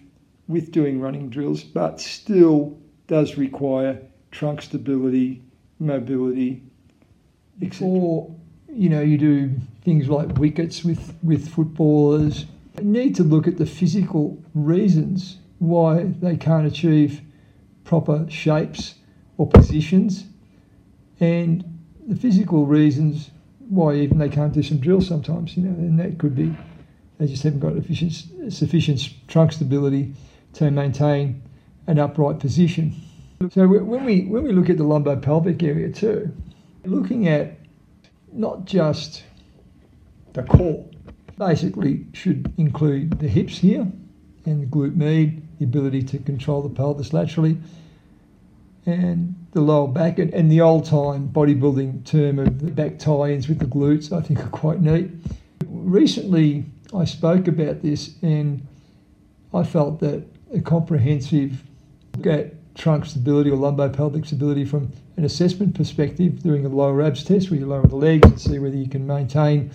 with 0.49 0.73
doing 0.73 1.01
running 1.01 1.31
drills, 1.31 1.63
but 1.63 2.01
still 2.01 2.79
does 3.07 3.37
require 3.37 4.01
trunk 4.31 4.63
stability, 4.63 5.43
mobility, 5.79 6.63
etc. 7.61 7.87
Or 7.89 8.35
you 8.69 8.89
know, 8.89 9.03
you 9.03 9.19
do 9.19 9.51
things 9.85 10.09
like 10.09 10.39
wickets 10.39 10.83
with, 10.85 11.15
with 11.23 11.49
footballers. 11.49 12.47
You 12.79 12.85
need 12.85 13.15
to 13.17 13.23
look 13.23 13.47
at 13.47 13.59
the 13.59 13.67
physical 13.67 14.43
reasons 14.55 15.39
why 15.59 16.05
they 16.21 16.37
can't 16.37 16.67
achieve 16.67 17.21
proper 17.85 18.29
shapes 18.31 18.95
or 19.37 19.47
positions 19.47 20.25
and 21.21 21.65
the 22.07 22.17
physical 22.17 22.67
reasons 22.67 23.31
why 23.73 23.95
even 23.95 24.19
they 24.19 24.29
can't 24.29 24.53
do 24.53 24.63
some 24.63 24.79
drills 24.79 25.09
sometimes, 25.09 25.57
you 25.57 25.63
know, 25.63 25.71
and 25.71 25.99
that 25.99 26.19
could 26.19 26.37
be 26.37 26.55
they 27.19 27.27
just 27.27 27.43
haven't 27.43 27.61
got 27.61 28.53
sufficient 28.53 29.15
trunk 29.29 29.53
stability 29.53 30.15
to 30.55 30.71
maintain 30.71 31.43
an 31.87 31.99
upright 31.99 32.39
position. 32.39 32.95
So 33.51 33.67
when 33.67 34.05
we 34.05 34.23
when 34.23 34.45
we 34.45 34.53
look 34.53 34.69
at 34.69 34.77
the 34.77 34.85
lumbopelvic 34.85 35.63
area 35.63 35.91
too, 35.91 36.35
looking 36.85 37.29
at 37.29 37.59
not 38.33 38.67
just 38.67 39.25
the 40.35 40.43
core, 40.43 40.85
basically 41.39 42.07
should 42.13 42.53
include 42.59 43.19
the 43.21 43.29
hips 43.29 43.59
here 43.59 43.91
and 44.45 44.63
the 44.63 44.67
glute 44.67 44.97
med, 44.97 45.43
the 45.59 45.65
ability 45.65 46.03
to 46.03 46.19
control 46.19 46.63
the 46.63 46.75
pelvis 46.75 47.13
laterally, 47.13 47.57
and 48.85 49.35
the 49.53 49.61
lower 49.61 49.89
back. 49.89 50.19
And, 50.19 50.33
and 50.35 50.51
the 50.51 50.61
old 50.61 50.85
time 50.85 51.29
bodybuilding 51.29 52.05
term 52.05 52.39
of 52.39 52.59
the 52.59 52.71
back 52.71 52.99
tie 52.99 53.31
ins 53.31 53.49
with 53.49 53.59
the 53.59 53.67
glutes, 53.67 54.13
I 54.13 54.21
think, 54.21 54.41
are 54.41 54.49
quite 54.49 54.81
neat. 54.81 55.11
Recently, 55.67 56.65
I 56.95 57.05
spoke 57.05 57.49
about 57.49 57.83
this 57.83 58.17
and 58.23 58.67
I 59.55 59.63
felt 59.63 60.01
that 60.01 60.25
a 60.53 60.61
comprehensive 60.61 61.63
look 62.17 62.27
at 62.27 62.75
trunk 62.75 63.05
stability 63.05 63.51
or 63.51 63.57
lumbopelvic 63.57 64.27
stability 64.27 64.65
from 64.65 64.93
an 65.17 65.25
assessment 65.25 65.75
perspective, 65.75 66.43
doing 66.43 66.65
a 66.65 66.69
lower 66.69 67.03
abs 67.03 67.23
test 67.25 67.51
where 67.51 67.61
you 67.61 67.67
lower 67.67 67.87
the 67.87 67.97
legs 67.97 68.27
and 68.27 68.41
see 68.41 68.59
whether 68.59 68.77
you 68.77 68.89
can 68.89 69.07
maintain 69.07 69.71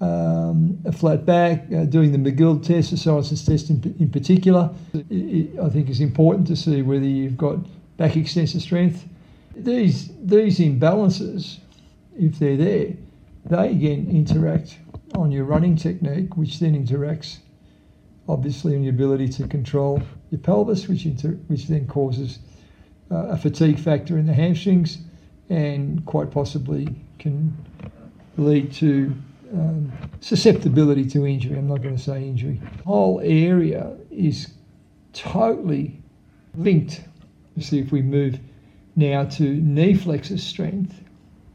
um, 0.00 0.78
a 0.84 0.92
flat 0.92 1.24
back, 1.24 1.66
uh, 1.72 1.84
doing 1.84 2.10
the 2.10 2.18
McGill 2.18 2.64
test, 2.64 2.90
the 2.90 2.96
Sorensen 2.96 3.46
test 3.46 3.70
in, 3.70 3.94
in 4.00 4.10
particular, 4.10 4.70
it, 4.94 5.06
it, 5.10 5.58
I 5.60 5.68
think 5.68 5.88
is 5.88 6.00
important 6.00 6.46
to 6.48 6.56
see 6.56 6.82
whether 6.82 7.04
you've 7.04 7.36
got 7.36 7.58
back 7.96 8.16
extensor 8.16 8.60
strength. 8.60 9.06
These, 9.54 10.10
these 10.22 10.58
imbalances, 10.58 11.58
if 12.18 12.38
they're 12.38 12.56
there, 12.56 12.94
they 13.44 13.70
again 13.70 14.08
interact 14.10 14.78
on 15.14 15.30
your 15.30 15.44
running 15.44 15.76
technique, 15.76 16.36
which 16.36 16.58
then 16.58 16.74
interacts 16.74 17.38
obviously 18.28 18.74
on 18.74 18.82
your 18.82 18.94
ability 18.94 19.28
to 19.28 19.46
control 19.48 20.00
your 20.30 20.40
pelvis, 20.40 20.88
which, 20.88 21.04
inter- 21.04 21.38
which 21.48 21.66
then 21.66 21.86
causes 21.86 22.38
uh, 23.10 23.26
a 23.28 23.36
fatigue 23.36 23.78
factor 23.78 24.16
in 24.18 24.26
the 24.26 24.32
hamstrings 24.32 24.98
and 25.50 26.04
quite 26.06 26.30
possibly 26.30 26.88
can 27.18 27.54
lead 28.38 28.72
to 28.72 29.14
um, 29.52 29.92
susceptibility 30.20 31.04
to 31.04 31.26
injury. 31.26 31.58
I'm 31.58 31.68
not 31.68 31.82
going 31.82 31.96
to 31.96 32.02
say 32.02 32.22
injury. 32.22 32.60
The 32.78 32.84
whole 32.84 33.20
area 33.22 33.94
is 34.10 34.54
totally 35.12 36.00
linked. 36.54 37.02
See 37.58 37.78
if 37.78 37.92
we 37.92 38.02
move 38.02 38.38
now 38.96 39.24
to 39.24 39.42
knee 39.42 39.94
flexor 39.94 40.38
strength. 40.38 41.02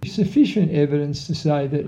Sufficient 0.06 0.72
evidence 0.72 1.28
to 1.28 1.36
say 1.36 1.68
that 1.68 1.88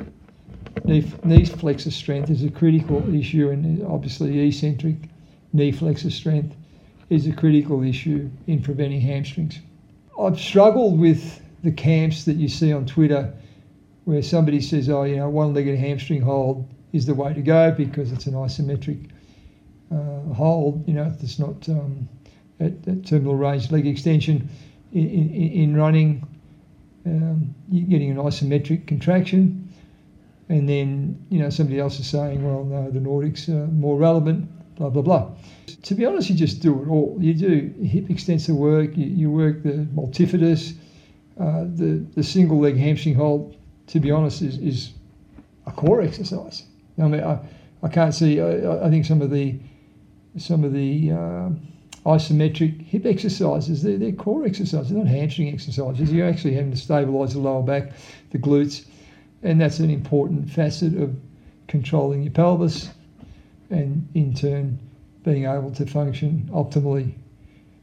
knee, 0.86 1.12
knee 1.24 1.46
flexor 1.46 1.92
strength 1.92 2.30
is 2.30 2.44
a 2.44 2.50
critical 2.50 3.14
issue, 3.14 3.50
and 3.50 3.84
obviously 3.86 4.40
eccentric 4.40 4.96
knee 5.54 5.72
flexor 5.72 6.10
strength 6.10 6.56
is 7.10 7.28
a 7.28 7.32
critical 7.32 7.84
issue 7.84 8.30
in 8.48 8.62
preventing 8.62 9.02
hamstrings. 9.02 9.60
I've 10.20 10.40
struggled 10.40 11.00
with 11.00 11.42
the 11.64 11.72
camps 11.72 12.26
that 12.26 12.36
you 12.36 12.48
see 12.48 12.74
on 12.74 12.86
Twitter 12.86 13.34
where 14.06 14.22
somebody 14.22 14.62
says, 14.62 14.90
oh, 14.90 15.04
you 15.04 15.18
know, 15.18 15.30
one 15.30 15.54
legged 15.54 15.78
hamstring 15.78 16.22
hold 16.22 16.68
is 16.94 17.06
the 17.06 17.14
way 17.14 17.34
to 17.34 17.42
go 17.42 17.72
because 17.72 18.12
it's 18.12 18.26
an 18.26 18.34
isometric 18.34 19.10
uh, 19.92 20.34
hold, 20.34 20.88
you 20.88 20.94
know, 20.94 21.14
it's 21.22 21.40
not 21.40 21.68
um, 21.70 22.08
at, 22.60 22.74
at, 22.88 23.06
terminal 23.06 23.36
range 23.36 23.72
leg 23.72 23.88
extension 23.88 24.50
in, 24.94 25.10
in, 25.10 25.52
in 25.52 25.78
running. 25.78 26.28
Um, 27.06 27.56
you're 27.70 27.88
getting 27.88 28.12
an 28.12 28.18
isometric 28.18 28.88
contraction 28.88 29.70
and 30.50 30.68
then 30.68 31.26
you 31.30 31.40
know 31.40 31.50
somebody 31.50 31.80
else 31.80 32.00
is 32.00 32.08
saying, 32.08 32.44
well, 32.44 32.66
no, 32.66 32.90
the 32.90 33.00
Nordics 33.00 33.48
are 33.50 33.68
more 33.68 33.98
relevant, 33.98 34.50
blah 34.76 34.90
blah 34.90 35.04
blah. 35.04 35.32
To 35.84 35.96
be 35.96 36.06
honest, 36.06 36.30
you 36.30 36.36
just 36.36 36.60
do 36.62 36.84
it 36.84 36.90
all. 36.90 37.18
You 37.20 37.34
do 37.34 37.74
hip 37.84 38.10
extensor 38.10 38.56
work, 38.56 38.98
you, 38.98 39.06
you 39.06 39.32
work 39.32 39.64
the 39.64 39.88
multifidus, 39.96 40.74
uh, 41.40 41.66
the 41.76 42.06
the 42.16 42.24
single 42.24 42.60
leg 42.60 42.78
hamstring 42.78 43.16
hold. 43.16 43.56
To 43.88 44.00
be 44.00 44.12
honest, 44.12 44.42
is 44.42 44.58
is 44.58 44.94
a 45.68 45.72
core 45.72 46.02
exercise. 46.02 46.64
I 46.98 47.08
mean, 47.08 47.24
I, 47.24 47.40
I 47.84 47.88
can't 47.88 48.14
see. 48.14 48.42
I, 48.42 48.86
I 48.86 48.90
think 48.90 49.06
some 49.06 49.22
of 49.22 49.30
the 49.30 49.60
some 50.38 50.64
of 50.64 50.74
the 50.74 51.12
uh, 51.12 51.50
isometric 52.06 52.82
hip 52.86 53.06
exercises, 53.06 53.84
they're, 53.84 53.98
they're 53.98 54.12
core 54.12 54.46
exercises, 54.46 54.90
they're 54.90 55.04
not 55.04 55.08
hamstring 55.08 55.50
exercises. 55.50 56.12
You're 56.12 56.28
actually 56.28 56.54
having 56.54 56.72
to 56.72 56.78
stabilise 56.78 57.34
the 57.34 57.40
lower 57.40 57.64
back, 57.64 57.92
the 58.32 58.40
glutes, 58.40 58.86
and 59.44 59.60
that's 59.60 59.80
an 59.80 59.90
important 59.90 60.50
facet 60.50 60.96
of 60.98 61.16
controlling 61.68 62.24
your 62.24 62.32
pelvis 62.32 62.90
and 63.70 64.08
in 64.16 64.34
turn 64.34 64.80
being 65.24 65.46
able 65.46 65.72
to 65.72 65.86
function 65.86 66.50
optimally 66.52 67.14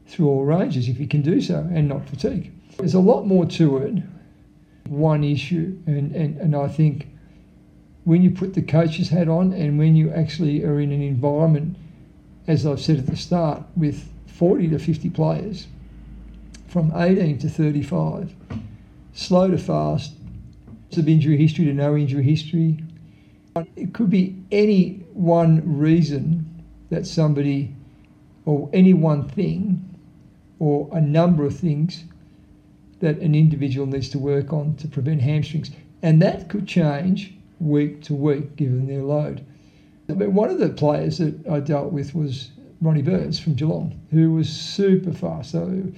through 0.07 0.27
all 0.27 0.43
ranges 0.43 0.89
if 0.89 0.99
you 0.99 1.07
can 1.07 1.21
do 1.21 1.39
so 1.41 1.59
and 1.71 1.87
not 1.87 2.07
fatigue. 2.07 2.51
There's 2.77 2.93
a 2.93 2.99
lot 2.99 3.25
more 3.25 3.45
to 3.45 3.77
it. 3.77 4.03
One 4.87 5.23
issue, 5.23 5.77
and, 5.85 6.15
and, 6.15 6.37
and 6.37 6.55
I 6.55 6.67
think 6.67 7.07
when 8.05 8.21
you 8.21 8.31
put 8.31 8.53
the 8.53 8.61
coach's 8.61 9.09
hat 9.09 9.27
on 9.27 9.51
and 9.51 9.77
when 9.77 9.95
you 9.95 10.11
actually 10.11 10.63
are 10.63 10.79
in 10.79 10.91
an 10.91 11.01
environment, 11.01 11.75
as 12.47 12.65
I've 12.65 12.79
said 12.79 12.97
at 12.97 13.05
the 13.07 13.17
start, 13.17 13.63
with 13.75 14.09
40 14.27 14.69
to 14.69 14.79
50 14.79 15.09
players 15.09 15.67
from 16.67 16.91
18 16.95 17.37
to 17.39 17.49
35, 17.49 18.33
slow 19.13 19.49
to 19.49 19.57
fast, 19.57 20.13
of 20.95 21.07
injury 21.07 21.37
history 21.37 21.65
to 21.65 21.73
no 21.73 21.95
injury 21.95 22.23
history. 22.23 22.77
It 23.75 23.93
could 23.93 24.09
be 24.09 24.35
any 24.51 25.03
one 25.13 25.77
reason 25.77 26.63
that 26.89 27.05
somebody, 27.05 27.75
or 28.45 28.69
any 28.73 28.93
one 28.93 29.27
thing, 29.27 29.83
or 30.59 30.89
a 30.93 31.01
number 31.01 31.45
of 31.45 31.55
things 31.55 32.05
that 32.99 33.17
an 33.19 33.35
individual 33.35 33.85
needs 33.85 34.09
to 34.09 34.19
work 34.19 34.53
on 34.53 34.75
to 34.77 34.87
prevent 34.87 35.21
hamstrings. 35.21 35.71
And 36.01 36.21
that 36.21 36.49
could 36.49 36.67
change 36.67 37.33
week 37.59 38.01
to 38.03 38.15
week 38.15 38.55
given 38.55 38.87
their 38.87 39.03
load. 39.03 39.45
But 40.07 40.31
one 40.31 40.49
of 40.49 40.59
the 40.59 40.69
players 40.69 41.17
that 41.17 41.47
I 41.47 41.59
dealt 41.59 41.91
with 41.91 42.15
was 42.15 42.51
Ronnie 42.81 43.01
Burns 43.01 43.39
from 43.39 43.55
Geelong, 43.55 43.99
who 44.11 44.31
was 44.31 44.49
super 44.49 45.11
fast. 45.11 45.51
So 45.51 45.91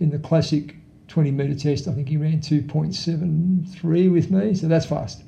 in 0.00 0.10
the 0.10 0.18
classic 0.18 0.76
20 1.08 1.30
metre 1.30 1.54
test. 1.54 1.88
I 1.88 1.92
think 1.92 2.08
he 2.08 2.16
ran 2.16 2.40
2.73 2.40 4.12
with 4.12 4.30
me, 4.30 4.54
so 4.54 4.68
that's 4.68 4.86
fast. 4.86 5.22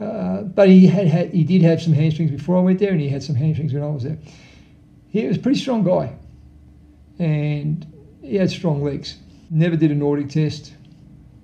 Uh, 0.00 0.42
but 0.42 0.68
he 0.68 0.86
had, 0.86 1.06
had 1.06 1.32
he 1.32 1.44
did 1.44 1.62
have 1.62 1.82
some 1.82 1.92
hamstrings 1.92 2.30
before 2.30 2.56
I 2.56 2.60
went 2.60 2.78
there, 2.78 2.92
and 2.92 3.00
he 3.00 3.08
had 3.08 3.22
some 3.22 3.34
hamstrings 3.34 3.72
when 3.72 3.82
I 3.82 3.88
was 3.88 4.04
there. 4.04 4.18
he 5.08 5.26
was 5.26 5.36
a 5.36 5.40
pretty 5.40 5.58
strong 5.58 5.84
guy, 5.84 6.14
and 7.18 7.86
he 8.22 8.36
had 8.36 8.50
strong 8.50 8.82
legs. 8.82 9.18
Never 9.50 9.76
did 9.76 9.90
a 9.90 9.94
Nordic 9.94 10.30
test, 10.30 10.74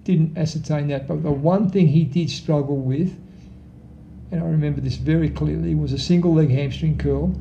didn't 0.05 0.37
ascertain 0.37 0.89
that. 0.89 1.07
But 1.07 1.23
the 1.23 1.31
one 1.31 1.71
thing 1.71 1.89
he 1.89 2.05
did 2.05 2.31
struggle 2.31 2.77
with, 2.77 3.19
and 4.33 4.43
I 4.43 4.47
remember 4.47 4.81
this 4.81 4.97
very 4.97 5.29
clearly, 5.29 5.73
it 5.73 5.79
was 5.79 5.93
a 5.93 5.99
single 5.99 6.33
leg 6.33 6.51
hamstring 6.51 6.97
curl. 6.97 7.35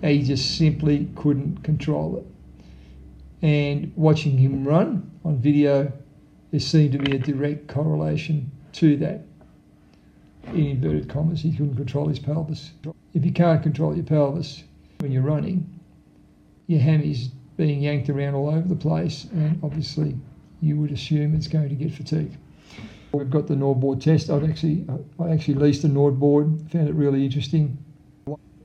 And 0.00 0.12
he 0.12 0.22
just 0.22 0.56
simply 0.56 1.10
couldn't 1.16 1.64
control 1.64 2.18
it. 2.18 3.44
And 3.44 3.92
watching 3.96 4.38
him 4.38 4.64
run 4.64 5.10
on 5.24 5.38
video, 5.38 5.92
there 6.52 6.60
seemed 6.60 6.92
to 6.92 6.98
be 6.98 7.16
a 7.16 7.18
direct 7.18 7.66
correlation 7.66 8.50
to 8.74 8.96
that. 8.98 9.24
In 10.52 10.66
inverted 10.66 11.08
commas, 11.08 11.40
he 11.40 11.50
couldn't 11.50 11.74
control 11.74 12.08
his 12.08 12.20
pelvis. 12.20 12.70
If 13.12 13.24
you 13.24 13.32
can't 13.32 13.60
control 13.60 13.94
your 13.94 14.04
pelvis 14.04 14.62
when 15.00 15.10
you're 15.10 15.22
running, 15.22 15.68
your 16.68 16.80
hammy's 16.80 17.28
being 17.56 17.82
yanked 17.82 18.08
around 18.08 18.34
all 18.34 18.48
over 18.48 18.68
the 18.68 18.76
place, 18.76 19.26
and 19.32 19.58
obviously 19.64 20.16
you 20.62 20.76
would 20.76 20.92
assume 20.92 21.34
it's 21.34 21.48
going 21.48 21.68
to 21.68 21.74
get 21.74 21.92
fatigued. 21.92 22.36
We've 23.12 23.30
got 23.30 23.46
the 23.46 23.54
NordBord 23.54 24.02
test. 24.02 24.30
I've 24.30 24.48
actually 24.48 24.86
I 25.18 25.30
actually 25.30 25.54
leased 25.54 25.84
a 25.84 25.88
NordBord, 25.88 26.70
found 26.70 26.88
it 26.88 26.94
really 26.94 27.24
interesting. 27.24 27.78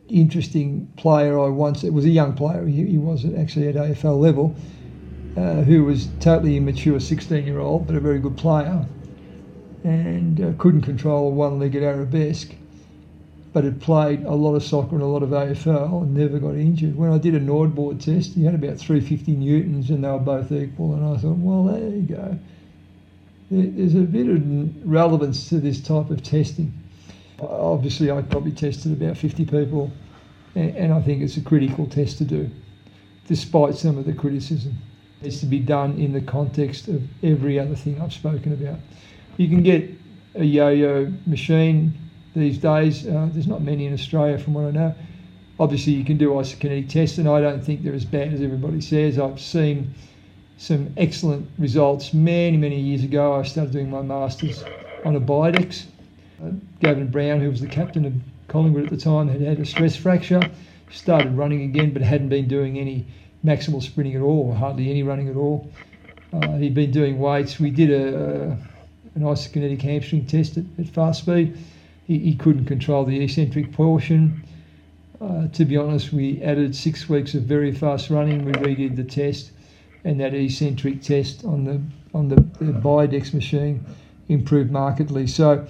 Interesting 0.10 0.92
player 0.98 1.40
I 1.40 1.48
once 1.48 1.84
it 1.84 1.94
was 1.94 2.06
a 2.06 2.10
young 2.10 2.34
player. 2.34 2.66
He, 2.66 2.86
he 2.86 2.98
was 2.98 3.26
actually 3.36 3.70
at 3.70 3.76
AFL 3.76 4.20
level, 4.20 4.56
uh, 5.38 5.62
who 5.62 5.86
was 5.86 6.08
totally 6.20 6.58
immature, 6.58 7.00
16 7.00 7.46
year 7.46 7.60
old, 7.60 7.88
but 7.88 7.96
a 7.96 8.00
very 8.00 8.20
good 8.20 8.38
player, 8.38 8.86
and 9.84 10.42
uh, 10.42 10.52
couldn't 10.58 10.82
control 10.82 11.28
a 11.28 11.32
one-legged 11.32 11.82
arabesque 11.82 12.54
but 13.54 13.64
had 13.64 13.80
played 13.80 14.24
a 14.24 14.34
lot 14.34 14.56
of 14.56 14.64
soccer 14.64 14.96
and 14.96 15.04
a 15.04 15.08
lot 15.08 15.22
of 15.22 15.30
AFL 15.30 16.02
and 16.02 16.16
never 16.16 16.40
got 16.40 16.56
injured. 16.56 16.96
When 16.96 17.12
I 17.12 17.20
did 17.20 17.36
a 17.36 17.40
NordBord 17.40 18.04
test, 18.04 18.34
he 18.34 18.44
had 18.44 18.56
about 18.56 18.80
350 18.80 19.36
newtons 19.36 19.92
and 19.92 20.04
they 20.04 20.10
were 20.10 20.18
both 20.18 20.52
equal. 20.52 20.96
And 20.96 21.06
I 21.06 21.18
thought, 21.18 21.38
well, 21.38 21.66
there 21.66 21.90
you 21.90 22.02
go. 22.02 22.40
There's 23.54 23.94
a 23.94 24.00
bit 24.00 24.28
of 24.28 24.90
relevance 24.90 25.48
to 25.50 25.60
this 25.60 25.80
type 25.80 26.10
of 26.10 26.24
testing. 26.24 26.74
Obviously, 27.40 28.10
I 28.10 28.24
probably 28.24 28.52
tested 28.52 28.94
about 28.94 29.16
50 29.16 29.46
people, 29.46 29.92
and 30.56 30.92
I 30.92 31.00
think 31.02 31.22
it's 31.22 31.38
a 31.38 31.42
critical 31.42 31.86
test 31.86 32.18
to 32.18 32.24
do, 32.26 32.50
despite 33.28 33.76
some 33.76 34.00
of 34.00 34.06
the 34.06 34.14
criticism. 34.14 34.76
It 35.20 35.26
needs 35.26 35.40
to 35.42 35.46
be 35.46 35.60
done 35.60 36.00
in 36.00 36.14
the 36.14 36.22
context 36.22 36.88
of 36.88 37.04
every 37.22 37.60
other 37.60 37.76
thing 37.76 38.02
I've 38.02 38.14
spoken 38.14 38.54
about. 38.54 38.80
You 39.38 39.48
can 39.48 39.62
get 39.62 39.88
a 40.34 40.44
yo-yo 40.44 41.14
machine 41.28 41.94
these 42.36 42.58
days. 42.58 43.06
Uh, 43.06 43.30
there's 43.32 43.46
not 43.46 43.62
many 43.62 43.86
in 43.86 43.94
Australia, 43.94 44.40
from 44.40 44.56
what 44.56 44.66
I 44.66 44.72
know. 44.72 44.96
Obviously, 45.60 45.94
you 45.94 46.04
can 46.04 46.18
do 46.18 46.32
isokinetic 46.32 46.90
tests, 46.90 47.20
and 47.20 47.30
I 47.30 47.40
don't 47.40 47.64
think 47.64 47.84
they're 47.84 47.94
as 47.94 48.06
bad 48.06 48.34
as 48.34 48.42
everybody 48.42 48.82
says. 48.82 49.20
I've 49.20 49.40
seen 49.40 49.94
some 50.64 50.94
excellent 50.96 51.50
results 51.58 52.14
many, 52.14 52.56
many 52.56 52.80
years 52.80 53.04
ago. 53.04 53.34
I 53.34 53.44
started 53.44 53.74
doing 53.74 53.90
my 53.90 54.02
masters 54.02 54.64
on 55.04 55.16
a 55.16 55.20
Biodex. 55.20 55.86
Uh, 56.42 56.52
Gavin 56.80 57.08
Brown, 57.08 57.42
who 57.42 57.50
was 57.50 57.60
the 57.60 57.68
captain 57.68 58.06
of 58.06 58.14
Collingwood 58.48 58.86
at 58.86 58.90
the 58.90 58.98
time, 58.98 59.28
had 59.28 59.42
had 59.42 59.60
a 59.60 59.66
stress 59.66 59.96
fracture, 59.96 60.42
started 60.90 61.36
running 61.36 61.64
again, 61.64 61.92
but 61.92 62.02
hadn't 62.02 62.30
been 62.30 62.48
doing 62.48 62.80
any 62.80 63.06
maximal 63.44 63.84
sprinting 63.84 64.16
at 64.16 64.22
all, 64.22 64.54
hardly 64.54 64.90
any 64.90 65.04
running 65.04 65.28
at 65.28 65.36
all. 65.36 65.70
Uh, 66.32 66.54
he'd 66.54 66.74
been 66.74 66.92
doing 66.92 67.20
weights. 67.20 67.60
We 67.60 67.70
did 67.70 67.92
a, 67.92 68.18
a 68.18 68.58
an 69.16 69.22
isokinetic 69.22 69.82
hamstring 69.82 70.26
test 70.26 70.58
at, 70.58 70.64
at 70.80 70.88
fast 70.88 71.24
speed 71.24 71.58
he, 72.08 72.20
he 72.20 72.36
couldn't 72.36 72.66
control 72.66 73.06
the 73.06 73.22
eccentric 73.24 73.72
portion. 73.72 74.44
Uh, 75.22 75.48
to 75.50 75.66
be 75.66 75.78
honest, 75.78 76.12
we 76.12 76.42
added 76.42 76.76
six 76.76 77.08
weeks 77.08 77.34
of 77.34 77.44
very 77.44 77.72
fast 77.72 78.10
running. 78.10 78.44
We 78.46 78.52
redid 78.54 78.96
the 78.96 79.04
test, 79.04 79.52
and 80.04 80.20
that 80.20 80.34
eccentric 80.34 81.02
test 81.02 81.46
on 81.46 81.64
the 81.64 81.82
on 82.14 82.28
the, 82.28 82.36
the 82.64 82.72
Biodex 82.72 83.34
machine 83.34 83.84
improved 84.28 84.72
markedly. 84.72 85.26
So, 85.26 85.68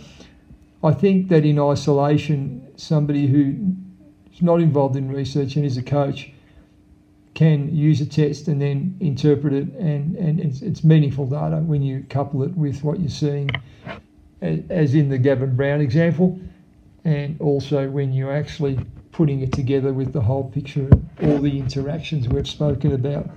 I 0.84 0.92
think 0.92 1.30
that 1.30 1.46
in 1.46 1.60
isolation, 1.60 2.68
somebody 2.76 3.28
who 3.28 3.76
is 4.34 4.42
not 4.42 4.60
involved 4.60 4.96
in 4.96 5.10
research 5.10 5.56
and 5.56 5.66
is 5.66 5.78
a 5.78 5.84
coach 5.84 6.32
can 7.34 7.74
use 7.74 8.02
a 8.02 8.06
test 8.06 8.48
and 8.48 8.62
then 8.62 8.96
interpret 9.00 9.54
it, 9.54 9.68
and, 9.76 10.16
and 10.18 10.40
it's, 10.40 10.62
it's 10.62 10.84
meaningful 10.84 11.26
data 11.26 11.58
when 11.58 11.82
you 11.82 12.06
couple 12.10 12.44
it 12.44 12.52
with 12.56 12.84
what 12.84 13.00
you're 13.00 13.10
seeing 13.10 13.50
as 14.70 14.94
in 14.94 15.10
the 15.10 15.18
Gavin 15.18 15.56
Brown 15.56 15.80
example, 15.80 16.40
and 17.06 17.40
also 17.40 17.90
when 17.90 18.12
you're 18.12 18.34
actually 18.34 18.80
putting 19.12 19.42
it 19.42 19.54
together 19.54 19.94
with 19.94 20.12
the 20.12 20.22
whole 20.22 20.50
picture 20.50 20.90
all 21.22 21.38
the 21.38 21.60
interactions 21.60 22.28
we've 22.28 22.48
spoken 22.48 22.94
about. 22.94 23.30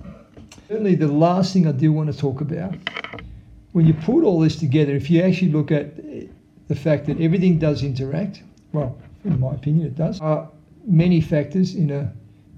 Certainly, 0.67 0.95
the 0.95 1.07
last 1.07 1.53
thing 1.53 1.65
I 1.65 1.71
do 1.71 1.93
want 1.93 2.11
to 2.11 2.17
talk 2.17 2.41
about, 2.41 2.75
when 3.71 3.85
you 3.85 3.93
put 3.93 4.25
all 4.25 4.41
this 4.41 4.57
together, 4.57 4.93
if 4.93 5.09
you 5.09 5.21
actually 5.21 5.51
look 5.51 5.71
at 5.71 5.95
the 6.67 6.75
fact 6.75 7.05
that 7.05 7.21
everything 7.21 7.57
does 7.57 7.83
interact, 7.83 8.43
well, 8.73 8.97
in 9.23 9.39
my 9.39 9.53
opinion, 9.53 9.87
it 9.87 9.95
does, 9.95 10.19
are 10.19 10.49
many 10.85 11.21
factors 11.21 11.75
in 11.75 11.89
a 11.91 12.11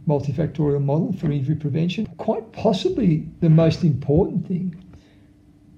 multifactorial 0.08 0.84
model 0.84 1.14
for 1.14 1.32
injury 1.32 1.56
prevention. 1.56 2.08
Quite 2.18 2.52
possibly 2.52 3.28
the 3.42 3.50
most 3.50 3.84
important 3.84 4.48
thing 4.48 4.84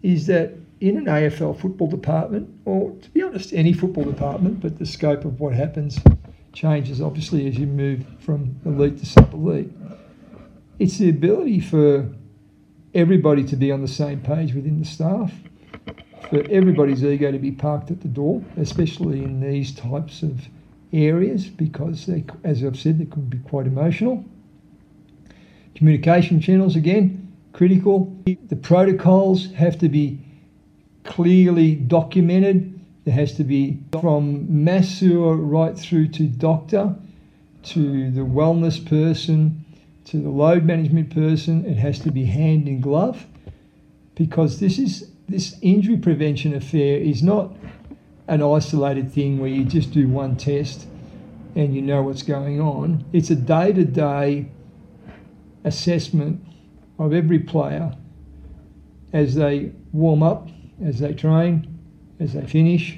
is 0.01 0.25
that 0.27 0.53
in 0.79 0.97
an 0.97 1.05
AFL 1.05 1.59
football 1.59 1.87
department, 1.87 2.49
or 2.63 2.91
to 2.91 3.09
be 3.09 3.21
honest, 3.21 3.51
any 3.51 3.73
football 3.73 4.05
department, 4.05 4.61
but 4.61 4.79
the 4.79 4.85
scope 4.85 5.25
of 5.25 5.41
what 5.41 5.53
happens 5.53 5.99
changes 6.53 7.01
obviously 7.01 7.47
as 7.47 7.57
you 7.57 7.67
move 7.67 8.05
from 8.19 8.55
elite 8.65 8.97
to 8.99 9.05
sub 9.05 9.33
elite. 9.33 9.71
It's 10.79 10.97
the 10.97 11.09
ability 11.09 11.59
for 11.59 12.09
everybody 12.93 13.43
to 13.45 13.55
be 13.55 13.71
on 13.71 13.81
the 13.81 13.87
same 13.87 14.21
page 14.21 14.53
within 14.53 14.79
the 14.79 14.85
staff, 14.85 15.31
for 16.29 16.43
everybody's 16.49 17.03
ego 17.03 17.31
to 17.31 17.39
be 17.39 17.51
parked 17.51 17.91
at 17.91 18.01
the 18.01 18.07
door, 18.07 18.43
especially 18.57 19.23
in 19.23 19.39
these 19.39 19.73
types 19.73 20.23
of 20.23 20.47
areas, 20.93 21.47
because 21.47 22.05
they, 22.05 22.23
as 22.43 22.63
I've 22.63 22.77
said, 22.77 22.99
they 22.99 23.05
can 23.05 23.23
be 23.23 23.39
quite 23.39 23.65
emotional. 23.65 24.23
Communication 25.75 26.39
channels, 26.39 26.75
again, 26.75 27.33
critical. 27.53 28.15
The 28.25 28.55
protocols 28.55 29.51
have 29.53 29.77
to 29.79 29.89
be 29.89 30.19
clearly 31.03 31.75
documented. 31.75 32.79
There 33.05 33.13
has 33.13 33.33
to 33.35 33.43
be 33.43 33.79
from 33.99 34.63
masseur 34.63 35.35
right 35.35 35.77
through 35.77 36.09
to 36.09 36.23
doctor, 36.23 36.95
to 37.63 38.11
the 38.11 38.21
wellness 38.21 38.85
person, 38.85 39.60
to 40.11 40.17
the 40.17 40.29
load 40.29 40.65
management 40.65 41.09
person. 41.09 41.65
It 41.65 41.77
has 41.77 41.99
to 41.99 42.11
be 42.11 42.25
hand 42.25 42.67
in 42.67 42.81
glove 42.81 43.25
because 44.15 44.59
this 44.59 44.77
is 44.77 45.09
this 45.29 45.55
injury 45.61 45.95
prevention 45.95 46.53
affair 46.53 46.97
is 46.97 47.23
not 47.23 47.55
an 48.27 48.43
isolated 48.43 49.11
thing 49.11 49.39
where 49.39 49.49
you 49.49 49.63
just 49.63 49.91
do 49.91 50.09
one 50.09 50.35
test 50.35 50.85
and 51.55 51.73
you 51.73 51.81
know 51.81 52.03
what's 52.03 52.23
going 52.23 52.59
on. 52.59 53.05
It's 53.13 53.29
a 53.29 53.35
day 53.35 53.71
to 53.71 53.85
day 53.85 54.49
assessment 55.63 56.43
of 56.99 57.13
every 57.13 57.39
player 57.39 57.95
as 59.13 59.35
they 59.35 59.71
warm 59.93 60.23
up 60.23 60.49
as 60.83 60.99
they 60.99 61.13
train, 61.13 61.79
as 62.19 62.33
they 62.33 62.45
finish, 62.45 62.97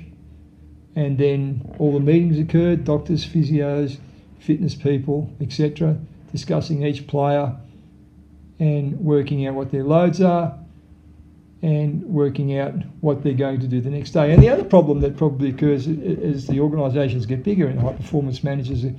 and 0.95 1.17
then 1.17 1.75
all 1.77 1.93
the 1.93 1.99
meetings 1.99 2.39
occur, 2.39 2.75
doctors, 2.75 3.25
physios, 3.25 3.97
fitness 4.39 4.73
people, 4.73 5.31
etc., 5.41 5.99
discussing 6.33 6.83
each 6.83 7.07
player 7.07 7.55
and 8.59 8.99
working 8.99 9.47
out 9.47 9.53
what 9.53 9.71
their 9.71 9.83
loads 9.83 10.19
are 10.19 10.57
and 11.61 12.03
working 12.03 12.57
out 12.59 12.73
what 12.99 13.23
they're 13.23 13.33
going 13.33 13.59
to 13.61 13.67
do 13.67 13.79
the 13.79 13.89
next 13.89 14.11
day. 14.11 14.33
And 14.33 14.43
the 14.43 14.49
other 14.49 14.65
problem 14.65 14.99
that 14.99 15.15
probably 15.15 15.49
occurs 15.49 15.87
as 15.87 16.47
the 16.47 16.59
organisations 16.59 17.25
get 17.25 17.43
bigger 17.43 17.67
and 17.67 17.79
high 17.79 17.93
performance 17.93 18.43
managers 18.43 18.83
are, 18.83 18.93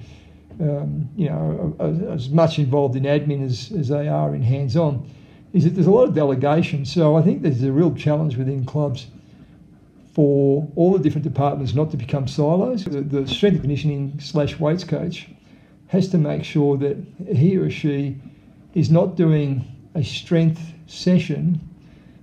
um, 0.61 1.11
you 1.15 1.29
know, 1.29 1.77
are, 1.79 2.13
as 2.15 2.31
much 2.31 2.59
involved 2.59 2.97
in 2.97 3.03
admin 3.03 3.45
as, 3.45 3.71
as 3.73 3.89
they 3.89 4.09
are 4.09 4.35
in 4.35 4.43
hands 4.43 4.77
on 4.77 5.07
is 5.53 5.65
that 5.65 5.71
there's 5.71 5.87
a 5.87 5.91
lot 5.91 6.09
of 6.09 6.15
delegation. 6.15 6.87
So 6.87 7.17
I 7.17 7.23
think 7.23 7.43
there's 7.43 7.63
a 7.63 7.71
real 7.71 7.95
challenge 7.95 8.37
within 8.37 8.65
clubs 8.65 9.09
for 10.15 10.67
all 10.75 10.93
the 10.93 10.99
different 11.01 11.25
departments 11.25 11.75
not 11.75 11.91
to 11.91 11.97
become 11.97 12.27
silos. 12.27 12.85
The, 12.85 13.03
the 13.03 13.27
strength 13.27 13.55
and 13.55 13.63
conditioning 13.63 14.21
slash 14.21 14.59
weights 14.59 14.85
coach 14.85 15.29
has 15.89 16.09
to 16.09 16.19
make 16.19 16.45
sure 16.45 16.77
that 16.77 16.97
he 17.35 17.57
or 17.57 17.71
she 17.71 18.17
is 18.75 18.91
not 18.91 19.17
doing 19.17 19.65
a 19.95 20.03
strength 20.03 20.61
session 20.87 21.61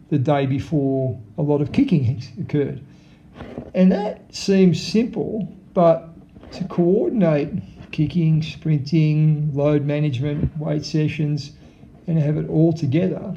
the 0.10 0.18
day 0.18 0.46
before 0.46 1.20
a 1.38 1.42
lot 1.42 1.62
of 1.62 1.72
kicking 1.72 2.22
occurred. 2.40 2.82
And 3.74 3.92
that 3.92 4.34
seems 4.34 4.82
simple, 4.86 5.48
but 5.74 6.10
to 6.52 6.64
coordinate 6.66 7.54
kicking, 7.92 8.42
sprinting, 8.42 9.54
load 9.54 9.86
management, 9.86 10.58
weight 10.58 10.86
sessions, 10.86 11.52
and 12.08 12.18
have 12.20 12.38
it 12.38 12.50
all 12.50 12.74
together 12.74 13.34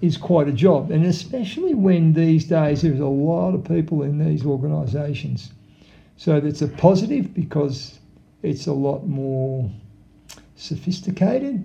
is 0.00 0.16
quite 0.16 0.48
a 0.48 0.52
job. 0.52 0.90
And 0.90 1.06
especially 1.06 1.74
when 1.74 2.12
these 2.12 2.44
days 2.44 2.82
there's 2.82 3.00
a 3.00 3.06
lot 3.06 3.54
of 3.54 3.64
people 3.64 4.02
in 4.02 4.18
these 4.18 4.44
organisations. 4.44 5.52
So 6.16 6.40
that's 6.40 6.62
a 6.62 6.68
positive 6.68 7.32
because 7.34 7.98
it's 8.42 8.66
a 8.66 8.72
lot 8.72 9.06
more 9.06 9.70
sophisticated. 10.56 11.64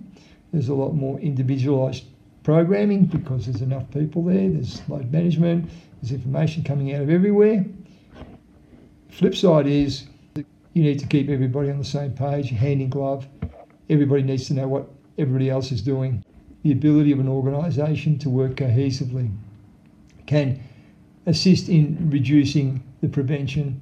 There's 0.52 0.70
a 0.70 0.74
lot 0.74 0.94
more 0.94 1.20
individualised 1.20 2.06
programming 2.44 3.06
because 3.06 3.46
there's 3.46 3.62
enough 3.62 3.90
people 3.92 4.24
there. 4.24 4.50
There's 4.50 4.82
load 4.88 5.12
management. 5.12 5.70
There's 6.02 6.12
information 6.12 6.64
coming 6.64 6.94
out 6.94 7.02
of 7.02 7.10
everywhere. 7.10 7.66
Flip 9.10 9.36
side 9.36 9.68
is 9.68 10.06
you 10.36 10.84
need 10.84 11.00
to 11.00 11.08
keep 11.08 11.30
everybody 11.30 11.72
on 11.72 11.80
the 11.80 11.86
same 11.86 12.14
page, 12.14 12.50
hand 12.50 12.82
in 12.82 12.90
glove. 12.90 13.28
Everybody 13.90 14.22
needs 14.22 14.48
to 14.48 14.54
know 14.54 14.68
what 14.68 14.88
everybody 15.18 15.50
else 15.50 15.72
is 15.72 15.82
doing. 15.82 16.24
The 16.64 16.72
ability 16.72 17.12
of 17.12 17.20
an 17.20 17.28
organisation 17.28 18.20
to 18.20 18.30
work 18.30 18.56
cohesively 18.56 19.32
can 20.28 20.62
assist 21.26 21.70
in 21.70 22.10
reducing 22.12 22.84
the 23.02 23.08
prevention 23.08 23.82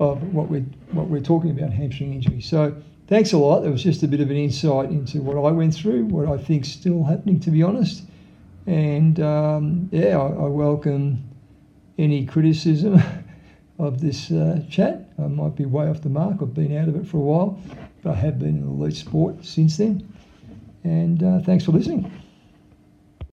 of 0.00 0.22
what 0.32 0.48
we're 0.48 0.64
what 0.92 1.08
we're 1.08 1.20
talking 1.20 1.50
about 1.50 1.72
hamstring 1.72 2.14
injury. 2.14 2.40
So 2.40 2.74
thanks 3.08 3.32
a 3.32 3.38
lot. 3.38 3.60
That 3.60 3.70
was 3.70 3.82
just 3.82 4.02
a 4.02 4.08
bit 4.08 4.20
of 4.20 4.30
an 4.30 4.36
insight 4.36 4.90
into 4.90 5.20
what 5.20 5.36
I 5.36 5.50
went 5.50 5.74
through, 5.74 6.04
what 6.04 6.28
I 6.28 6.42
think's 6.42 6.68
still 6.68 7.02
happening, 7.04 7.40
to 7.40 7.50
be 7.50 7.62
honest. 7.62 8.04
And 8.66 9.18
um, 9.20 9.88
yeah, 9.90 10.18
I, 10.18 10.26
I, 10.26 10.46
welcome 10.46 11.24
any 11.96 12.26
criticism 12.26 13.02
of 13.78 14.00
this 14.00 14.30
uh, 14.30 14.62
chat. 14.70 15.08
I 15.18 15.26
might 15.26 15.56
be 15.56 15.64
way 15.64 15.88
off 15.88 16.02
the 16.02 16.10
mark. 16.10 16.36
I've 16.42 16.54
been 16.54 16.76
out 16.76 16.88
of 16.88 16.96
it 16.96 17.06
for 17.06 17.16
a 17.16 17.20
while, 17.20 17.60
but 18.02 18.10
I 18.12 18.14
have 18.16 18.38
been 18.38 18.58
in 18.58 18.62
elite 18.62 18.96
sport 18.96 19.44
since 19.44 19.78
then. 19.78 20.06
And 20.84 21.22
uh, 21.22 21.40
thanks 21.40 21.64
for 21.64 21.72
listening. 21.72 22.12